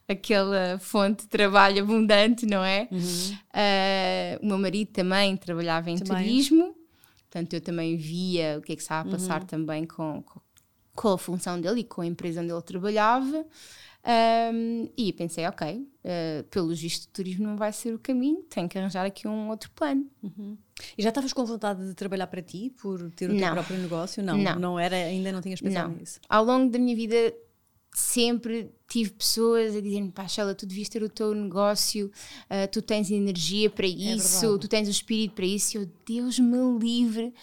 aquela 0.07 0.77
fonte 0.79 1.23
de 1.23 1.27
trabalho 1.27 1.81
abundante, 1.81 2.45
não 2.45 2.63
é? 2.63 2.87
Uhum. 2.91 2.99
Uh, 2.99 4.43
o 4.43 4.45
meu 4.45 4.59
marido 4.59 4.91
também 4.91 5.35
trabalhava 5.35 5.89
em 5.89 5.97
também. 5.97 6.23
turismo, 6.23 6.75
portanto 7.21 7.53
eu 7.53 7.61
também 7.61 7.97
via 7.97 8.59
o 8.59 8.61
que 8.61 8.73
é 8.73 8.75
que 8.75 8.81
estava 8.81 9.09
a 9.09 9.11
passar 9.11 9.41
uhum. 9.41 9.47
também 9.47 9.85
com, 9.85 10.21
com 10.21 10.39
com 10.99 11.13
a 11.13 11.17
função 11.17 11.61
dele 11.61 11.79
e 11.79 11.83
com 11.85 12.01
a 12.01 12.05
empresa 12.05 12.41
onde 12.41 12.51
ele 12.51 12.61
trabalhava. 12.61 13.45
Um, 14.53 14.89
e 14.97 15.13
pensei, 15.13 15.47
ok, 15.47 15.75
uh, 15.77 16.43
pelo 16.49 16.73
visto 16.75 17.05
o 17.05 17.07
turismo 17.09 17.47
não 17.47 17.55
vai 17.55 17.71
ser 17.71 17.93
o 17.93 17.99
caminho, 17.99 18.43
tenho 18.49 18.67
que 18.67 18.77
arranjar 18.77 19.05
aqui 19.05 19.25
um 19.25 19.49
outro 19.49 19.71
plano. 19.71 20.05
Uhum. 20.21 20.57
E 20.97 21.01
já 21.01 21.07
estavas 21.07 21.31
com 21.31 21.45
vontade 21.45 21.87
de 21.87 21.93
trabalhar 21.93 22.27
para 22.27 22.41
ti, 22.41 22.73
por 22.81 23.09
ter 23.11 23.29
o 23.29 23.33
não. 23.33 23.39
teu 23.39 23.51
próprio 23.53 23.77
negócio? 23.77 24.21
Não, 24.21 24.37
não, 24.37 24.59
não 24.59 24.79
era, 24.79 24.95
ainda 24.95 25.31
não 25.31 25.41
tinhas 25.41 25.61
pensado 25.61 25.89
não. 25.89 25.95
nisso? 25.95 26.19
Ao 26.27 26.43
longo 26.43 26.69
da 26.69 26.77
minha 26.77 26.95
vida 26.95 27.33
sempre 27.93 28.69
tive 28.87 29.11
pessoas 29.11 29.75
a 29.75 29.81
dizer-me, 29.81 30.11
pá, 30.11 30.27
Sheila, 30.27 30.53
tu 30.53 30.65
devias 30.65 30.89
ter 30.89 31.01
o 31.01 31.09
teu 31.09 31.33
negócio, 31.33 32.07
uh, 32.07 32.67
tu 32.71 32.81
tens 32.81 33.09
energia 33.09 33.69
para 33.69 33.85
é 33.85 33.89
isso, 33.89 34.55
é 34.55 34.59
tu 34.59 34.67
tens 34.67 34.87
o 34.87 34.91
espírito 34.91 35.35
para 35.35 35.45
isso, 35.45 35.77
eu, 35.77 35.89
Deus 36.05 36.39
me 36.39 36.77
livre 36.77 37.33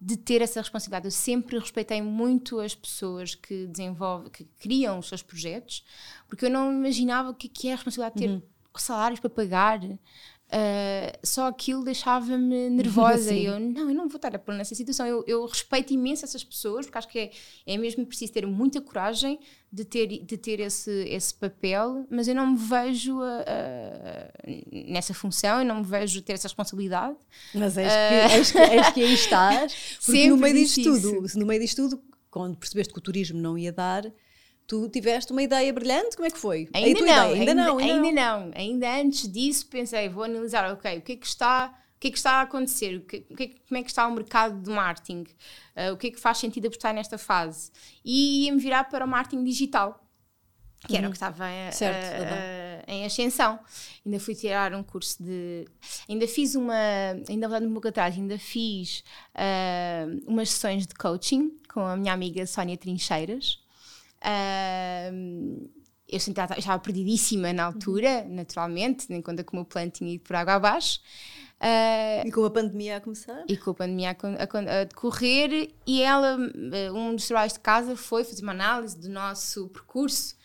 de 0.00 0.16
ter 0.16 0.40
essa 0.40 0.60
responsabilidade. 0.60 1.06
Eu 1.06 1.10
sempre 1.10 1.58
respeitei 1.58 2.00
muito 2.00 2.58
as 2.58 2.74
pessoas 2.74 3.34
que 3.34 3.66
desenvolvem, 3.66 4.30
que 4.30 4.44
criam 4.58 4.98
os 4.98 5.08
seus 5.08 5.22
projetos, 5.22 5.84
porque 6.26 6.46
eu 6.46 6.50
não 6.50 6.72
imaginava 6.72 7.30
o 7.30 7.34
que 7.34 7.68
é 7.68 7.72
a 7.72 7.76
responsabilidade 7.76 8.14
de 8.14 8.26
ter 8.26 8.32
uhum. 8.32 8.42
salários 8.76 9.20
para 9.20 9.30
pagar, 9.30 9.80
Uh, 10.50 11.14
só 11.24 11.46
aquilo 11.46 11.84
deixava-me 11.84 12.68
nervosa 12.70 13.32
e 13.32 13.44
eu, 13.44 13.60
não, 13.60 13.88
eu 13.88 13.94
não 13.94 14.08
vou 14.08 14.16
estar 14.16 14.34
a 14.34 14.38
pôr 14.38 14.52
nessa 14.52 14.74
situação. 14.74 15.06
Eu, 15.06 15.22
eu, 15.24 15.46
respeito 15.46 15.92
imenso 15.92 16.24
essas 16.24 16.42
pessoas, 16.42 16.86
porque 16.86 16.98
acho 16.98 17.08
que 17.08 17.18
é, 17.20 17.30
é 17.64 17.78
mesmo 17.78 18.04
preciso 18.04 18.32
ter 18.32 18.44
muita 18.48 18.80
coragem 18.80 19.38
de 19.72 19.84
ter, 19.84 20.06
de 20.06 20.36
ter 20.36 20.60
esse, 20.60 20.90
esse 21.08 21.32
papel, 21.32 22.04
mas 22.10 22.26
eu 22.26 22.34
não 22.34 22.48
me 22.48 22.56
vejo 22.56 23.18
uh, 23.20 23.22
uh, 23.22 24.90
nessa 24.92 25.14
função, 25.14 25.60
eu 25.60 25.64
não 25.64 25.76
me 25.76 25.84
vejo 25.84 26.20
ter 26.22 26.32
essa 26.32 26.48
responsabilidade. 26.48 27.16
Mas 27.54 27.78
és 27.78 27.92
que, 27.92 28.34
és 28.34 28.52
que, 28.52 28.58
és 28.58 28.90
que 28.90 29.02
aí 29.04 29.14
estás, 29.14 29.74
porque 30.04 30.28
no 30.28 30.36
meio 30.36 30.54
disto 30.54 30.82
tudo, 30.82 31.26
no 31.36 31.46
meio 31.46 31.60
disto 31.60 31.88
tudo, 31.88 32.02
quando 32.30 32.56
percebeste 32.56 32.92
que 32.92 32.98
o 32.98 33.02
turismo 33.02 33.40
não 33.40 33.56
ia 33.56 33.72
dar 33.72 34.10
Tu 34.70 34.88
tiveste 34.88 35.32
uma 35.32 35.42
ideia 35.42 35.72
brilhante? 35.72 36.14
Como 36.14 36.28
é 36.28 36.30
que 36.30 36.38
foi? 36.38 36.68
Ainda, 36.72 37.00
não, 37.00 37.30
ainda, 37.32 37.40
ainda, 37.40 37.54
não, 37.54 37.78
ainda, 37.78 37.92
ainda 37.92 38.12
não. 38.12 38.46
não. 38.46 38.52
Ainda 38.54 39.00
antes 39.00 39.28
disso 39.28 39.66
pensei, 39.66 40.08
vou 40.08 40.22
analisar, 40.22 40.72
ok, 40.72 40.98
o 40.98 41.02
que 41.02 41.10
é 41.10 41.16
que 41.16 41.26
está, 41.26 41.76
que 42.00 42.08
é 42.08 42.10
que 42.10 42.16
está 42.16 42.32
a 42.36 42.40
acontecer? 42.42 42.96
O 42.96 43.00
que, 43.02 43.16
é, 43.16 43.46
como 43.68 43.78
é 43.78 43.82
que 43.82 43.90
está 43.90 44.06
o 44.06 44.12
mercado 44.12 44.58
de 44.62 44.70
marketing? 44.70 45.26
Uh, 45.76 45.92
o 45.92 45.96
que 45.98 46.06
é 46.06 46.10
que 46.10 46.18
faz 46.18 46.38
sentido 46.38 46.66
apostar 46.66 46.94
nesta 46.94 47.18
fase? 47.18 47.70
E 48.02 48.46
ia-me 48.46 48.58
virar 48.58 48.84
para 48.84 49.04
o 49.04 49.08
marketing 49.08 49.44
digital, 49.44 50.02
que 50.86 50.96
era 50.96 51.02
o 51.02 51.04
uhum. 51.06 51.10
que 51.10 51.16
estava 51.16 51.44
certo, 51.72 52.24
em 52.88 53.04
ascensão. 53.04 53.60
Ainda 54.04 54.18
fui 54.18 54.34
tirar 54.34 54.74
um 54.74 54.82
curso 54.82 55.22
de. 55.22 55.66
Ainda 56.08 56.26
fiz 56.26 56.54
uma. 56.54 56.74
Ainda 57.28 57.46
dando 57.46 57.68
um 57.68 57.72
pouco 57.72 57.88
atrás, 57.88 58.14
ainda 58.14 58.38
fiz 58.38 59.04
uh, 59.34 60.24
umas 60.26 60.50
sessões 60.50 60.86
de 60.86 60.94
coaching 60.94 61.60
com 61.68 61.80
a 61.80 61.98
minha 61.98 62.14
amiga 62.14 62.46
Sónia 62.46 62.78
Trincheiras. 62.78 63.58
Uh, 64.22 65.68
eu 66.08 66.16
estava 66.16 66.78
perdidíssima 66.78 67.52
na 67.52 67.64
altura, 67.64 68.24
naturalmente, 68.24 69.06
nem 69.08 69.22
conta 69.22 69.44
que 69.44 69.52
o 69.52 69.56
meu 69.56 69.64
plano 69.64 69.90
tinha 69.90 70.14
ido 70.14 70.24
por 70.24 70.34
água 70.34 70.54
abaixo. 70.54 71.00
Uh, 71.62 72.26
e 72.26 72.32
com 72.32 72.44
a 72.44 72.50
pandemia 72.50 72.96
a 72.96 73.00
começar? 73.00 73.44
E 73.46 73.56
com 73.56 73.70
a 73.70 73.74
pandemia 73.74 74.10
a, 74.10 74.14
a, 74.14 74.80
a, 74.80 74.84
decorrer, 74.84 75.70
e 75.86 76.02
ela, 76.02 76.36
ah, 76.36 76.92
um 76.92 77.14
dos 77.14 77.26
trabalhos 77.26 77.52
de 77.52 77.60
casa 77.60 77.94
foi 77.94 78.24
fazer 78.24 78.42
uma 78.42 78.52
análise 78.52 78.98
do 78.98 79.10
nosso 79.10 79.68
percurso, 79.68 80.36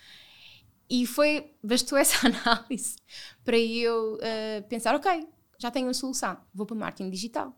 e 0.90 1.08
foi, 1.08 1.54
bastou 1.64 1.98
essa 1.98 2.28
análise 2.28 2.98
para 3.46 3.58
eu 3.58 4.16
uh, 4.16 4.68
pensar: 4.68 4.94
ok, 4.94 5.26
já 5.58 5.72
tenho 5.72 5.88
uma 5.88 5.94
solução, 5.94 6.38
vou 6.54 6.66
para 6.66 6.76
marketing 6.76 7.10
digital 7.10 7.58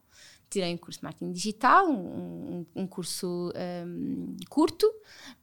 tirei 0.49 0.73
um 0.73 0.77
curso 0.77 0.99
de 0.99 1.03
marketing 1.03 1.31
digital, 1.31 1.89
um, 1.89 2.65
um 2.75 2.87
curso 2.87 3.51
um, 3.85 4.35
curto, 4.49 4.89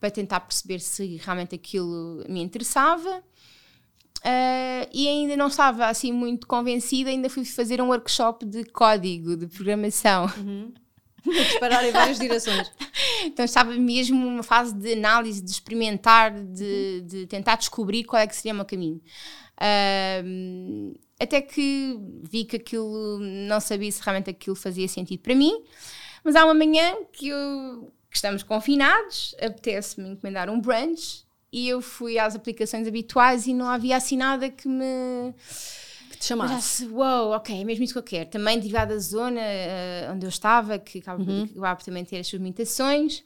para 0.01 0.11
tentar 0.11 0.41
perceber 0.41 0.81
se 0.81 1.17
realmente 1.17 1.55
aquilo 1.55 2.25
me 2.29 2.41
interessava. 2.43 3.23
Uh, 4.25 4.89
e 4.91 5.07
ainda 5.07 5.37
não 5.37 5.49
estava 5.49 5.87
assim 5.87 6.11
muito 6.11 6.47
convencida, 6.47 7.11
ainda 7.11 7.29
fui 7.29 7.45
fazer 7.45 7.83
um 7.83 7.89
workshop 7.89 8.47
de 8.47 8.65
código, 8.65 9.37
de 9.37 9.47
programação. 9.47 10.25
Uhum. 10.39 10.73
Disparar 11.23 11.85
em 11.85 11.93
várias 11.93 12.19
direções. 12.19 12.71
Então 13.25 13.45
estava 13.45 13.73
mesmo 13.73 14.23
numa 14.23 14.43
fase 14.43 14.75
de 14.75 14.93
análise, 14.93 15.43
de 15.43 15.51
experimentar, 15.51 16.31
de, 16.31 17.01
uhum. 17.01 17.07
de 17.07 17.27
tentar 17.27 17.57
descobrir 17.57 18.05
qual 18.05 18.21
é 18.21 18.27
que 18.27 18.37
seria 18.37 18.53
o 18.53 18.57
meu 18.57 18.67
caminho. 18.67 19.01
Uh, 19.57 20.95
até 21.19 21.41
que 21.41 21.99
vi 22.23 22.45
que 22.45 22.57
aquilo, 22.57 23.19
não 23.19 23.61
sabia 23.61 23.91
se 23.91 24.03
realmente 24.03 24.29
aquilo 24.29 24.55
fazia 24.55 24.87
sentido 24.87 25.21
para 25.21 25.35
mim, 25.35 25.65
mas 26.23 26.37
há 26.37 26.45
uma 26.45 26.55
manhã 26.55 26.97
que, 27.13 27.29
eu, 27.29 27.91
que 28.11 28.17
estamos 28.17 28.43
confinados, 28.43 29.35
apetece-me 29.41 30.11
encomendar 30.11 30.51
um 30.51 30.61
brunch 30.61 31.24
e 31.55 31.69
eu 31.69 31.81
fui 31.81 32.19
às 32.19 32.35
aplicações 32.35 32.89
habituais 32.89 33.47
e 33.47 33.55
não 33.55 33.69
havia 33.69 33.97
assim 33.97 34.17
nada 34.17 34.51
que 34.51 34.67
me 34.67 35.33
te 36.19 36.25
chamasse. 36.25 36.85
Uou, 36.87 37.29
wow, 37.29 37.31
ok, 37.37 37.61
é 37.61 37.65
mesmo 37.65 37.85
isso 37.85 37.93
que 37.93 37.99
eu 38.01 38.03
quero. 38.03 38.29
Também 38.29 38.59
derivado 38.59 38.93
da 38.93 38.99
zona 38.99 39.41
uh, 39.41 40.13
onde 40.13 40.27
eu 40.27 40.29
estava, 40.29 40.81
que 40.81 40.99
acaba, 40.99 41.23
uhum. 41.23 41.45
acaba 41.45 41.77
por 41.77 41.85
também 41.85 42.05
ter 42.05 42.19
as 42.19 42.27
suas 42.27 42.43
limitações. 42.43 43.25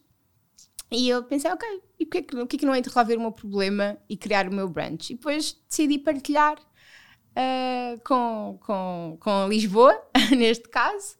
E 0.91 1.09
eu 1.09 1.23
pensei, 1.23 1.51
ok, 1.51 1.67
e 1.99 2.05
o 2.05 2.07
que, 2.07 2.19
é 2.19 2.23
que, 2.23 2.67
não 2.67 2.75
é 2.75 2.83
de 2.83 2.89
resolver 2.91 3.17
o 3.17 3.21
meu 3.21 3.33
problema 3.33 3.97
e 4.11 4.15
criar 4.15 4.47
o 4.47 4.55
meu 4.55 4.69
brunch? 4.69 5.11
E 5.11 5.17
depois 5.17 5.57
decidi 5.67 5.99
partilhar 5.99 6.59
uh, 6.59 7.99
com, 8.05 8.59
com, 8.61 9.17
com 9.19 9.49
Lisboa, 9.49 9.99
neste 10.37 10.69
caso, 10.69 11.17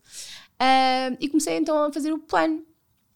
uh, 0.61 1.17
e 1.19 1.27
comecei 1.31 1.57
então 1.57 1.85
a 1.85 1.91
fazer 1.91 2.13
o 2.13 2.19
plano. 2.19 2.67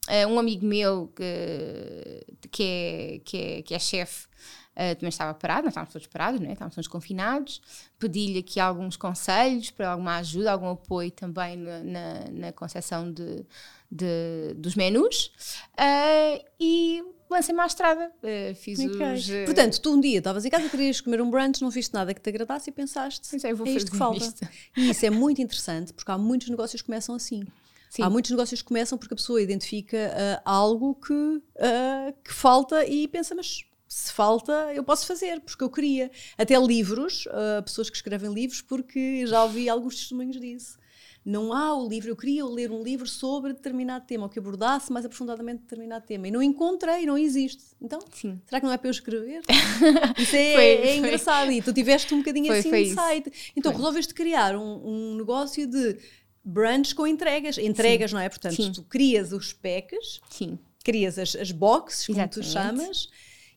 Uh, 0.09 0.27
um 0.27 0.37
amigo 0.37 0.65
meu 0.65 1.07
que, 1.15 2.25
que 2.51 2.63
é, 2.63 3.21
que 3.23 3.37
é, 3.37 3.61
que 3.61 3.73
é 3.73 3.79
chefe 3.79 4.27
Uh, 4.73 4.95
também 4.95 5.09
estava 5.09 5.35
parado, 5.35 5.65
nós 5.65 5.71
estávamos 5.71 5.93
todos 5.93 6.07
parados, 6.07 6.39
não 6.39 6.49
é? 6.49 6.53
estávamos 6.53 6.73
todos 6.73 6.87
confinados. 6.87 7.61
Pedi-lhe 7.99 8.39
aqui 8.39 8.59
alguns 8.59 8.97
conselhos 8.97 9.69
para 9.69 9.91
alguma 9.91 10.17
ajuda, 10.17 10.51
algum 10.51 10.69
apoio 10.69 11.11
também 11.11 11.55
na, 11.55 11.83
na, 11.83 12.25
na 12.31 12.51
concepção 12.51 13.11
de, 13.11 13.45
de, 13.91 14.55
dos 14.55 14.73
menus. 14.73 15.31
Uh, 15.73 16.43
e 16.59 17.03
lancei-me 17.29 17.61
à 17.61 17.67
estrada. 17.67 18.11
Uh, 18.23 18.55
fiz 18.55 18.79
okay. 18.79 19.13
os. 19.13 19.29
Uh... 19.29 19.45
Portanto, 19.45 19.79
tu 19.79 19.93
um 19.93 20.01
dia 20.01 20.17
estavas 20.17 20.43
em 20.43 20.49
casa, 20.49 20.67
querias 20.67 20.99
comer 20.99 21.21
um 21.21 21.29
brunch, 21.29 21.61
não 21.61 21.69
viste 21.69 21.93
nada 21.93 22.11
que 22.11 22.19
te 22.19 22.29
agradasse 22.29 22.71
e 22.71 22.73
pensaste. 22.73 23.29
Pensei, 23.29 23.53
vou 23.53 23.67
é 23.67 23.71
isto 23.71 23.91
que 23.91 23.97
falta. 23.97 24.25
Isto. 24.25 24.47
E 24.75 24.89
isso 24.89 25.05
é 25.05 25.11
muito 25.11 25.39
interessante 25.39 25.93
porque 25.93 26.09
há 26.09 26.17
muitos 26.17 26.49
negócios 26.49 26.81
que 26.81 26.87
começam 26.87 27.13
assim. 27.13 27.43
Sim. 27.93 28.01
Há 28.01 28.09
muitos 28.09 28.31
negócios 28.31 28.59
que 28.59 28.67
começam 28.67 28.97
porque 28.97 29.13
a 29.13 29.17
pessoa 29.17 29.39
identifica 29.39 29.97
uh, 29.97 30.41
algo 30.43 30.95
que, 30.95 31.13
uh, 31.13 32.13
que 32.23 32.33
falta 32.33 32.83
e 32.87 33.07
pensa, 33.07 33.35
mas 33.35 33.65
se 33.87 34.11
falta, 34.11 34.51
eu 34.73 34.83
posso 34.83 35.05
fazer, 35.05 35.39
porque 35.41 35.63
eu 35.63 35.69
queria. 35.69 36.09
Até 36.35 36.57
livros, 36.57 37.27
uh, 37.27 37.61
pessoas 37.61 37.91
que 37.91 37.95
escrevem 37.95 38.33
livros, 38.33 38.63
porque 38.63 39.27
já 39.27 39.43
ouvi 39.43 39.69
alguns 39.69 39.95
testemunhos 39.95 40.39
disso 40.41 40.79
não 41.25 41.53
há 41.53 41.73
o 41.73 41.87
livro, 41.87 42.09
eu 42.09 42.15
queria 42.15 42.45
ler 42.45 42.69
um 42.69 42.83
livro 42.83 43.07
sobre 43.07 43.53
determinado 43.53 44.05
tema, 44.05 44.23
ou 44.23 44.29
que 44.29 44.37
abordasse 44.37 44.91
mais 44.91 45.05
aprofundadamente 45.05 45.61
determinado 45.61 46.05
tema, 46.05 46.27
e 46.27 46.31
não 46.31 46.43
encontrei, 46.43 47.05
não 47.05 47.17
existe. 47.17 47.63
Então, 47.81 47.99
Sim. 48.11 48.41
será 48.45 48.59
que 48.59 48.65
não 48.65 48.73
é 48.73 48.77
para 48.77 48.87
eu 48.87 48.91
escrever? 48.91 49.41
Isso 50.19 50.35
é, 50.35 50.53
foi, 50.53 50.63
é 50.63 50.97
engraçado, 50.97 51.51
e 51.51 51.61
tu 51.61 51.71
tiveste 51.71 52.13
um 52.13 52.17
bocadinho 52.17 52.47
foi, 52.47 52.59
assim 52.59 52.69
foi 52.69 52.83
de 52.83 52.93
site. 52.93 53.53
Então, 53.55 53.71
foi. 53.71 53.79
resolveste 53.79 54.13
criar 54.13 54.55
um, 54.57 54.81
um 54.85 55.15
negócio 55.15 55.65
de 55.65 55.97
brunch 56.43 56.93
com 56.93 57.07
entregas, 57.07 57.57
entregas, 57.57 58.11
Sim. 58.11 58.15
não 58.15 58.21
é? 58.21 58.29
Portanto, 58.29 58.55
Sim. 58.55 58.71
tu 58.71 58.83
crias 58.83 59.31
os 59.31 59.53
packs, 59.53 60.19
Sim. 60.29 60.59
crias 60.83 61.17
as, 61.17 61.35
as 61.35 61.51
boxes, 61.51 62.07
como 62.07 62.19
Exatamente. 62.19 62.47
tu 62.47 62.51
chamas, 62.51 63.09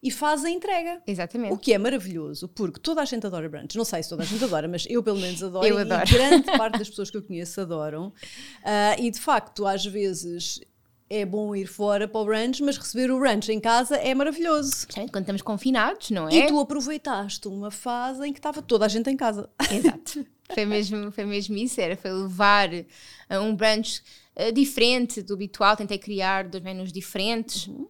e 0.03 0.11
faz 0.11 0.45
a 0.45 0.51
entrega. 0.51 1.03
Exatamente. 1.07 1.53
O 1.53 1.59
que 1.59 1.73
é 1.73 1.79
maravilhoso, 1.79 2.49
porque 2.49 2.79
toda 2.79 3.03
a 3.03 3.05
gente 3.05 3.27
adora 3.27 3.49
brunch. 3.49 3.77
Não 3.77 3.85
sei 3.85 4.03
se 4.03 4.09
toda 4.09 4.23
a 4.23 4.27
gente 4.27 4.45
adora, 4.45 4.69
mas 4.69 4.87
eu 4.89 5.03
pelo 5.03 5.19
menos 5.19 5.43
adoro. 5.45 5.67
Eu 5.67 5.79
adoro. 5.79 6.09
E 6.09 6.13
grande 6.13 6.45
parte 6.57 6.79
das 6.79 6.89
pessoas 6.89 7.11
que 7.11 7.17
eu 7.17 7.23
conheço 7.23 7.61
adoram. 7.61 8.09
Uh, 8.09 9.03
e 9.03 9.11
de 9.11 9.19
facto, 9.19 9.67
às 9.67 9.85
vezes 9.85 10.61
é 11.09 11.25
bom 11.25 11.55
ir 11.55 11.67
fora 11.67 12.09
para 12.09 12.21
o 12.21 12.25
brunch, 12.25 12.63
mas 12.63 12.77
receber 12.77 13.11
o 13.11 13.19
brunch 13.19 13.51
em 13.51 13.61
casa 13.61 13.97
é 13.97 14.15
maravilhoso. 14.15 14.87
Quando 15.13 15.21
estamos 15.21 15.43
confinados, 15.43 16.11
não 16.11 16.29
é? 16.29 16.35
E 16.35 16.47
tu 16.47 16.59
aproveitaste 16.59 17.47
uma 17.49 17.71
fase 17.71 18.27
em 18.27 18.33
que 18.33 18.39
estava 18.39 18.61
toda 18.61 18.85
a 18.85 18.89
gente 18.89 19.09
em 19.09 19.17
casa. 19.17 19.49
Exato. 19.71 20.27
Foi 20.53 20.65
mesmo, 20.65 21.11
foi 21.11 21.25
mesmo 21.25 21.57
isso, 21.57 21.81
era 21.81 21.97
foi 21.97 22.13
levar 22.13 22.71
uh, 22.73 23.41
um 23.41 23.55
brunch 23.55 24.03
uh, 24.37 24.53
diferente 24.53 25.23
do 25.23 25.35
habitual, 25.35 25.77
tentei 25.77 25.99
criar 25.99 26.49
dois 26.49 26.63
menus 26.63 26.93
diferentes. 26.93 27.67
Uhum. 27.67 27.89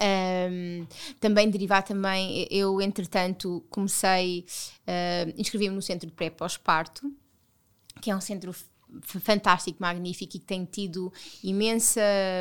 Um, 0.00 0.86
também 1.20 1.48
derivar 1.48 1.84
também, 1.84 2.48
eu 2.50 2.80
entretanto 2.80 3.64
comecei, 3.70 4.44
uh, 4.80 5.32
inscrevi-me 5.38 5.74
no 5.74 5.82
centro 5.82 6.08
de 6.08 6.12
pré 6.12 6.30
pós-parto, 6.30 7.12
que 8.00 8.10
é 8.10 8.16
um 8.16 8.20
centro 8.20 8.52
fantástico, 9.02 9.78
magnífico 9.80 10.24
e 10.24 10.26
que 10.26 10.38
tem 10.38 10.64
tido 10.64 11.12
imensa 11.42 12.00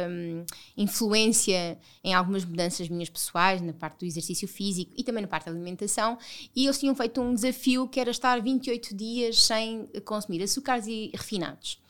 hum, 0.10 0.46
influência 0.78 1.78
em 2.04 2.14
algumas 2.14 2.46
mudanças 2.46 2.90
minhas 2.90 3.10
pessoais, 3.10 3.62
na 3.62 3.74
parte 3.74 4.00
do 4.00 4.06
exercício 4.06 4.48
físico 4.48 4.92
e 4.98 5.04
também 5.04 5.22
na 5.22 5.28
parte 5.28 5.46
da 5.46 5.52
alimentação. 5.52 6.18
E 6.56 6.66
eles 6.66 6.80
tinham 6.80 6.96
feito 6.96 7.22
um 7.22 7.34
desafio 7.34 7.88
que 7.88 8.00
era 8.00 8.12
estar 8.12 8.42
28 8.42 8.96
dias 8.96 9.44
sem 9.44 9.88
consumir 10.06 10.42
açúcares 10.44 10.88
e 10.88 11.12
refinados. 11.14 11.83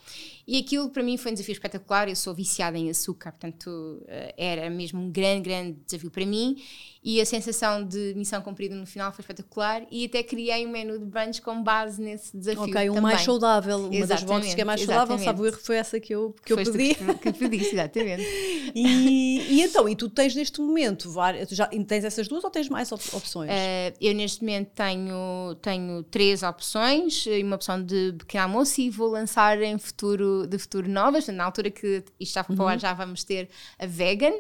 E 0.45 0.59
aquilo 0.59 0.89
para 0.89 1.01
mim 1.01 1.17
foi 1.17 1.31
um 1.31 1.35
desafio 1.35 1.53
espetacular. 1.53 2.09
Eu 2.09 2.15
sou 2.15 2.33
viciada 2.33 2.77
em 2.77 2.89
açúcar, 2.89 3.31
portanto 3.31 4.03
eh, 4.07 4.35
era 4.37 4.69
mesmo 4.69 5.01
um 5.01 5.09
grande, 5.09 5.41
grande 5.41 5.77
desafio 5.85 6.11
para 6.11 6.25
mim. 6.25 6.61
E 7.05 7.19
a 7.19 7.25
sensação 7.25 7.83
de 7.85 8.13
missão 8.15 8.41
cumprida 8.41 8.73
no 8.75 8.85
final 8.85 9.11
foi 9.11 9.23
espetacular. 9.23 9.83
E 9.91 10.05
até 10.05 10.23
criei 10.23 10.65
um 10.65 10.69
menu 10.69 10.99
de 10.99 11.05
brunch 11.05 11.41
com 11.41 11.61
base 11.61 12.01
nesse 12.01 12.35
desafio. 12.35 12.63
Ok, 12.63 12.89
um 12.89 13.01
mais 13.01 13.21
saudável. 13.21 13.77
Uma 13.77 13.87
exatamente, 13.87 14.07
das 14.07 14.23
boxes 14.23 14.53
que 14.53 14.61
é 14.61 14.65
mais 14.65 14.81
saudável, 14.81 15.17
sabe 15.17 15.41
o 15.41 15.45
erro 15.45 15.59
foi 15.61 15.77
essa 15.77 15.99
que 15.99 16.13
eu, 16.13 16.35
que 16.45 16.53
eu 16.53 16.57
pedi. 16.57 16.95
Que, 16.95 17.15
que 17.15 17.33
pediste, 17.33 17.75
exatamente. 17.75 18.23
e, 18.75 19.41
e, 19.49 19.61
então, 19.61 19.87
e 19.87 19.95
tu 19.95 20.09
tens 20.09 20.35
neste 20.35 20.61
momento 20.61 21.09
várias, 21.09 21.49
já 21.49 21.67
tens 21.67 22.03
essas 22.03 22.27
duas 22.27 22.43
ou 22.43 22.49
tens 22.49 22.69
mais 22.69 22.91
opções? 22.91 23.49
Uh, 23.49 23.97
eu 23.99 24.13
neste 24.13 24.41
momento 24.41 24.71
tenho, 24.73 25.55
tenho 25.61 26.03
três 26.03 26.41
opções 26.43 27.25
e 27.25 27.43
uma 27.43 27.55
opção 27.55 27.83
de 27.83 28.13
pequeno 28.17 28.43
almoço 28.43 28.79
e 28.79 28.89
vou 28.89 29.09
lançar 29.09 29.61
em 29.61 29.77
futuro 29.77 29.92
futuro, 29.93 30.47
de 30.47 30.57
futuro 30.57 30.89
novas. 30.89 31.27
Na 31.27 31.45
altura 31.45 31.71
que 31.71 32.03
isto 32.19 32.43
foi 32.43 32.55
para 32.55 32.65
o 32.65 32.67
ar, 32.67 32.79
já 32.79 32.93
vamos 32.93 33.23
ter 33.23 33.49
a 33.79 33.85
vegan. 33.85 34.33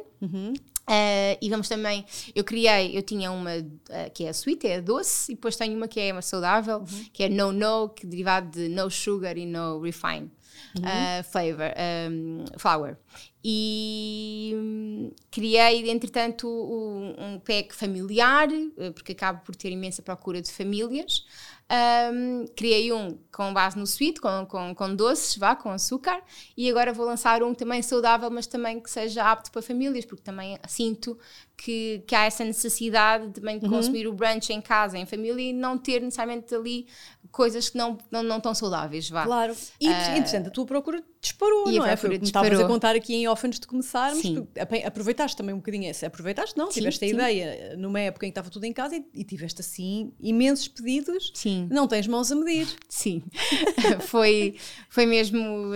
Uh, 0.83 1.39
e 1.41 1.49
vamos 1.49 1.69
também, 1.69 2.05
eu 2.35 2.43
criei, 2.43 2.97
eu 2.97 3.01
tinha 3.01 3.31
uma 3.31 3.55
uh, 3.55 4.11
que 4.13 4.25
é 4.25 4.27
a 4.27 4.33
sweet, 4.33 4.67
é 4.67 4.75
a 4.75 4.81
doce, 4.81 5.31
e 5.31 5.35
depois 5.35 5.55
tenho 5.55 5.77
uma 5.77 5.87
que 5.87 5.97
é 5.97 6.11
uma 6.11 6.21
saudável, 6.21 6.83
que 7.13 7.23
é 7.23 7.29
no 7.29 7.53
no, 7.53 7.87
que 7.87 8.05
é 8.05 8.09
derivado 8.09 8.49
de 8.49 8.67
no 8.67 8.89
sugar 8.89 9.37
e 9.37 9.45
no 9.45 9.79
refine 9.79 10.29
uh, 10.79 11.23
flavor, 11.23 11.73
um, 12.11 12.45
flour. 12.57 12.97
E 13.45 15.11
criei, 15.31 15.89
entretanto, 15.89 16.47
um, 16.47 17.15
um 17.17 17.39
pack 17.39 17.73
familiar, 17.73 18.49
porque 18.93 19.13
acabo 19.13 19.41
por 19.45 19.55
ter 19.55 19.69
imensa 19.69 20.01
procura 20.01 20.41
de 20.41 20.51
famílias. 20.51 21.25
Um, 21.71 22.45
criei 22.55 22.91
um 22.91 23.17
com 23.31 23.53
base 23.53 23.77
no 23.77 23.85
sweet, 23.85 24.21
com, 24.21 24.45
com, 24.45 24.75
com, 24.75 24.95
doces, 24.95 25.37
vá, 25.37 25.55
com 25.55 25.69
açúcar, 25.71 26.21
e 26.55 26.69
agora 26.69 26.93
vou 26.93 27.05
lançar 27.05 27.41
um 27.41 27.53
também 27.53 27.81
saudável, 27.81 28.29
mas 28.29 28.45
também 28.45 28.79
que 28.79 28.89
seja 28.89 29.23
apto 29.23 29.51
para 29.51 29.61
famílias, 29.61 30.05
porque 30.05 30.21
também 30.21 30.59
sinto 30.67 31.17
que, 31.57 32.03
que 32.05 32.15
há 32.15 32.25
essa 32.25 32.43
necessidade 32.43 33.31
também 33.31 33.57
de 33.57 33.65
uhum. 33.65 33.71
consumir 33.71 34.07
o 34.07 34.13
brunch 34.13 34.51
em 34.51 34.61
casa, 34.61 34.97
em 34.97 35.05
família, 35.05 35.49
e 35.49 35.53
não 35.53 35.77
ter 35.77 36.01
necessariamente 36.01 36.53
ali 36.53 36.87
coisas 37.31 37.69
que 37.69 37.77
não, 37.77 37.97
não, 38.11 38.21
não 38.21 38.39
tão 38.39 38.53
saudáveis, 38.53 39.09
vá. 39.09 39.23
Claro. 39.23 39.55
E, 39.79 39.87
uh, 39.87 39.91
interessante, 39.91 40.47
a 40.47 40.51
tua 40.51 40.65
procura 40.65 41.03
disparou, 41.21 41.71
não 41.71 41.85
é? 41.85 41.95
Foi 41.95 42.15
o 42.15 42.19
que 42.19 42.25
estavas 42.25 42.59
a 42.59 42.67
contar 42.67 42.95
aqui 42.95 43.15
em 43.15 43.27
off 43.27 43.45
antes 43.45 43.59
de 43.59 43.67
começarmos. 43.67 44.23
Aproveitaste 44.85 45.37
também 45.37 45.53
um 45.55 45.59
bocadinho 45.59 45.89
essa. 45.89 46.07
Aproveitaste, 46.07 46.57
não? 46.57 46.69
Sim, 46.69 46.81
tiveste 46.81 47.05
a 47.05 47.07
sim. 47.07 47.13
ideia 47.13 47.75
numa 47.77 47.99
época 47.99 48.25
em 48.25 48.29
que 48.29 48.31
estava 48.31 48.49
tudo 48.49 48.65
em 48.65 48.73
casa 48.73 48.95
e, 48.95 49.05
e, 49.13 49.23
tiveste 49.23 49.61
assim 49.61 50.11
imensos 50.19 50.67
pedidos. 50.67 51.31
Sim. 51.33 51.67
Não 51.71 51.87
tens 51.87 52.07
mãos 52.07 52.31
a 52.31 52.35
medir. 52.35 52.67
Sim. 52.89 53.23
foi, 54.01 54.57
foi 54.89 55.05
mesmo. 55.05 55.71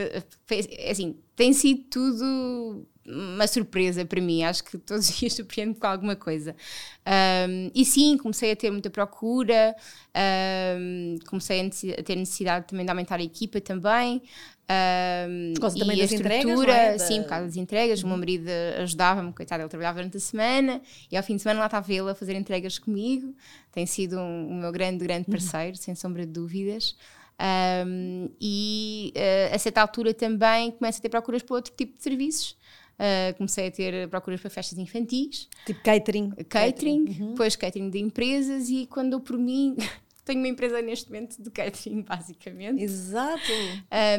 Foi, 0.45 0.59
assim, 0.89 1.17
tem 1.37 1.53
sido 1.53 1.83
tudo 1.83 2.85
uma 3.07 3.47
surpresa 3.47 4.03
para 4.03 4.19
mim. 4.19 4.43
Acho 4.43 4.63
que 4.63 4.77
todos 4.77 5.07
os 5.09 5.15
dias 5.15 5.31
surpreendo 5.37 5.75
com 5.75 5.87
alguma 5.87 6.15
coisa. 6.15 6.55
Um, 7.47 7.71
e 7.73 7.85
sim, 7.85 8.17
comecei 8.17 8.51
a 8.51 8.55
ter 8.55 8.69
muita 8.71 8.89
procura, 8.89 9.75
um, 10.77 11.15
comecei 11.27 11.61
a, 11.61 12.03
ter 12.03 12.15
necessidade 12.15 12.67
também 12.67 12.85
de 12.85 12.89
aumentar 12.89 13.19
a 13.19 13.23
equipa 13.23 13.61
também. 13.61 14.21
Um, 14.69 15.53
por 15.53 15.61
causa 15.61 15.79
também 15.79 15.97
das 15.97 16.11
estrutura, 16.11 16.51
entregas, 16.51 17.01
é? 17.01 17.05
sim, 17.07 17.21
por 17.21 17.29
causa 17.29 17.45
das 17.45 17.55
entregas. 17.55 18.01
Uhum. 18.01 18.07
O 18.07 18.09
meu 18.09 18.17
marido 18.17 18.49
ajudava-me, 18.81 19.31
coitado, 19.31 19.61
ele 19.61 19.69
trabalhava 19.69 19.99
durante 19.99 20.17
a 20.17 20.19
semana 20.19 20.81
e 21.09 21.15
ao 21.15 21.23
fim 21.23 21.37
de 21.37 21.43
semana 21.43 21.59
lá 21.61 21.67
estava 21.67 21.93
ele 21.93 22.09
a 22.09 22.15
fazer 22.15 22.35
entregas 22.35 22.77
comigo. 22.77 23.33
Tem 23.71 23.85
sido 23.85 24.17
um, 24.17 24.49
o 24.49 24.53
meu 24.55 24.71
grande, 24.71 25.05
grande 25.05 25.27
uhum. 25.27 25.33
parceiro, 25.33 25.77
uhum. 25.77 25.81
sem 25.81 25.95
sombra 25.95 26.25
de 26.25 26.31
dúvidas. 26.33 26.95
Um, 27.39 28.29
e 28.41 29.13
uh, 29.15 29.55
a 29.55 29.59
certa 29.59 29.81
altura 29.81 30.13
também 30.13 30.71
começo 30.71 30.99
a 30.99 31.01
ter 31.01 31.09
procuras 31.09 31.43
por 31.43 31.55
outro 31.55 31.73
tipo 31.75 31.95
de 31.95 32.03
serviços. 32.03 32.57
Uh, 32.97 33.37
comecei 33.37 33.67
a 33.67 33.71
ter 33.71 34.07
procuras 34.09 34.41
para 34.41 34.49
festas 34.49 34.77
infantis. 34.79 35.47
Tipo 35.65 35.81
catering. 35.83 36.29
Catering, 36.31 36.45
catering. 36.49 37.05
Uhum. 37.19 37.31
depois 37.31 37.55
catering 37.55 37.89
de 37.91 37.99
empresas 37.99 38.69
e 38.69 38.87
quando 38.87 39.13
eu 39.13 39.19
por 39.19 39.37
mim 39.37 39.75
tenho 40.25 40.39
uma 40.39 40.47
empresa 40.47 40.81
neste 40.81 41.07
momento 41.09 41.41
de 41.41 41.49
catering, 41.51 42.01
basicamente. 42.01 42.83
Exato. 42.83 43.51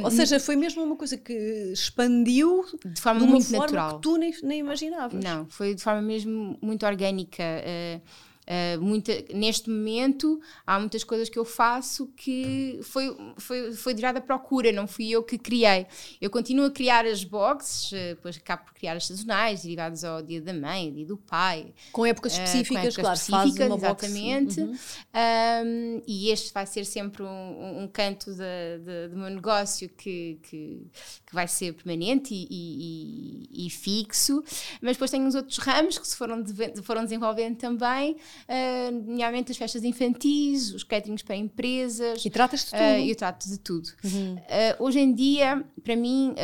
Um, 0.01 0.05
Ou 0.05 0.11
seja, 0.11 0.41
foi 0.41 0.57
mesmo 0.57 0.83
uma 0.83 0.97
coisa 0.97 1.19
que 1.19 1.33
expandiu 1.73 2.65
de 2.85 3.01
forma 3.01 3.21
de 3.21 3.27
muito 3.27 3.47
forma 3.47 3.67
natural. 3.67 3.97
que 3.97 4.03
tu 4.03 4.17
nem, 4.17 4.33
nem 4.43 4.61
imaginavas. 4.61 5.23
Não, 5.23 5.47
foi 5.51 5.75
de 5.75 5.83
forma 5.83 6.01
mesmo 6.01 6.57
muito 6.63 6.87
orgânica. 6.87 7.43
Uh, 7.43 8.01
Uh, 8.49 8.81
muita, 8.81 9.13
neste 9.35 9.69
momento 9.69 10.41
há 10.67 10.81
muitas 10.81 11.05
coisas 11.05 11.29
que 11.29 11.39
eu 11.39 11.45
faço 11.45 12.07
que 12.17 12.81
foi, 12.83 13.15
foi, 13.37 13.73
foi 13.75 13.93
derivada 13.93 14.21
à 14.21 14.23
procura, 14.23 14.73
não 14.73 14.87
fui 14.87 15.11
eu 15.11 15.23
que 15.23 15.37
criei. 15.37 15.87
Eu 16.19 16.31
continuo 16.31 16.65
a 16.65 16.71
criar 16.71 17.05
as 17.05 17.23
boxes, 17.23 17.93
uh, 17.93 18.15
depois 18.15 18.39
acabo 18.39 18.65
por 18.65 18.73
criar 18.73 18.97
as 18.97 19.07
sazonais, 19.07 19.65
derivadas 19.65 20.03
ao 20.03 20.23
dia 20.23 20.41
da 20.41 20.55
mãe, 20.55 20.91
dia 20.91 21.05
do 21.05 21.19
pai. 21.19 21.75
Com 21.93 22.07
épocas 22.07 22.33
específicas, 22.33 22.95
uh, 22.95 23.03
com 23.03 23.03
épocas 23.03 23.29
claro, 23.29 23.49
específicas, 23.49 23.67
uma 23.67 23.77
exatamente. 23.77 24.61
Uhum. 24.63 24.77
Um, 25.15 26.03
e 26.07 26.31
este 26.31 26.51
vai 26.55 26.65
ser 26.65 26.87
sempre 26.87 27.25
um, 27.25 27.83
um 27.83 27.89
canto 27.89 28.31
do 28.31 29.17
meu 29.17 29.29
negócio 29.29 29.91
que, 29.91 30.39
que, 30.43 30.87
que, 31.27 31.35
vai 31.35 31.47
ser 31.47 31.75
permanente 31.75 32.33
e, 32.33 32.47
e, 33.51 33.67
e, 33.67 33.71
fixo. 33.71 34.43
Mas 34.81 34.93
depois 34.97 35.11
tenho 35.11 35.27
uns 35.27 35.35
outros 35.35 35.59
ramos 35.59 35.99
que 35.99 36.09
se 36.09 36.17
foram, 36.17 36.43
de, 36.43 36.83
foram 36.83 37.05
desenvolvendo 37.05 37.57
também 37.57 38.17
uh, 38.49 38.93
nomeadamente 38.93 39.53
as 39.53 39.59
festas 39.59 39.85
infantis, 39.85 40.73
os 40.73 40.85
caterings 40.85 41.23
para 41.23 41.37
empresas. 41.37 42.25
E 42.25 42.31
tratas 42.31 42.65
de 42.65 42.71
tudo? 42.71 42.81
Uh, 42.81 43.09
eu 43.09 43.17
trato 43.17 43.49
de 43.49 43.59
tudo. 43.59 43.89
Uhum. 44.05 44.35
Uh, 44.35 44.85
hoje 44.85 45.01
em 45.01 45.15
dia, 45.15 45.65
para 45.83 45.97
mim, 45.97 46.35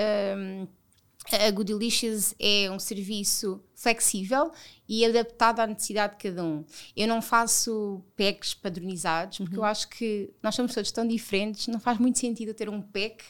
a 1.33 1.51
Goodylicious 1.51 2.35
é 2.39 2.71
um 2.71 2.79
serviço 2.79 3.63
flexível 3.75 4.51
e 4.89 5.05
adaptado 5.05 5.61
à 5.61 5.67
necessidade 5.67 6.15
de 6.15 6.29
cada 6.29 6.45
um. 6.45 6.65
Eu 6.97 7.09
não 7.09 7.23
faço 7.23 8.03
packs 8.17 8.53
padronizados, 8.55 9.39
porque 9.39 9.57
uhum. 9.57 9.63
eu 9.63 9.65
acho 9.65 9.89
que 9.89 10.31
nós 10.43 10.55
somos 10.55 10.75
todos 10.75 10.93
tão 10.93 11.07
diferentes, 11.07 11.67
não 11.69 11.81
faz 11.81 11.99
muito 11.99 12.19
sentido 12.19 12.53
ter 12.53 12.69
um 12.69 12.81
pack 12.81 13.25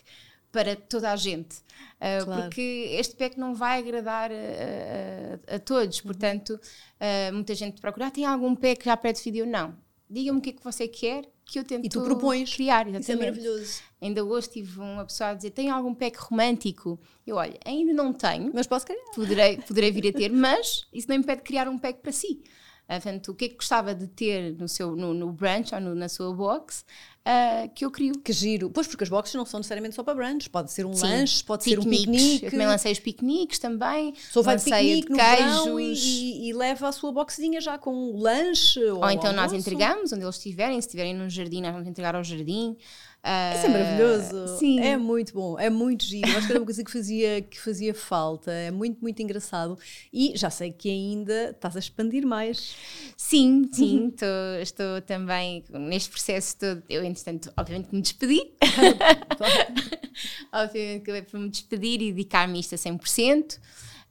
para 0.55 0.77
toda 0.77 1.11
a 1.11 1.17
gente. 1.17 1.57
Uh, 1.97 2.25
claro. 2.25 2.43
Porque 2.43 2.89
este 2.93 3.17
pack 3.17 3.37
não 3.37 3.57
vai 3.57 3.81
agradar 3.81 4.31
a, 4.31 5.53
a, 5.53 5.57
a 5.57 5.59
todos. 5.59 5.99
Uhum. 5.99 6.05
Portanto, 6.05 6.51
uh, 6.51 7.35
muita 7.35 7.57
gente 7.57 7.81
procura, 7.81 8.07
ah, 8.07 8.11
tem 8.11 8.25
algum 8.25 8.55
pack 8.55 8.85
já 8.85 8.97
pré-definido? 8.97 9.51
Não. 9.51 9.75
Diga-me 10.09 10.39
o 10.39 10.41
que 10.41 10.51
é 10.51 10.53
que 10.53 10.63
você 10.63 10.87
quer 10.87 11.29
que 11.45 11.59
eu 11.59 11.65
tento 11.65 11.85
e 11.85 11.89
tu 11.89 12.03
propões. 12.03 12.55
criar. 12.55 12.87
Exatamente. 12.87 13.03
Isso 13.03 13.13
é 13.13 13.17
maravilhoso. 13.17 13.83
Ainda 14.01 14.25
hoje 14.25 14.49
tive 14.49 14.79
uma 14.79 15.05
pessoa 15.05 15.31
a 15.31 15.35
dizer: 15.35 15.51
tem 15.51 15.71
algum 15.71 15.93
pack 15.93 16.17
romântico? 16.19 17.01
Eu, 17.27 17.35
olha, 17.37 17.59
ainda 17.65 17.93
não 17.93 18.13
tenho. 18.13 18.53
Mas 18.55 18.69
posso 18.69 18.87
criar. 18.87 19.03
Poderei, 19.13 19.57
poderei 19.59 19.91
vir 19.91 20.09
a 20.09 20.13
ter, 20.13 20.31
mas 20.33 20.87
isso 20.93 21.09
não 21.09 21.17
impede 21.17 21.39
de 21.39 21.45
criar 21.49 21.69
um 21.69 21.79
pack 21.79 22.01
para 22.01 22.13
si. 22.13 22.45
Uh, 22.85 23.01
portanto, 23.01 23.33
o 23.33 23.35
que 23.35 23.47
é 23.47 23.49
que 23.49 23.57
gostava 23.57 23.95
de 23.95 24.07
ter 24.07 24.55
no, 24.59 24.69
seu, 24.69 24.95
no, 24.95 25.15
no 25.15 25.33
branch 25.33 25.73
ou 25.73 25.81
no, 25.81 25.95
na 25.95 26.09
sua 26.09 26.35
box 26.35 26.85
uh, 27.25 27.69
que 27.75 27.85
eu 27.85 27.91
crio. 27.91 28.15
Que 28.19 28.33
giro. 28.33 28.71
Pois, 28.71 28.87
porque 28.87 29.05
as 29.05 29.11
boxes 29.11 29.35
não 29.35 29.47
são 29.47 29.59
necessariamente 29.59 29.95
só 29.95 30.03
para 30.03 30.15
brunch, 30.15 30.49
pode 30.51 30.71
ser 30.71 30.87
um 30.87 30.93
Sim. 30.93 31.07
lanche, 31.07 31.43
pode 31.43 31.65
ser 31.65 31.79
um 31.79 31.85
piquenique. 31.85 32.45
Eu 32.45 32.51
também 32.51 32.67
lancei 32.67 32.93
os 32.93 32.99
piqueniques 32.99 33.59
também. 33.59 34.15
Só 34.31 34.43
vai 34.43 34.57
de 34.57 34.65
piquenique 34.65 35.13
de 35.13 35.19
queijos. 35.19 36.01
E, 36.05 36.49
e, 36.49 36.53
leva 36.53 36.89
a 36.89 36.93
sua 36.93 37.11
boxinha 37.13 37.61
já 37.61 37.79
com 37.79 37.95
o 37.95 38.21
lanche. 38.21 38.83
Ou, 38.85 39.01
ou 39.01 39.11
então 39.11 39.33
nós 39.33 39.53
entregamos 39.53 40.13
onde 40.13 40.23
eles 40.23 40.37
estiverem, 40.37 40.81
se 40.81 40.87
estiverem 40.87 41.15
num 41.15 41.29
jardim, 41.29 41.63
nós 41.63 41.73
vamos 41.73 41.89
entregar 41.89 42.15
ao 42.15 42.23
jardim. 42.23 42.77
Uh, 43.25 43.57
Isso 43.57 43.67
é 43.67 43.69
maravilhoso. 43.71 44.59
Sim. 44.59 44.81
É 44.81 44.99
muito 44.99 45.33
bom, 45.33 45.59
é 45.59 45.71
muito 45.71 46.05
giro. 46.05 46.29
Acho 46.37 46.47
que 46.47 46.53
era 46.53 46.61
uma 46.61 46.67
coisa 46.67 46.85
que 46.85 46.93
fazia, 46.93 47.41
que 47.41 47.59
fazia 47.59 47.95
falta. 47.95 48.51
É 48.51 48.71
muito, 48.71 49.01
muito 49.01 49.23
engraçado. 49.23 49.79
E 50.13 50.37
já 50.37 50.51
sei 50.51 50.71
que 50.71 50.91
ainda 50.91 51.51
estás 51.51 51.75
a 51.75 51.79
expandir 51.79 52.27
mais. 52.27 52.77
Sim, 53.17 53.67
sim. 53.73 54.09
Estou, 54.09 54.61
estou 54.61 55.01
também 55.01 55.65
neste 55.71 56.11
processo 56.11 56.59
todo. 56.59 56.83
Eu, 56.87 57.03
entretanto, 57.03 57.51
obviamente 57.57 57.89
que 57.89 57.97
me 57.97 58.03
despedi. 58.03 58.53
obviamente 60.53 61.05
que 61.05 61.11
acabei 61.11 61.23
por 61.23 61.41
me 61.41 61.49
despedir 61.49 62.03
e 62.03 62.13
dedicar-me 62.13 62.61
isto 62.61 62.75
a 62.75 62.79
100%. 62.79 63.57
Uh, 63.57 63.59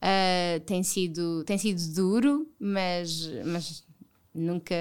ah, 0.02 0.60
tem, 0.66 0.82
sido, 0.82 1.44
tem 1.44 1.56
sido 1.56 1.80
duro, 1.94 2.48
mas, 2.58 3.30
mas 3.44 3.84
nunca 4.34 4.74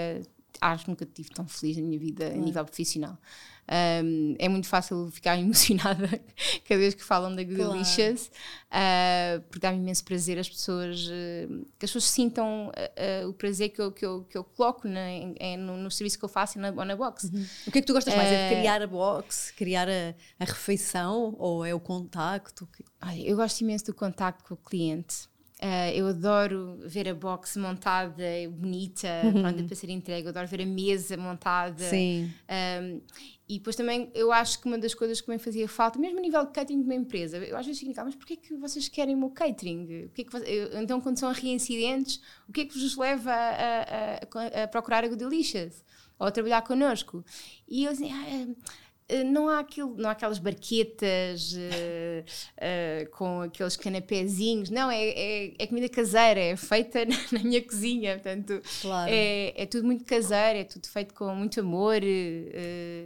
acho 0.59 0.85
que 0.85 0.89
nunca 0.89 1.03
estive 1.03 1.29
tão 1.29 1.47
feliz 1.47 1.77
na 1.77 1.83
minha 1.83 1.99
vida 1.99 2.27
a 2.27 2.37
nível 2.37 2.65
profissional. 2.65 3.17
Um, 3.65 4.35
é 4.39 4.49
muito 4.49 4.67
fácil 4.67 5.09
ficar 5.09 5.37
emocionada 5.39 6.07
cada 6.67 6.79
vez 6.79 6.93
que 6.93 7.03
falam 7.03 7.33
da 7.33 7.43
Goodylicious, 7.43 8.29
claro. 8.69 9.39
uh, 9.39 9.41
porque 9.43 9.59
dá-me 9.59 9.77
imenso 9.77 10.03
prazer 10.03 10.37
as 10.37 10.49
pessoas, 10.49 11.07
uh, 11.07 11.65
que 11.79 11.85
as 11.85 11.89
pessoas 11.89 12.03
sintam 12.05 12.69
uh, 12.69 13.29
o 13.29 13.33
prazer 13.33 13.69
que 13.69 13.81
eu, 13.81 13.91
que 13.91 14.05
eu, 14.05 14.23
que 14.25 14.37
eu 14.37 14.43
coloco 14.43 14.87
na, 14.87 15.09
em, 15.09 15.57
no, 15.57 15.77
no, 15.77 15.89
serviço 15.89 16.19
que 16.19 16.25
eu 16.25 16.29
faço 16.29 16.59
na, 16.59 16.71
na 16.71 16.95
box. 16.95 17.31
Uhum. 17.33 17.45
O 17.67 17.71
que 17.71 17.79
é 17.79 17.81
que 17.81 17.87
tu 17.87 17.93
gostas 17.93 18.13
mais? 18.15 18.29
É 18.29 18.49
de 18.49 18.55
criar 18.55 18.81
a 18.81 18.87
box, 18.87 19.53
criar 19.55 19.87
a, 19.87 20.13
a 20.39 20.45
refeição 20.45 21.35
ou 21.37 21.65
é 21.65 21.73
o 21.73 21.79
contacto? 21.79 22.67
eu 23.17 23.35
gosto 23.35 23.61
imenso 23.61 23.85
do 23.85 23.93
contacto 23.93 24.43
com 24.43 24.53
o 24.53 24.57
cliente. 24.57 25.27
Uh, 25.63 25.95
eu 25.95 26.07
adoro 26.07 26.77
ver 26.81 27.07
a 27.07 27.15
box 27.15 27.55
montada, 27.55 28.21
bonita, 28.49 29.07
uhum. 29.23 29.43
pronta 29.43 29.63
para 29.63 29.75
ser 29.77 29.89
entregue. 29.89 30.25
Eu 30.25 30.31
adoro 30.31 30.45
ver 30.45 30.61
a 30.61 30.65
mesa 30.65 31.15
montada. 31.15 31.85
Sim. 31.85 32.29
Um, 32.81 33.01
e 33.47 33.59
depois 33.59 33.73
também 33.73 34.11
eu 34.13 34.29
acho 34.33 34.59
que 34.59 34.67
uma 34.67 34.77
das 34.77 34.93
coisas 34.93 35.21
que 35.21 35.29
me 35.29 35.39
fazia 35.39 35.65
falta, 35.69 35.97
mesmo 35.97 36.19
a 36.19 36.21
nível 36.21 36.45
de 36.45 36.51
catering 36.51 36.79
de 36.79 36.83
uma 36.83 36.95
empresa, 36.95 37.37
eu 37.37 37.55
às 37.55 37.65
vezes 37.65 37.79
fico, 37.79 37.97
ah, 37.97 38.03
mas 38.03 38.15
porquê 38.15 38.35
que 38.35 38.53
vocês 38.57 38.89
querem 38.89 39.15
o 39.15 39.17
meu 39.17 39.29
catering? 39.29 40.05
O 40.05 40.09
que 40.09 40.23
é 40.23 40.25
que 40.25 40.35
eu, 40.35 40.81
então, 40.81 40.99
quando 40.99 41.17
são 41.17 41.31
reincidentes, 41.31 42.19
o 42.49 42.51
que 42.51 42.61
é 42.61 42.65
que 42.65 42.77
vos 42.77 42.97
leva 42.97 43.31
a, 43.31 43.37
a, 43.37 44.59
a, 44.59 44.63
a 44.63 44.67
procurar 44.67 45.05
a 45.05 45.07
Goodylicious? 45.07 45.81
Ou 46.19 46.27
a 46.27 46.31
trabalhar 46.31 46.61
connosco? 46.61 47.23
E 47.67 47.85
eu 47.85 47.91
assim, 47.91 48.11
ah, 48.11 48.53
não 49.25 49.49
há, 49.49 49.59
aquilo, 49.59 49.95
não 49.97 50.09
há 50.09 50.13
aquelas 50.13 50.39
barquetas 50.39 51.53
uh, 51.53 51.57
uh, 51.57 53.09
com 53.11 53.41
aqueles 53.41 53.75
canapézinhos, 53.75 54.69
não, 54.69 54.89
é, 54.89 55.09
é, 55.09 55.53
é, 55.59 55.67
comida 55.67 55.89
caseira, 55.89 56.39
é 56.39 56.55
feita 56.55 57.03
na, 57.05 57.15
na 57.31 57.39
minha 57.39 57.61
cozinha, 57.61 58.13
portanto 58.13 58.61
claro. 58.81 59.11
é, 59.11 59.53
é, 59.61 59.65
tudo 59.65 59.85
muito 59.85 60.05
caseiro, 60.05 60.59
é 60.59 60.63
tudo 60.63 60.87
feito 60.87 61.13
com 61.13 61.33
muito 61.35 61.59
amor. 61.59 61.97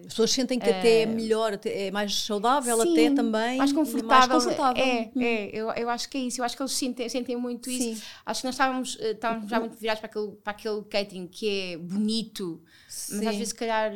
As 0.02 0.08
pessoas 0.08 0.32
sentem 0.32 0.60
que 0.60 0.70
até 0.70 1.02
é 1.02 1.06
melhor, 1.06 1.60
é 1.66 1.92
mais 1.92 2.14
saudável, 2.16 2.80
sim, 2.82 2.94
até 2.94 3.16
também. 3.16 3.58
Mais 3.58 3.74
confortável. 3.74 4.30
Mais 4.30 4.44
confortável. 4.46 4.84
É, 4.84 5.12
hum. 5.16 5.22
é 5.22 5.50
eu, 5.52 5.72
eu 5.72 5.90
acho 5.90 6.10
que 6.10 6.18
é 6.18 6.22
isso, 6.22 6.42
eu 6.42 6.46
acho 6.46 6.56
que 6.56 6.62
eles 6.62 6.74
sentem, 6.74 7.10
sentem 7.10 7.36
muito 7.36 7.70
isso. 7.70 7.96
Sim. 7.96 8.02
Acho 8.26 8.42
que 8.42 8.48
nós 8.48 8.56
estávamos, 8.56 8.98
estávamos 9.02 9.50
já 9.50 9.60
muito 9.60 9.76
virados 9.78 10.00
para 10.00 10.10
aquele, 10.10 10.32
para 10.44 10.52
aquele 10.52 10.82
catering 10.84 11.28
que 11.28 11.74
é 11.74 11.78
bonito, 11.78 12.62
Sim. 12.88 13.18
mas 13.18 13.28
às 13.28 13.34
vezes, 13.34 13.50
se 13.50 13.56
calhar, 13.56 13.92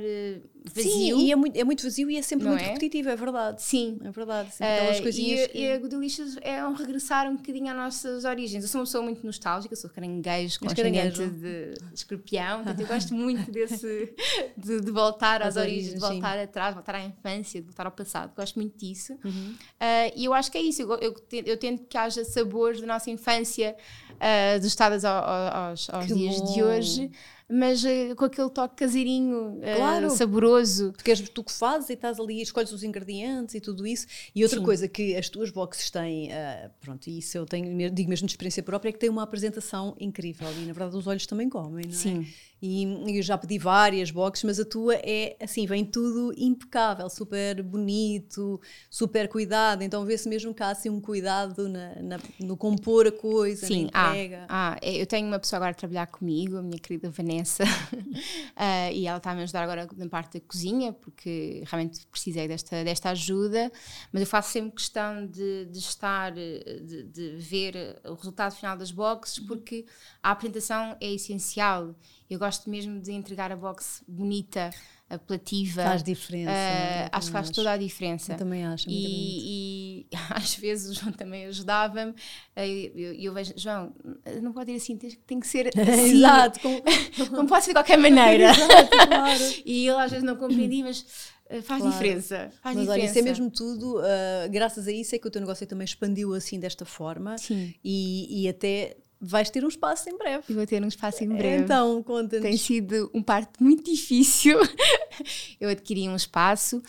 vazio. 0.63 0.91
Sim, 0.91 1.25
e 1.25 1.31
é 1.31 1.35
muito, 1.35 1.55
é 1.55 1.63
muito 1.63 1.83
vazio 1.83 2.09
e 2.09 2.17
é 2.17 2.21
sempre 2.21 2.45
não 2.45 2.53
muito 2.53 2.63
é? 2.63 2.67
repetitivo, 2.67 3.09
é 3.09 3.15
verdade. 3.15 3.61
Sim. 3.61 3.99
É 4.03 4.11
verdade. 4.11 4.49
aquelas 4.59 4.99
uh, 4.99 5.01
coisinhas. 5.01 5.41
E, 5.41 5.47
que... 5.49 5.57
e 5.57 5.71
a 5.71 5.77
Goodilicious 5.79 6.37
é 6.41 6.65
um 6.65 6.73
regressar 6.73 7.27
um 7.29 7.35
bocadinho 7.35 7.69
às 7.69 7.75
nossas 7.75 8.25
origens. 8.25 8.63
Eu 8.63 8.69
sou 8.69 8.81
uma 8.81 8.85
pessoa 8.85 9.03
muito 9.03 9.25
nostálgica, 9.25 9.75
sou 9.75 9.89
caranguejo 9.89 10.59
ascendente 10.65 11.27
de 11.27 11.73
escorpião, 11.93 12.63
portanto 12.63 12.79
eu 12.79 12.87
gosto 12.87 13.13
muito 13.15 13.51
desse, 13.51 14.13
de, 14.55 14.81
de 14.81 14.91
voltar 14.91 15.41
às, 15.41 15.57
às 15.57 15.63
origens, 15.63 15.93
de 15.95 15.99
voltar 15.99 16.37
sim. 16.37 16.43
atrás, 16.43 16.73
voltar 16.73 16.95
à 16.95 17.03
infância, 17.03 17.59
de 17.59 17.67
voltar 17.67 17.85
ao 17.85 17.91
passado. 17.91 18.33
Gosto 18.35 18.55
muito 18.59 18.77
disso. 18.77 19.13
Uhum. 19.23 19.55
Uh, 19.55 20.13
e 20.15 20.25
eu 20.25 20.33
acho 20.33 20.51
que 20.51 20.57
é 20.57 20.61
isso. 20.61 20.81
Eu, 20.83 20.91
eu, 20.99 21.15
eu, 21.45 21.57
tento 21.57 21.85
que 21.87 21.97
haja 21.97 22.23
sabores 22.23 22.79
da 22.81 22.87
nossa 22.87 23.09
infância 23.09 23.75
uh, 24.11 24.59
dos 24.59 24.75
aos, 24.79 25.89
aos 25.89 26.07
dias 26.07 26.39
bom. 26.39 26.53
de 26.53 26.63
hoje 26.63 27.11
mas 27.51 27.83
uh, 27.83 28.15
com 28.15 28.25
aquele 28.25 28.49
toque 28.49 28.75
caseirinho, 28.77 29.57
uh, 29.57 29.61
claro, 29.75 30.09
saboroso. 30.09 30.93
Porque 30.93 31.11
és 31.11 31.19
tu 31.29 31.43
que 31.43 31.51
fazes 31.51 31.89
e 31.89 31.93
estás 31.93 32.19
ali, 32.19 32.41
escolhes 32.41 32.71
os 32.71 32.83
ingredientes 32.83 33.55
e 33.55 33.59
tudo 33.59 33.85
isso. 33.85 34.07
E 34.33 34.43
outra 34.43 34.59
Sim. 34.59 34.65
coisa 34.65 34.87
que 34.87 35.15
as 35.17 35.27
tuas 35.27 35.51
boxes 35.51 35.89
têm, 35.89 36.29
uh, 36.29 36.69
pronto, 36.79 37.07
e 37.07 37.19
isso 37.19 37.37
eu 37.37 37.45
tenho, 37.45 37.91
digo 37.91 38.09
mesmo 38.09 38.25
de 38.25 38.31
experiência 38.31 38.63
própria, 38.63 38.89
é 38.89 38.93
que 38.93 38.99
tem 38.99 39.09
uma 39.09 39.23
apresentação 39.23 39.95
incrível 39.99 40.47
e 40.53 40.65
na 40.65 40.73
verdade 40.73 40.95
os 40.95 41.07
olhos 41.07 41.25
também 41.25 41.49
comem, 41.49 41.85
não 41.85 41.93
é? 41.93 41.97
Sim. 41.97 42.27
E, 42.61 43.17
eu 43.17 43.23
já 43.23 43.37
pedi 43.37 43.57
várias 43.57 44.11
boxes, 44.11 44.43
mas 44.43 44.59
a 44.59 44.65
tua 44.65 44.95
é 44.95 45.35
assim, 45.41 45.65
vem 45.65 45.83
tudo 45.83 46.33
impecável, 46.37 47.09
super 47.09 47.61
bonito, 47.63 48.61
super 48.89 49.27
cuidado. 49.27 49.81
Então 49.81 50.05
vê-se 50.05 50.29
mesmo 50.29 50.53
que 50.53 50.61
há 50.61 50.69
assim 50.69 50.89
um 50.89 51.01
cuidado 51.01 51.67
na, 51.67 51.95
na, 52.01 52.19
no 52.39 52.55
compor 52.55 53.07
a 53.07 53.11
coisa, 53.11 53.65
Sim, 53.65 53.89
na 53.91 54.11
entrega. 54.11 54.45
Ah, 54.47 54.61
ah, 54.73 54.77
eu 54.83 55.07
tenho 55.07 55.27
uma 55.27 55.39
pessoa 55.39 55.57
agora 55.57 55.71
a 55.71 55.73
trabalhar 55.73 56.05
comigo, 56.05 56.57
a 56.57 56.61
minha 56.61 56.77
querida 56.77 57.09
Vanessa, 57.09 57.63
uh, 57.63 58.91
e 58.93 59.07
ela 59.07 59.17
está 59.17 59.31
a 59.31 59.35
me 59.35 59.41
ajudar 59.41 59.63
agora 59.63 59.87
na 59.97 60.07
parte 60.07 60.39
da 60.39 60.45
cozinha, 60.45 60.93
porque 60.93 61.63
realmente 61.65 62.05
precisei 62.05 62.47
desta, 62.47 62.83
desta 62.83 63.09
ajuda. 63.09 63.71
Mas 64.13 64.21
eu 64.21 64.27
faço 64.27 64.51
sempre 64.51 64.71
questão 64.71 65.25
de, 65.25 65.65
de 65.65 65.79
estar, 65.79 66.31
de, 66.31 67.03
de 67.03 67.35
ver 67.37 67.99
o 68.05 68.13
resultado 68.13 68.53
final 68.53 68.77
das 68.77 68.91
boxes, 68.91 69.39
porque 69.39 69.85
a 70.21 70.29
apresentação 70.29 70.95
é 71.01 71.11
essencial 71.11 71.95
eu 72.31 72.39
gosto 72.39 72.69
mesmo 72.69 73.01
de 73.01 73.11
entregar 73.11 73.51
a 73.51 73.57
box 73.57 74.01
bonita, 74.07 74.69
apelativa. 75.09 75.83
Faz 75.83 76.01
diferença. 76.01 76.49
Uh, 76.49 77.09
acho 77.11 77.27
que 77.27 77.33
faz 77.33 77.47
acho. 77.47 77.53
toda 77.53 77.71
a 77.71 77.77
diferença. 77.77 78.31
Eu 78.31 78.37
também 78.37 78.65
acho. 78.65 78.89
E, 78.89 80.07
e, 80.09 80.17
às 80.31 80.55
vezes 80.55 80.89
o 80.89 80.99
João 80.99 81.11
também 81.11 81.45
ajudava-me. 81.47 82.15
E 82.55 82.91
eu, 82.95 83.13
eu, 83.15 83.33
vejo, 83.33 83.53
João, 83.57 83.93
não 84.41 84.53
pode 84.53 84.71
ir 84.71 84.77
assim, 84.77 84.95
tem, 84.95 85.11
tem 85.27 85.39
que 85.41 85.47
ser 85.47 85.67
assim. 85.77 86.17
Exato. 86.17 86.61
Com... 86.61 86.81
não 87.35 87.45
pode 87.45 87.65
ser 87.65 87.71
de 87.71 87.75
qualquer 87.75 87.97
maneira. 87.97 88.51
Exato, 88.51 89.07
claro. 89.07 89.43
e 89.65 89.87
ele 89.89 89.99
às 89.99 90.11
vezes 90.11 90.23
não 90.23 90.37
compreendia, 90.37 90.85
mas 90.85 91.05
eh, 91.49 91.61
faz 91.61 91.81
claro. 91.81 91.91
diferença. 91.91 92.49
Faz 92.63 92.75
Mas 92.77 92.85
diferença. 92.85 92.91
olha, 92.91 93.03
isso 93.03 93.19
é 93.19 93.21
mesmo 93.21 93.51
tudo, 93.51 93.99
uh, 93.99 94.49
graças 94.49 94.87
a 94.87 94.91
isso 94.91 95.13
é 95.13 95.19
que 95.19 95.27
o 95.27 95.31
teu 95.31 95.41
negócio 95.41 95.67
também 95.67 95.83
expandiu 95.83 96.33
assim 96.33 96.57
desta 96.57 96.85
forma 96.85 97.37
Sim. 97.37 97.75
E, 97.83 98.43
e 98.43 98.47
até 98.47 98.95
vais 99.21 99.49
ter 99.51 99.63
um 99.63 99.67
espaço 99.67 100.09
em 100.09 100.17
breve. 100.17 100.43
E 100.49 100.53
vou 100.53 100.65
ter 100.65 100.83
um 100.83 100.87
espaço 100.87 101.23
em 101.23 101.27
breve. 101.29 101.63
Então, 101.63 102.01
conta-nos. 102.01 102.41
Tem 102.41 102.57
sido 102.57 103.11
um 103.13 103.21
parto 103.21 103.63
muito 103.63 103.83
difícil. 103.83 104.57
eu 105.61 105.69
adquiri 105.69 106.09
um 106.09 106.15
espaço. 106.15 106.81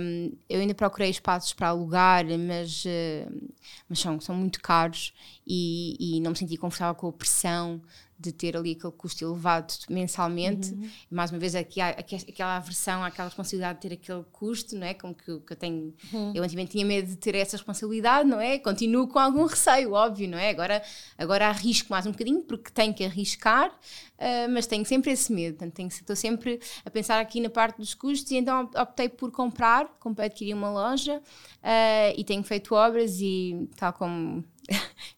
Um, 0.00 0.32
eu 0.48 0.60
ainda 0.60 0.74
procurei 0.74 1.10
espaços 1.10 1.52
para 1.52 1.68
alugar, 1.68 2.24
mas, 2.38 2.84
uh, 2.86 3.50
mas 3.88 3.98
são, 3.98 4.18
são 4.18 4.34
muito 4.34 4.62
caros 4.62 5.12
e, 5.46 6.16
e 6.16 6.20
não 6.20 6.30
me 6.30 6.38
senti 6.38 6.56
confortável 6.56 6.94
com 6.94 7.08
a 7.08 7.12
pressão 7.12 7.82
de 8.18 8.32
ter 8.32 8.56
ali 8.56 8.72
aquele 8.72 8.92
custo 8.92 9.24
elevado 9.24 9.72
mensalmente. 9.88 10.72
Uhum. 10.72 10.90
Mais 11.10 11.30
uma 11.30 11.38
vez, 11.38 11.54
aqui 11.54 11.80
há, 11.80 11.90
aqui, 11.90 12.16
aquela 12.16 12.56
aversão, 12.56 13.04
aquela 13.04 13.28
responsabilidade 13.28 13.80
de 13.80 13.88
ter 13.88 13.94
aquele 13.94 14.24
custo, 14.32 14.74
não 14.76 14.86
é? 14.86 14.94
Como 14.94 15.14
que, 15.14 15.38
que 15.40 15.52
eu 15.52 15.56
tenho. 15.56 15.94
Uhum. 16.12 16.32
Eu 16.34 16.42
antigamente 16.42 16.72
tinha 16.72 16.84
medo 16.84 17.06
de 17.06 17.16
ter 17.16 17.34
essa 17.36 17.56
responsabilidade, 17.56 18.28
não 18.28 18.40
é? 18.40 18.58
Continuo 18.58 19.06
com 19.06 19.18
algum 19.18 19.44
receio, 19.44 19.92
óbvio, 19.92 20.28
não 20.28 20.38
é? 20.38 20.50
Agora, 20.50 20.82
agora 21.16 21.46
arrisco 21.46 21.90
mais 21.90 22.06
um 22.06 22.10
bocadinho, 22.10 22.42
porque 22.42 22.70
tenho 22.72 22.92
que 22.92 23.04
arriscar, 23.04 23.68
uh, 23.70 24.50
mas 24.50 24.66
tenho 24.66 24.84
sempre 24.84 25.12
esse 25.12 25.32
medo. 25.32 25.56
Portanto, 25.56 25.74
tenho, 25.74 25.88
estou 25.88 26.16
sempre 26.16 26.60
a 26.84 26.90
pensar 26.90 27.20
aqui 27.20 27.40
na 27.40 27.50
parte 27.50 27.76
dos 27.76 27.94
custos 27.94 28.30
e 28.32 28.36
então 28.36 28.68
optei 28.76 29.08
por 29.08 29.30
comprar, 29.30 29.86
comprei, 30.00 30.26
adquiri 30.26 30.52
uma 30.52 30.70
loja 30.70 31.18
uh, 31.18 32.14
e 32.16 32.24
tenho 32.24 32.42
feito 32.42 32.74
obras 32.74 33.20
e, 33.20 33.68
tal 33.76 33.92
como 33.92 34.44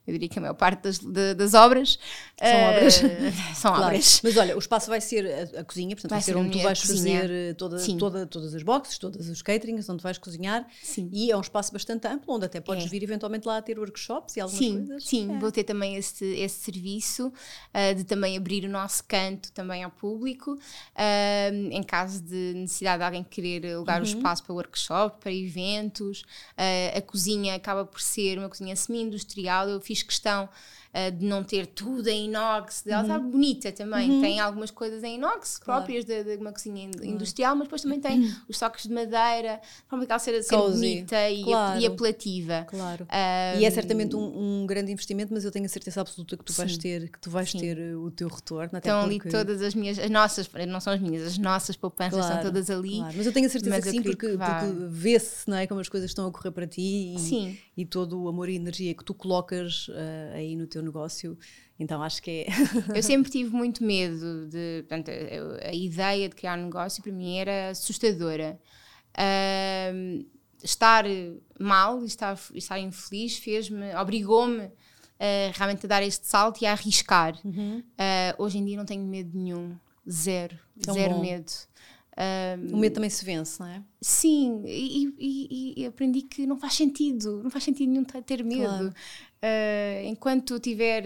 eu 0.05 0.13
diria 0.13 0.29
que 0.29 0.39
a 0.39 0.41
maior 0.41 0.53
parte 0.53 0.83
das, 0.83 0.99
de, 0.99 1.33
das 1.33 1.53
obras 1.53 1.99
são 2.39 2.59
uh, 2.59 2.69
obras. 2.69 2.95
são 3.55 3.71
claro. 3.73 3.85
obras. 3.87 4.21
Mas 4.23 4.37
olha, 4.37 4.55
o 4.55 4.59
espaço 4.59 4.89
vai 4.89 5.01
ser 5.01 5.25
a, 5.25 5.61
a 5.61 5.63
cozinha, 5.63 5.95
portanto 5.95 6.11
vai, 6.11 6.19
vai 6.19 6.21
ser 6.21 6.35
onde 6.35 6.57
tu 6.57 6.63
vais 6.63 6.81
cozinha. 6.81 7.21
fazer 7.21 7.31
eh, 7.31 7.53
toda, 7.53 7.77
toda, 7.97 8.25
todas 8.25 8.55
as 8.55 8.63
boxes, 8.63 8.97
todos 8.97 9.29
os 9.29 9.41
caterings, 9.41 9.87
onde 9.89 10.03
vais 10.03 10.17
cozinhar. 10.17 10.67
Sim. 10.81 11.09
E 11.11 11.31
é 11.31 11.37
um 11.37 11.41
espaço 11.41 11.71
bastante 11.71 12.07
amplo, 12.07 12.35
onde 12.35 12.45
até 12.45 12.59
podes 12.59 12.85
é. 12.85 12.87
vir 12.87 13.03
eventualmente 13.03 13.47
lá 13.47 13.57
a 13.57 13.61
ter 13.61 13.77
workshops 13.79 14.35
e 14.35 14.41
algumas 14.41 14.63
sim, 14.63 14.77
coisas. 14.77 15.03
Sim, 15.03 15.35
é. 15.35 15.39
vou 15.39 15.51
ter 15.51 15.63
também 15.63 15.95
esse, 15.95 16.25
esse 16.25 16.59
serviço 16.59 17.27
uh, 17.27 17.95
de 17.95 18.03
também 18.03 18.37
abrir 18.37 18.65
o 18.65 18.69
nosso 18.69 19.03
canto 19.03 19.51
também 19.51 19.83
ao 19.83 19.91
público, 19.91 20.53
uh, 20.53 21.71
em 21.71 21.83
caso 21.83 22.21
de 22.21 22.53
necessidade 22.55 22.99
de 22.99 23.03
alguém 23.03 23.23
querer 23.23 23.73
alugar 23.73 23.97
uhum. 23.97 24.03
o 24.03 24.07
espaço 24.07 24.43
para 24.43 24.53
workshop, 24.53 25.19
para 25.19 25.33
eventos. 25.33 26.23
a 26.95 27.01
cozinha 27.01 27.55
acaba 27.55 27.85
por 27.85 28.01
ser 28.01 28.37
uma 28.37 28.49
cozinha 28.49 28.75
semi-industrial, 28.75 29.70
eu 29.71 29.81
fiz 29.81 30.03
questão 30.03 30.47
uh, 30.93 31.11
de 31.11 31.25
não 31.25 31.43
ter 31.43 31.67
tudo 31.67 32.07
em 32.07 32.25
inox. 32.25 32.85
Ela 32.85 33.01
está 33.01 33.17
uhum. 33.17 33.29
bonita 33.29 33.71
também. 33.71 34.09
Uhum. 34.09 34.21
Tem 34.21 34.39
algumas 34.39 34.71
coisas 34.71 35.03
em 35.03 35.15
inox 35.15 35.57
claro. 35.57 35.81
próprias 35.81 36.05
de, 36.05 36.23
de, 36.23 36.35
uma 36.37 36.51
cozinha 36.51 36.89
industrial, 37.03 37.55
mas 37.55 37.67
depois 37.67 37.81
também 37.81 37.99
tem 37.99 38.19
uhum. 38.19 38.35
os 38.47 38.59
toques 38.59 38.83
de 38.83 38.93
madeira, 38.93 39.61
de 39.61 39.89
forma 39.89 40.05
que 40.05 40.11
ela 40.11 40.19
ser, 40.19 40.41
ser 40.43 40.57
bonita 40.57 41.29
e, 41.29 41.43
claro. 41.43 41.79
e, 41.79 41.85
apelativa. 41.85 42.65
Claro. 42.69 43.05
Um, 43.05 43.59
e 43.59 43.65
é 43.65 43.71
certamente 43.71 44.15
um, 44.15 44.61
um, 44.61 44.65
grande 44.65 44.91
investimento, 44.91 45.33
mas 45.33 45.45
eu 45.45 45.51
tenho 45.51 45.65
a 45.65 45.69
certeza 45.69 46.01
absoluta 46.01 46.37
que 46.37 46.43
tu 46.43 46.53
vais 46.53 46.77
ter, 46.77 47.09
que 47.09 47.19
tu 47.19 47.29
vais 47.29 47.51
ter 47.51 47.95
o 47.95 48.11
teu 48.11 48.27
retorno. 48.27 48.77
Até 48.77 48.89
Estão 48.89 49.07
porque... 49.07 49.27
ali 49.27 49.31
todas 49.31 49.61
as 49.61 49.73
minhas, 49.73 49.97
as 49.99 50.09
nossas, 50.09 50.49
não 50.67 50.79
são 50.79 50.93
as 50.93 50.99
minhas, 50.99 51.23
as 51.23 51.37
nossas 51.37 51.75
poupanças 51.75 52.19
claro, 52.19 52.35
estão 52.35 52.51
todas 52.51 52.69
ali. 52.69 52.97
Claro. 52.97 53.13
Mas 53.17 53.25
eu 53.25 53.33
tenho 53.33 53.47
a 53.47 53.49
certeza 53.49 53.81
que 53.81 53.89
sim, 53.89 54.01
porque, 54.01 54.27
porque 54.27 54.87
vê-se 54.89 55.49
não 55.49 55.57
é, 55.57 55.67
como 55.67 55.79
as 55.79 55.89
coisas 55.89 56.09
estão 56.09 56.27
a 56.27 56.31
correr 56.31 56.51
para 56.51 56.67
ti 56.67 57.15
e, 57.17 57.59
e 57.77 57.85
todo 57.85 58.21
o 58.21 58.27
amor 58.27 58.49
e 58.49 58.55
energia 58.55 58.93
que 58.93 59.03
tu 59.03 59.13
colocas 59.13 59.87
uh, 59.89 60.33
aí 60.33 60.55
no 60.55 60.67
teu 60.67 60.80
negócio. 60.81 61.37
Então 61.79 62.01
acho 62.01 62.21
que 62.21 62.45
é. 62.45 62.47
eu 62.95 63.01
sempre 63.03 63.31
tive 63.31 63.49
muito 63.49 63.83
medo 63.83 64.47
de. 64.47 64.83
Portanto, 64.87 65.09
a, 65.09 65.69
a, 65.69 65.73
ideia 65.73 66.29
de 66.29 66.35
criar 66.35 66.57
um 66.57 66.65
negócio 66.65 67.01
para 67.01 67.11
mim 67.11 67.37
era 67.37 67.69
assustadora. 67.69 68.59
Uh, 69.17 70.25
estar 70.63 71.05
mal, 71.59 72.03
estar, 72.03 72.39
estar 72.53 72.79
infeliz, 72.79 73.37
fez-me, 73.37 73.95
obrigou-me 73.95 74.65
uh, 74.65 74.71
realmente 75.53 75.85
a 75.85 75.89
dar 75.89 76.03
este 76.03 76.27
salto 76.27 76.61
e 76.61 76.65
a 76.65 76.71
arriscar. 76.71 77.39
Uhum. 77.43 77.79
Uh, 77.79 78.43
hoje 78.43 78.57
em 78.57 78.65
dia 78.65 78.77
não 78.77 78.85
tenho 78.85 79.03
medo 79.03 79.37
nenhum, 79.37 79.75
zero, 80.09 80.57
Tão 80.81 80.93
zero 80.93 81.15
bom. 81.15 81.21
medo. 81.21 81.51
Um, 82.17 82.75
o 82.75 82.77
medo 82.77 82.95
também 82.95 83.09
se 83.09 83.23
vence, 83.23 83.59
não 83.59 83.67
é? 83.67 83.81
Sim, 84.01 84.63
e, 84.65 85.13
e, 85.17 85.73
e, 85.77 85.85
aprendi 85.85 86.23
que 86.23 86.45
não 86.45 86.57
faz 86.57 86.73
sentido, 86.73 87.41
não 87.41 87.49
faz 87.49 87.63
sentido 87.63 87.89
nenhum 87.89 88.03
ter 88.03 88.43
medo. 88.43 88.67
Claro. 88.67 88.93
Uh, 89.43 90.05
enquanto 90.05 90.59
tiver 90.59 91.03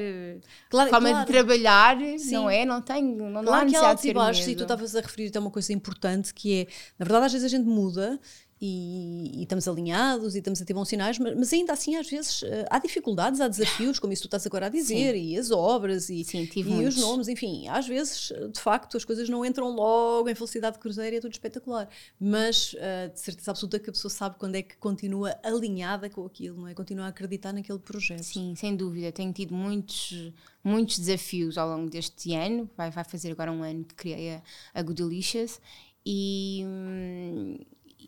claro, 0.69 0.89
forma 0.89 1.09
claro. 1.09 1.25
de 1.25 1.31
trabalhar, 1.31 1.97
Sim. 2.17 2.33
não 2.33 2.49
é? 2.49 2.65
Não 2.65 2.81
tenho, 2.81 3.29
não, 3.29 3.43
claro 3.43 3.61
há 3.61 3.65
necessidade 3.65 4.01
de 4.01 4.07
ter 4.07 4.13
medo. 4.13 4.49
E 4.49 4.55
tu 4.55 4.63
estavas 4.63 4.95
a 4.95 5.01
referir 5.01 5.31
a 5.35 5.39
uma 5.39 5.51
coisa 5.51 5.71
importante 5.71 6.33
que 6.33 6.61
é, 6.61 6.67
na 6.97 7.05
verdade, 7.05 7.27
às 7.27 7.33
vezes 7.33 7.45
a 7.45 7.55
gente 7.55 7.67
muda 7.67 8.19
e, 8.59 9.39
e, 9.39 9.43
estamos 9.43 9.67
alinhados 9.67 10.35
e 10.35 10.37
estamos 10.37 10.61
a 10.61 10.65
ter 10.65 10.73
bons 10.73 10.87
sinais, 10.87 11.19
mas, 11.19 11.35
mas 11.35 11.51
ainda 11.51 11.73
assim 11.73 11.95
às 11.95 12.09
vezes 12.09 12.41
uh, 12.43 12.65
há 12.69 12.79
dificuldades, 12.79 13.41
há 13.41 13.47
desafios, 13.47 13.99
como 13.99 14.13
isso 14.13 14.23
tu 14.23 14.27
estás 14.27 14.45
agora 14.45 14.67
a 14.67 14.69
dizer, 14.69 15.13
Sim. 15.13 15.21
e 15.21 15.37
as 15.37 15.51
obras 15.51 16.09
e, 16.09 16.23
Sim, 16.23 16.49
e 16.55 16.85
os 16.85 16.95
nomes, 16.95 17.27
enfim, 17.27 17.67
às 17.67 17.87
vezes 17.87 18.31
de 18.51 18.59
facto 18.59 18.95
as 18.95 19.03
coisas 19.03 19.27
não 19.27 19.45
entram 19.45 19.69
logo 19.69 20.29
em 20.29 20.35
felicidade 20.35 20.75
de 20.75 20.81
cruzeiro 20.81 21.15
e 21.15 21.17
é 21.17 21.21
tudo 21.21 21.33
espetacular, 21.33 21.89
mas 22.19 22.73
uh, 22.73 23.13
de 23.13 23.19
certeza 23.19 23.51
absoluta 23.51 23.77
que 23.77 23.89
a 23.89 23.93
pessoa 23.93 24.11
sabe 24.11 24.35
quando 24.37 24.55
é 24.55 24.61
que 24.61 24.77
continua 24.77 25.37
alinhada 25.43 26.09
com 26.09 26.25
aquilo, 26.25 26.61
não 26.61 26.67
é? 26.67 26.73
Continua 26.73 27.05
a 27.05 27.09
acreditar 27.09 27.51
naquele 27.51 27.79
projeto. 27.79 28.23
Sim, 28.23 28.55
sem 28.55 28.75
dúvida, 28.75 29.11
tenho 29.11 29.33
tido 29.33 29.53
muitos 29.53 30.33
muitos 30.63 30.97
desafios 30.97 31.59
ao 31.59 31.69
longo 31.69 31.91
deste 31.91 32.33
ano, 32.33 32.67
vai, 32.75 32.89
vai 32.89 33.03
fazer 33.03 33.31
agora 33.31 33.51
um 33.51 33.61
ano 33.61 33.83
que 33.83 33.93
criei 33.93 34.33
a, 34.33 34.41
a 34.73 34.81
Goodalicious 34.81 35.61
e, 36.03 36.63
hum, 36.65 37.57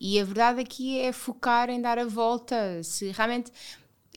e 0.00 0.20
a 0.20 0.24
verdade 0.24 0.60
aqui 0.60 0.98
é 1.00 1.12
focar 1.12 1.70
em 1.70 1.80
dar 1.80 1.98
a 1.98 2.04
volta. 2.04 2.82
Se 2.82 3.10
realmente 3.10 3.52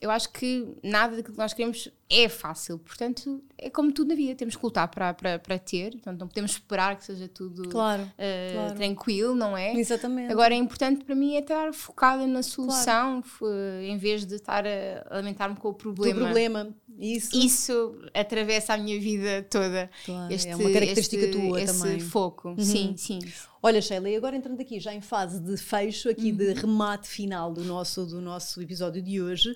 eu 0.02 0.10
acho 0.10 0.32
que 0.32 0.68
nada 0.84 1.16
daquilo 1.16 1.34
que 1.34 1.42
nós 1.42 1.54
queremos 1.54 1.88
é 2.12 2.28
fácil. 2.28 2.78
Portanto, 2.78 3.42
é 3.58 3.70
como 3.70 3.92
tudo 3.92 4.10
na 4.10 4.16
vida, 4.16 4.36
temos 4.36 4.56
que 4.56 4.64
lutar 4.64 4.88
para, 4.90 5.14
para, 5.14 5.40
para 5.40 5.58
ter. 5.58 5.92
Portanto, 5.92 6.20
não 6.20 6.28
podemos 6.28 6.52
esperar 6.52 6.98
que 6.98 7.06
seja 7.06 7.28
tudo 7.28 7.70
claro, 7.70 8.04
uh, 8.04 8.54
claro. 8.54 8.76
tranquilo, 8.76 9.36
não 9.36 9.58
é? 9.58 9.74
Exatamente. 9.74 10.32
Agora, 10.32 10.54
é 10.54 10.58
importante 10.58 11.06
para 11.06 11.16
mim 11.16 11.36
é 11.36 11.40
estar 11.40 11.74
focada 11.74 12.28
na 12.28 12.44
solução, 12.44 13.24
claro. 13.40 13.56
em 13.82 13.98
vez 13.98 14.26
de 14.26 14.36
estar 14.36 14.66
a 14.68 15.16
lamentar-me 15.16 15.56
com 15.56 15.70
o 15.70 15.74
problema. 15.74 16.20
O 16.20 16.24
problema, 16.24 16.76
isso. 17.00 17.38
Isso 17.38 17.96
atravessa 18.14 18.74
a 18.74 18.78
minha 18.78 19.00
vida 19.00 19.46
toda. 19.50 19.90
Claro, 20.06 20.34
este, 20.34 20.50
é 20.50 20.56
uma 20.56 20.72
característica 20.72 21.26
este, 21.26 21.40
tua 21.40 21.62
esse 21.62 21.80
também. 21.80 22.00
foco, 22.00 22.50
uhum. 22.50 22.60
sim, 22.60 22.94
sim. 22.98 23.20
Olha, 23.64 23.82
Sheila, 23.82 24.10
e 24.10 24.16
agora 24.16 24.36
entrando 24.36 24.60
aqui 24.60 24.80
já 24.80 24.94
em 24.94 25.02
fase 25.02 25.40
de 25.40 25.56
fecho, 25.56 26.10
aqui 26.10 26.32
uhum. 26.32 26.38
de 26.38 26.54
remate 26.54 27.08
final 27.08 27.54
do 27.54 27.64
nosso, 27.64 28.06
do 28.06 28.20
nosso 28.20 28.62
episódio 28.62 29.02
de 29.02 29.22
hoje. 29.22 29.56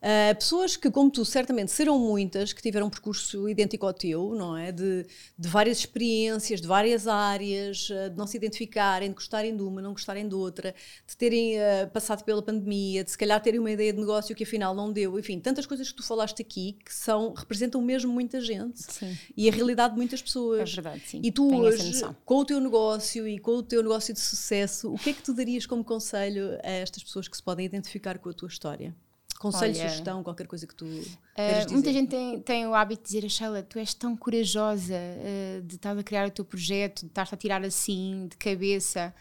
Uh, 0.00 0.34
pessoas 0.34 0.78
que, 0.78 0.90
como 0.90 1.10
tu, 1.10 1.26
certamente 1.26 1.70
serão 1.70 1.89
muitas, 1.98 2.52
que 2.52 2.62
tiveram 2.62 2.86
um 2.86 2.90
percurso 2.90 3.48
idêntico 3.48 3.86
ao 3.86 3.92
teu, 3.92 4.34
não 4.34 4.56
é? 4.56 4.72
De, 4.72 5.06
de 5.38 5.48
várias 5.48 5.78
experiências, 5.78 6.60
de 6.60 6.66
várias 6.66 7.06
áreas, 7.06 7.88
uh, 7.90 8.10
de 8.10 8.16
não 8.16 8.26
se 8.26 8.36
identificarem, 8.36 9.08
de 9.08 9.14
gostarem 9.14 9.56
de 9.56 9.62
uma, 9.62 9.80
não 9.80 9.92
gostarem 9.92 10.28
de 10.28 10.34
outra, 10.34 10.74
de 11.06 11.16
terem 11.16 11.56
uh, 11.56 11.90
passado 11.92 12.24
pela 12.24 12.42
pandemia, 12.42 13.04
de 13.04 13.10
se 13.10 13.18
calhar 13.18 13.40
terem 13.42 13.60
uma 13.60 13.70
ideia 13.70 13.92
de 13.92 13.98
negócio 13.98 14.34
que 14.34 14.44
afinal 14.44 14.74
não 14.74 14.92
deu, 14.92 15.18
enfim, 15.18 15.38
tantas 15.40 15.66
coisas 15.66 15.90
que 15.90 15.96
tu 15.96 16.02
falaste 16.02 16.40
aqui 16.42 16.76
que 16.84 16.94
são, 16.94 17.32
representam 17.34 17.80
mesmo 17.82 18.12
muita 18.12 18.40
gente 18.40 18.80
sim. 18.82 19.16
e 19.36 19.48
a 19.48 19.52
realidade 19.52 19.94
de 19.94 19.98
muitas 19.98 20.22
pessoas. 20.22 20.70
É 20.70 20.74
verdade, 20.74 21.02
sim. 21.06 21.20
E 21.22 21.30
tu 21.30 21.48
Tenho 21.48 21.62
hoje, 21.62 22.02
com 22.24 22.38
o 22.38 22.44
teu 22.44 22.60
negócio 22.60 23.26
e 23.26 23.38
com 23.38 23.52
o 23.52 23.62
teu 23.62 23.82
negócio 23.82 24.12
de 24.14 24.20
sucesso, 24.20 24.92
o 24.92 24.98
que 24.98 25.10
é 25.10 25.12
que 25.12 25.22
tu 25.22 25.34
darias 25.34 25.66
como 25.66 25.84
conselho 25.84 26.58
a 26.62 26.70
estas 26.70 27.02
pessoas 27.02 27.28
que 27.28 27.36
se 27.36 27.42
podem 27.42 27.66
identificar 27.66 28.18
com 28.18 28.28
a 28.28 28.32
tua 28.32 28.48
história? 28.48 28.94
Conselho, 29.40 29.72
Olha, 29.72 29.88
sugestão, 29.88 30.22
qualquer 30.22 30.46
coisa 30.46 30.66
que 30.66 30.74
tu 30.74 30.84
uh, 30.84 31.72
Muita 31.72 31.90
gente 31.94 32.10
tem, 32.10 32.40
tem 32.40 32.66
o 32.66 32.74
hábito 32.74 33.04
de 33.04 33.14
dizer, 33.14 33.30
Sheila, 33.30 33.62
tu 33.62 33.78
és 33.78 33.94
tão 33.94 34.14
corajosa 34.14 34.92
uh, 34.94 35.62
de 35.62 35.76
estar 35.76 35.98
a 35.98 36.02
criar 36.02 36.28
o 36.28 36.30
teu 36.30 36.44
projeto, 36.44 37.00
de 37.00 37.06
estar 37.06 37.26
a 37.32 37.36
tirar 37.38 37.64
assim, 37.64 38.28
de 38.28 38.36
cabeça. 38.36 39.14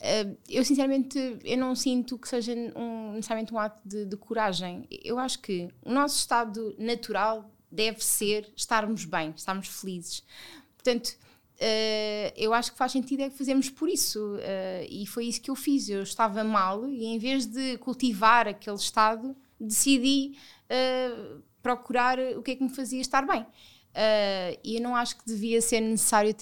Uh, 0.00 0.36
eu 0.48 0.64
sinceramente 0.64 1.38
eu 1.44 1.56
não 1.58 1.76
sinto 1.76 2.18
que 2.18 2.28
seja 2.28 2.52
um, 2.74 3.12
necessariamente 3.12 3.54
um 3.54 3.58
ato 3.60 3.88
de, 3.88 4.04
de, 4.04 4.16
coragem. 4.16 4.84
Eu 4.90 5.16
acho 5.16 5.38
que 5.38 5.68
o 5.84 5.92
nosso 5.92 6.16
estado 6.16 6.74
natural 6.76 7.48
deve 7.70 8.04
ser 8.04 8.52
estarmos 8.56 9.04
bem, 9.04 9.32
estarmos 9.36 9.68
felizes. 9.68 10.24
Portanto, 10.74 11.16
uh, 11.56 12.32
eu 12.36 12.52
acho 12.52 12.72
que 12.72 12.78
faz 12.78 12.92
sentido 12.92 13.22
é 13.22 13.30
que 13.30 13.36
fazemos 13.36 13.68
por 13.70 13.88
isso. 13.88 14.36
Uh, 14.36 14.86
e 14.88 15.06
foi 15.06 15.26
isso 15.26 15.40
que 15.40 15.50
eu 15.50 15.56
fiz. 15.56 15.88
Eu 15.88 16.02
estava 16.02 16.44
mal 16.44 16.88
e 16.88 17.04
em 17.04 17.18
vez 17.18 17.46
de 17.46 17.78
cultivar 17.78 18.46
aquele 18.48 18.76
estado, 18.76 19.36
decidi 19.58 20.36
uh, 20.70 21.42
procurar 21.62 22.18
o 22.36 22.42
que 22.42 22.52
é 22.52 22.56
que 22.56 22.62
me 22.62 22.70
fazia 22.70 23.00
estar 23.00 23.26
bem. 23.26 23.44
e 24.62 24.76
eu 24.76 24.82
não 24.82 24.94
acho 24.94 25.16
que 25.16 25.26
devia 25.26 25.60
ser 25.60 25.80
necessário 25.80 26.34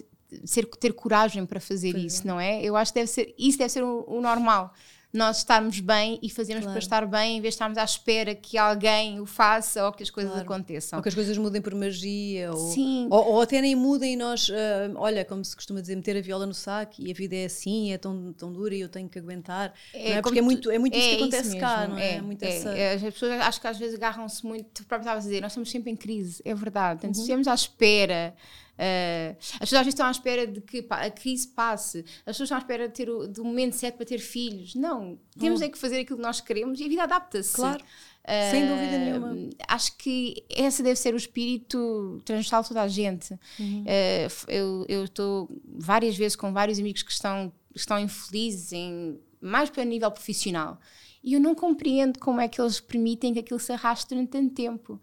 ser, 0.45 0.67
ter 0.67 0.93
coragem 0.93 1.47
para 1.47 1.61
fazer 1.61 1.97
isso, 1.97 2.27
não 2.27 2.41
é? 2.41 2.63
Eu 2.63 2.77
acho 2.77 2.93
que 2.93 2.99
deve 2.99 3.11
ser, 3.11 3.35
isso 3.39 3.57
deve 3.57 3.71
ser 3.71 3.83
o, 3.83 4.05
o 4.07 4.21
normal 4.21 4.73
nós 5.15 5.39
estarmos 5.39 5.79
bem 5.79 6.19
e 6.21 6.29
fazermos 6.29 6.65
claro. 6.65 6.75
para 6.75 6.83
estar 6.83 7.07
bem 7.07 7.39
em 7.39 7.41
vez 7.41 7.53
de 7.53 7.57
estarmos 7.57 7.79
à 7.79 7.85
espera 7.85 8.35
que 8.35 8.59
alguém 8.59 9.21
o 9.21 9.27
faça 9.27 9.87
ou 9.87 9.93
que 9.93 10.03
as 10.03 10.11
coisas 10.11 10.33
claro. 10.33 10.45
aconteçam. 10.45 10.99
Ou 10.99 11.03
que 11.05 11.09
as 11.09 11.15
coisas 11.15 11.39
mudem 11.39 11.63
por 11.63 11.73
magia. 11.73 12.51
Ou, 12.51 12.57
Sim. 12.73 13.07
Ou, 13.09 13.35
ou 13.35 13.41
até 13.41 13.61
nem 13.61 13.77
mudem 13.77 14.15
e 14.15 14.17
nós, 14.17 14.49
uh, 14.49 14.53
olha, 14.97 15.25
como 15.25 15.45
se 15.45 15.55
costuma 15.55 15.81
dizer, 15.81 15.95
meter 15.95 16.17
a 16.17 16.21
viola 16.21 16.47
no 16.47 16.53
saco 16.53 16.95
e 16.99 17.13
a 17.13 17.15
vida 17.15 17.37
é 17.37 17.45
assim, 17.45 17.93
é 17.93 17.99
tão, 17.99 18.33
tão 18.33 18.53
dura 18.53 18.75
e 18.75 18.81
eu 18.81 18.89
tenho 18.89 19.09
que 19.09 19.17
aguentar. 19.17 19.73
É, 19.93 20.15
é? 20.15 20.23
Porque 20.23 20.41
é 20.41 20.43
muito, 20.43 20.69
é 20.69 20.79
muito 20.81 20.99
isso 20.99 21.09
que 21.09 21.15
é 21.15 21.19
acontece 21.19 21.49
isso 21.51 21.59
cá, 21.59 21.87
não 21.87 21.97
é? 21.97 22.15
é, 22.15 22.21
muito 22.21 22.43
é, 22.43 22.49
essa... 22.49 22.71
é, 22.71 22.95
As 22.95 23.03
pessoas 23.03 23.41
acho 23.41 23.61
que 23.61 23.67
às 23.69 23.79
vezes 23.79 23.95
agarram-se 23.95 24.45
muito, 24.45 24.69
tu 24.75 24.85
próprio 24.85 25.07
estavas 25.07 25.25
a 25.25 25.29
dizer, 25.29 25.41
nós 25.41 25.53
estamos 25.53 25.71
sempre 25.71 25.93
em 25.93 25.97
crise, 25.97 26.43
é 26.45 26.53
verdade. 26.53 27.01
Portanto, 27.01 27.11
uhum. 27.11 27.15
se 27.15 27.21
estivermos 27.21 27.47
à 27.47 27.55
espera 27.55 28.35
Uh, 28.75 29.37
as 29.39 29.61
pessoas 29.61 29.73
às 29.73 29.79
vezes 29.79 29.95
estão 29.95 30.07
à 30.07 30.11
espera 30.11 30.47
de 30.47 30.61
que 30.61 30.83
pá, 30.83 31.05
a 31.05 31.11
crise 31.11 31.47
passe, 31.47 32.05
as 32.27 32.37
pessoas 32.37 32.47
estão 32.47 32.57
à 32.57 32.61
espera 32.61 32.89
de 32.89 32.95
ter 32.95 33.09
o, 33.09 33.29
do 33.29 33.45
momento 33.45 33.75
certo 33.75 33.97
para 33.97 34.07
ter 34.07 34.19
filhos. 34.19 34.75
Não, 34.75 35.19
temos 35.39 35.61
hum. 35.61 35.65
é 35.65 35.69
que 35.69 35.79
fazer 35.79 36.01
aquilo 36.01 36.19
que 36.19 36.25
nós 36.25 36.41
queremos 36.41 36.81
e 36.81 36.85
a 36.85 36.89
vida 36.89 37.03
adapta-se. 37.05 37.55
Claro. 37.55 37.83
Uh, 38.25 38.51
Sem 38.51 38.67
dúvida 38.67 38.99
nenhuma. 38.99 39.51
Acho 39.69 39.97
que 39.97 40.45
esse 40.49 40.83
deve 40.83 40.97
ser 40.97 41.15
o 41.15 41.17
espírito 41.17 42.21
transversal 42.25 42.63
de 42.63 42.69
toda 42.69 42.83
a 42.83 42.89
gente. 42.89 43.33
Uhum. 43.61 43.85
Uh, 43.85 44.85
eu 44.89 45.05
estou 45.05 45.49
várias 45.67 46.17
vezes 46.17 46.35
com 46.35 46.53
vários 46.53 46.79
amigos 46.79 47.03
que 47.03 47.13
estão, 47.13 47.53
estão 47.75 47.99
infelizes, 47.99 48.73
em, 48.73 49.21
mais 49.41 49.69
para 49.69 49.85
nível 49.85 50.11
profissional. 50.11 50.81
E 51.23 51.35
eu 51.35 51.41
não 51.41 51.55
compreendo 51.55 52.19
como 52.19 52.41
é 52.41 52.49
que 52.49 52.61
eles 52.61 52.81
permitem 52.81 53.33
que 53.33 53.39
aquilo 53.39 53.59
se 53.59 53.73
arraste 53.73 54.09
durante 54.09 54.31
tanto 54.31 54.55
tempo. 54.55 55.01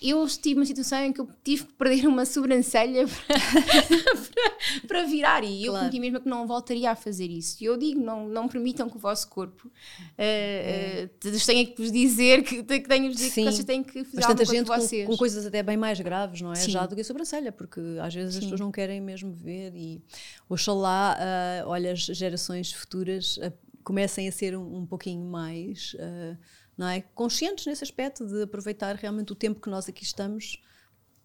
Eu 0.00 0.26
tive 0.28 0.60
uma 0.60 0.66
situação 0.66 0.98
em 0.98 1.12
que 1.12 1.20
eu 1.20 1.28
tive 1.42 1.64
que 1.64 1.72
perder 1.72 2.06
uma 2.06 2.24
sobrancelha 2.24 3.06
para, 3.06 3.40
para, 4.80 4.86
para 4.86 5.02
virar 5.04 5.44
e 5.44 5.64
eu 5.64 5.72
claro. 5.72 6.00
mesmo 6.00 6.20
que 6.20 6.28
não 6.28 6.46
voltaria 6.46 6.90
a 6.90 6.94
fazer 6.94 7.30
isso. 7.30 7.56
E 7.62 7.66
eu 7.66 7.76
digo, 7.76 8.00
não, 8.00 8.28
não 8.28 8.48
permitam 8.48 8.88
que 8.88 8.96
o 8.96 8.98
vosso 8.98 9.28
corpo 9.28 9.68
uh, 9.68 9.72
é. 10.18 11.08
uh, 11.24 11.46
tenha 11.46 11.66
que 11.66 11.80
vos 11.80 11.90
dizer 11.90 12.42
que, 12.42 12.62
que 12.62 12.88
tenha 12.88 13.10
dizer 13.10 13.30
que 13.30 13.44
vocês 13.44 13.64
têm 13.64 13.82
que 13.82 14.04
fazer 14.04 14.16
Bastante 14.16 14.44
gente 14.44 14.68
com, 14.68 14.76
vocês. 14.76 15.06
Com, 15.06 15.16
coisas 15.16 15.46
até 15.46 15.62
bem 15.62 15.76
mais 15.76 16.00
graves, 16.00 16.40
não 16.40 16.52
é? 16.52 16.56
Sim. 16.56 16.70
Já 16.70 16.86
do 16.86 16.94
que 16.94 17.00
a 17.00 17.04
sobrancelha, 17.04 17.52
porque 17.52 17.80
às 18.02 18.14
vezes 18.14 18.34
Sim. 18.34 18.38
as 18.38 18.44
pessoas 18.44 18.60
não 18.60 18.70
querem 18.70 19.00
mesmo 19.00 19.32
ver 19.32 19.74
e 19.74 20.02
oxalá, 20.48 21.16
uh, 21.18 21.68
olha, 21.68 21.92
as 21.92 22.00
gerações 22.00 22.72
futuras 22.72 23.38
uh, 23.38 23.52
comecem 23.82 24.28
a 24.28 24.32
ser 24.32 24.56
um, 24.56 24.78
um 24.78 24.86
pouquinho 24.86 25.24
mais 25.24 25.94
uh, 25.94 26.36
não 26.78 26.86
é? 26.86 27.02
Conscientes 27.14 27.66
nesse 27.66 27.82
aspecto 27.82 28.24
de 28.24 28.42
aproveitar 28.44 28.94
realmente 28.94 29.32
o 29.32 29.34
tempo 29.34 29.60
que 29.60 29.68
nós 29.68 29.88
aqui 29.88 30.04
estamos 30.04 30.62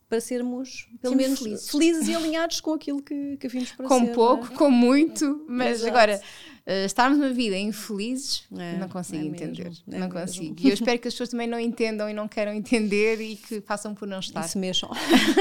para 0.09 0.19
sermos, 0.19 0.89
pelo 1.01 1.13
Sim, 1.13 1.17
menos, 1.17 1.39
felizes. 1.39 1.69
felizes. 1.69 2.07
e 2.07 2.15
alinhados 2.15 2.59
com 2.59 2.73
aquilo 2.73 3.01
que, 3.01 3.37
que 3.37 3.47
vimos 3.47 3.71
para 3.71 3.87
com 3.87 3.99
ser. 3.99 4.07
Com 4.07 4.13
pouco, 4.13 4.53
é? 4.53 4.55
com 4.55 4.69
muito, 4.69 5.45
mas 5.47 5.79
Exato. 5.79 5.89
agora, 5.89 6.21
uh, 6.67 6.85
estarmos 6.85 7.17
numa 7.17 7.31
vida 7.31 7.57
infelizes, 7.57 8.43
é, 8.57 8.77
não 8.77 8.89
consigo 8.89 9.23
é 9.23 9.27
entender. 9.27 9.63
Mesmo, 9.65 9.83
não 9.87 10.09
consigo. 10.09 10.55
E 10.59 10.67
eu 10.67 10.73
espero 10.73 10.99
que 10.99 11.07
as 11.07 11.13
pessoas 11.13 11.29
também 11.29 11.47
não 11.47 11.59
entendam 11.59 12.09
e 12.09 12.13
não 12.13 12.27
queiram 12.27 12.53
entender 12.53 13.21
e 13.21 13.35
que 13.35 13.61
façam 13.61 13.93
por 13.93 14.07
não 14.07 14.19
estar. 14.19 14.43
Se 14.43 14.57
mexam. 14.57 14.89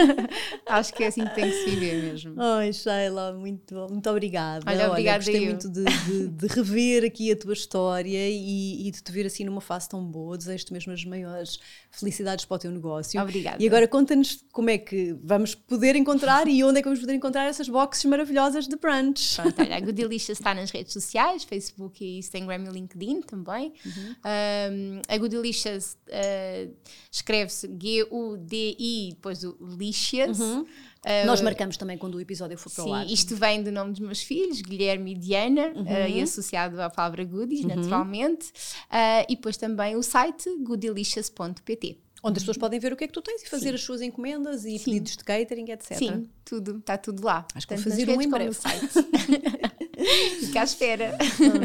Acho 0.67 0.93
que 0.95 1.05
é 1.05 1.09
assim 1.09 1.25
que 1.25 1.35
tem 1.35 1.51
que 1.51 1.65
se 1.65 1.71
viver 1.71 2.03
mesmo. 2.03 2.35
Ai, 2.41 2.73
Sheila, 2.73 3.33
muito, 3.33 3.75
muito 3.91 4.11
obrigada. 4.11 4.65
Olha, 4.67 4.91
obrigada 4.91 5.25
Olha, 5.25 5.33
gostei 5.33 5.43
eu. 5.43 5.47
muito 5.47 5.69
de, 5.69 5.85
de, 5.85 6.29
de, 6.29 6.47
rever 6.47 7.05
aqui 7.05 7.31
a 7.31 7.37
tua 7.37 7.53
história 7.53 8.29
e, 8.29 8.89
e 8.89 8.91
de 8.91 9.03
te 9.03 9.13
ver 9.13 9.27
assim 9.27 9.45
numa 9.45 9.61
fase 9.61 9.89
tão 9.89 10.05
boa. 10.05 10.37
Desejo-te 10.37 10.73
mesmo 10.73 10.93
as 10.93 11.05
maiores 11.05 11.59
felicidades 11.91 12.45
para 12.45 12.55
o 12.55 12.59
teu 12.59 12.71
negócio. 12.71 13.21
Obrigada. 13.21 13.63
E 13.63 13.67
agora 13.67 13.87
conta-nos 13.87 14.45
como 14.53 14.71
é 14.71 14.79
que 14.79 15.17
vamos 15.23 15.55
poder 15.55 15.97
encontrar 15.97 16.49
e 16.49 16.63
onde 16.65 16.79
é 16.79 16.83
que 16.83 16.89
vamos 16.89 17.01
poder 17.01 17.15
encontrar 17.15 17.45
essas 17.45 17.69
boxes 17.69 18.05
maravilhosas 18.05 18.67
de 18.67 18.77
brunch. 18.77 19.37
Pronto, 19.37 19.61
olha, 19.61 19.77
a 19.77 19.81
Goodilicious 19.93 20.39
está 20.39 20.55
nas 20.55 20.71
redes 20.71 20.93
sociais, 20.93 21.12
Facebook 21.45 22.05
e 22.05 22.19
Instagram 22.19 22.65
e 22.65 22.71
LinkedIn 22.71 23.23
também. 23.23 23.73
Uhum. 23.85 24.15
Um, 24.25 25.03
a 25.09 25.19
Goodilicious 25.19 25.97
uh, 26.09 26.75
escreve-se 27.11 27.69
G-U-D-I, 27.81 29.11
depois 29.11 29.45
o 29.45 29.57
Licious. 29.61 30.39
Uhum. 30.39 30.63
Uh, 30.63 31.27
Nós 31.27 31.41
marcamos 31.41 31.77
também 31.77 31.99
quando 31.99 32.15
o 32.15 32.21
episódio 32.21 32.57
for 32.57 32.71
para 32.71 32.85
sim, 32.85 32.91
o 32.91 32.95
ar. 32.95 33.07
Isto 33.07 33.35
vem 33.35 33.63
do 33.63 33.73
nome 33.73 33.91
dos 33.91 34.01
meus 34.01 34.23
filhos, 34.23 34.61
Guilherme 34.61 35.13
e 35.13 35.15
Diana, 35.17 35.73
uhum. 35.75 35.83
uh, 35.83 36.09
e 36.09 36.23
associado 36.23 36.81
à 36.81 36.89
palavra 36.89 37.25
goodies, 37.25 37.63
uhum. 37.63 37.75
naturalmente. 37.75 38.49
Uh, 38.89 39.27
e 39.29 39.35
depois 39.35 39.57
também 39.57 39.97
o 39.97 40.03
site 40.03 40.49
goodilicious.pt. 40.59 41.99
Onde 42.25 42.37
as 42.37 42.45
pessoas 42.45 42.57
podem 42.57 42.79
ver 42.79 42.93
o 42.93 42.97
que 42.97 43.03
é 43.03 43.07
que 43.09 43.13
tu 43.13 43.21
tens 43.21 43.43
e 43.43 43.49
fazer 43.49 43.71
Sim. 43.71 43.75
as 43.75 43.81
suas 43.83 44.01
encomendas 44.01 44.65
e 44.65 44.79
Sim. 44.79 44.85
pedidos 44.85 45.17
de 45.17 45.25
catering, 45.25 45.73
etc. 45.73 45.99
Sim, 45.99 46.31
tudo, 46.45 46.79
está 46.79 46.97
tudo 46.97 47.25
lá. 47.25 47.45
Acho 47.53 47.67
que 47.67 47.75
vou 47.75 47.83
fazer 47.83 48.09
um 48.11 48.23
em 48.23 48.31
breve. 48.31 48.57
Fica 50.41 50.61
à 50.61 50.65
espera. 50.65 51.17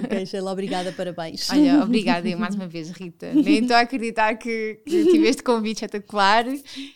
Ok, 0.04 0.26
Sheila, 0.26 0.52
obrigada, 0.52 0.92
parabéns. 0.92 1.50
Olha, 1.50 1.84
obrigada 1.84 2.28
eu 2.28 2.38
mais 2.38 2.56
uma 2.56 2.68
vez, 2.68 2.90
Rita. 2.92 3.34
Nem 3.34 3.60
estou 3.60 3.76
a 3.76 3.82
acreditar 3.82 4.36
que, 4.36 4.80
que 4.86 5.06
tive 5.06 5.28
este 5.28 5.44
convite 5.44 5.78
espetacular. 5.78 6.46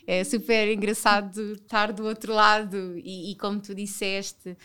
É 0.06 0.24
super 0.24 0.72
engraçado 0.72 1.54
estar 1.54 1.92
do 1.92 2.06
outro 2.06 2.34
lado 2.34 2.98
e, 2.98 3.32
e 3.32 3.36
como 3.36 3.60
tu 3.60 3.74
disseste, 3.74 4.58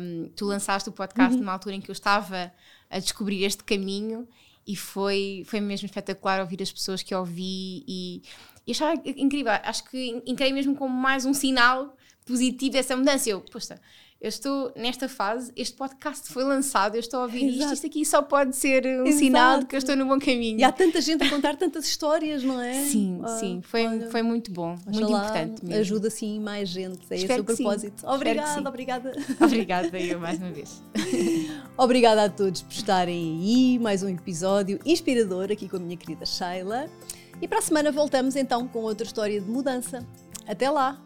um, 0.00 0.28
tu 0.36 0.46
lançaste 0.46 0.88
o 0.88 0.92
podcast 0.92 1.34
uhum. 1.34 1.40
numa 1.40 1.52
altura 1.52 1.76
em 1.76 1.80
que 1.80 1.90
eu 1.90 1.94
estava 1.94 2.52
a 2.90 2.98
descobrir 2.98 3.44
este 3.44 3.64
caminho 3.64 4.26
e 4.66 4.74
foi, 4.74 5.42
foi 5.46 5.60
mesmo 5.60 5.86
espetacular 5.86 6.40
ouvir 6.40 6.60
as 6.62 6.72
pessoas 6.72 7.02
que 7.02 7.14
ouvi 7.14 7.84
e, 7.86 8.22
e 8.66 8.72
achava 8.72 9.00
incrível. 9.04 9.52
Acho 9.62 9.84
que 9.88 10.22
encarei 10.26 10.52
mesmo 10.52 10.74
como 10.74 10.94
mais 10.94 11.24
um 11.24 11.32
sinal 11.32 11.96
positivo 12.24 12.72
dessa 12.72 12.96
mudança. 12.96 13.30
Eu, 13.30 13.40
poxa, 13.40 13.80
eu 14.18 14.28
estou 14.28 14.72
nesta 14.74 15.08
fase, 15.08 15.52
este 15.54 15.76
podcast 15.76 16.32
foi 16.32 16.42
lançado, 16.42 16.94
eu 16.94 17.00
estou 17.00 17.20
a 17.20 17.22
ouvir 17.24 17.48
Exato. 17.48 17.64
isto, 17.64 17.74
isto 17.74 17.86
aqui 17.86 18.04
só 18.04 18.22
pode 18.22 18.56
ser 18.56 18.86
um 18.86 19.06
Exato. 19.06 19.18
sinal 19.18 19.58
de 19.60 19.66
que 19.66 19.76
eu 19.76 19.78
estou 19.78 19.94
no 19.94 20.06
bom 20.06 20.18
caminho. 20.18 20.58
E 20.58 20.64
há 20.64 20.72
tanta 20.72 21.00
gente 21.02 21.22
a 21.22 21.28
contar 21.28 21.56
tantas 21.56 21.84
histórias, 21.84 22.42
não 22.42 22.60
é? 22.60 22.84
Sim, 22.84 23.20
ah, 23.22 23.36
sim, 23.38 23.60
foi, 23.62 24.00
foi 24.10 24.22
muito 24.22 24.50
bom, 24.50 24.74
muito 24.86 25.02
importante 25.02 25.64
mesmo. 25.64 25.80
Ajuda 25.80 26.08
sim 26.08 26.40
mais 26.40 26.68
gente, 26.70 27.00
é 27.10 27.16
Espero 27.16 27.42
esse 27.42 27.52
o 27.52 27.56
propósito. 27.56 28.06
Obrigada, 28.06 28.68
obrigada. 28.68 29.12
Obrigada 29.40 29.98
eu 29.98 30.18
mais 30.18 30.38
uma 30.38 30.50
vez. 30.50 30.82
Obrigada 31.76 32.24
a 32.24 32.30
todos 32.30 32.62
por 32.62 32.72
estarem 32.72 33.38
aí. 33.38 33.78
Mais 33.78 34.02
um 34.02 34.08
episódio 34.08 34.80
inspirador 34.84 35.52
aqui 35.52 35.68
com 35.68 35.76
a 35.76 35.80
minha 35.80 35.96
querida 35.96 36.24
Sheila. 36.24 36.88
E 37.40 37.46
para 37.46 37.58
a 37.58 37.62
semana 37.62 37.92
voltamos 37.92 38.34
então 38.34 38.66
com 38.66 38.80
outra 38.80 39.06
história 39.06 39.38
de 39.40 39.48
mudança. 39.48 40.06
Até 40.46 40.70
lá! 40.70 40.98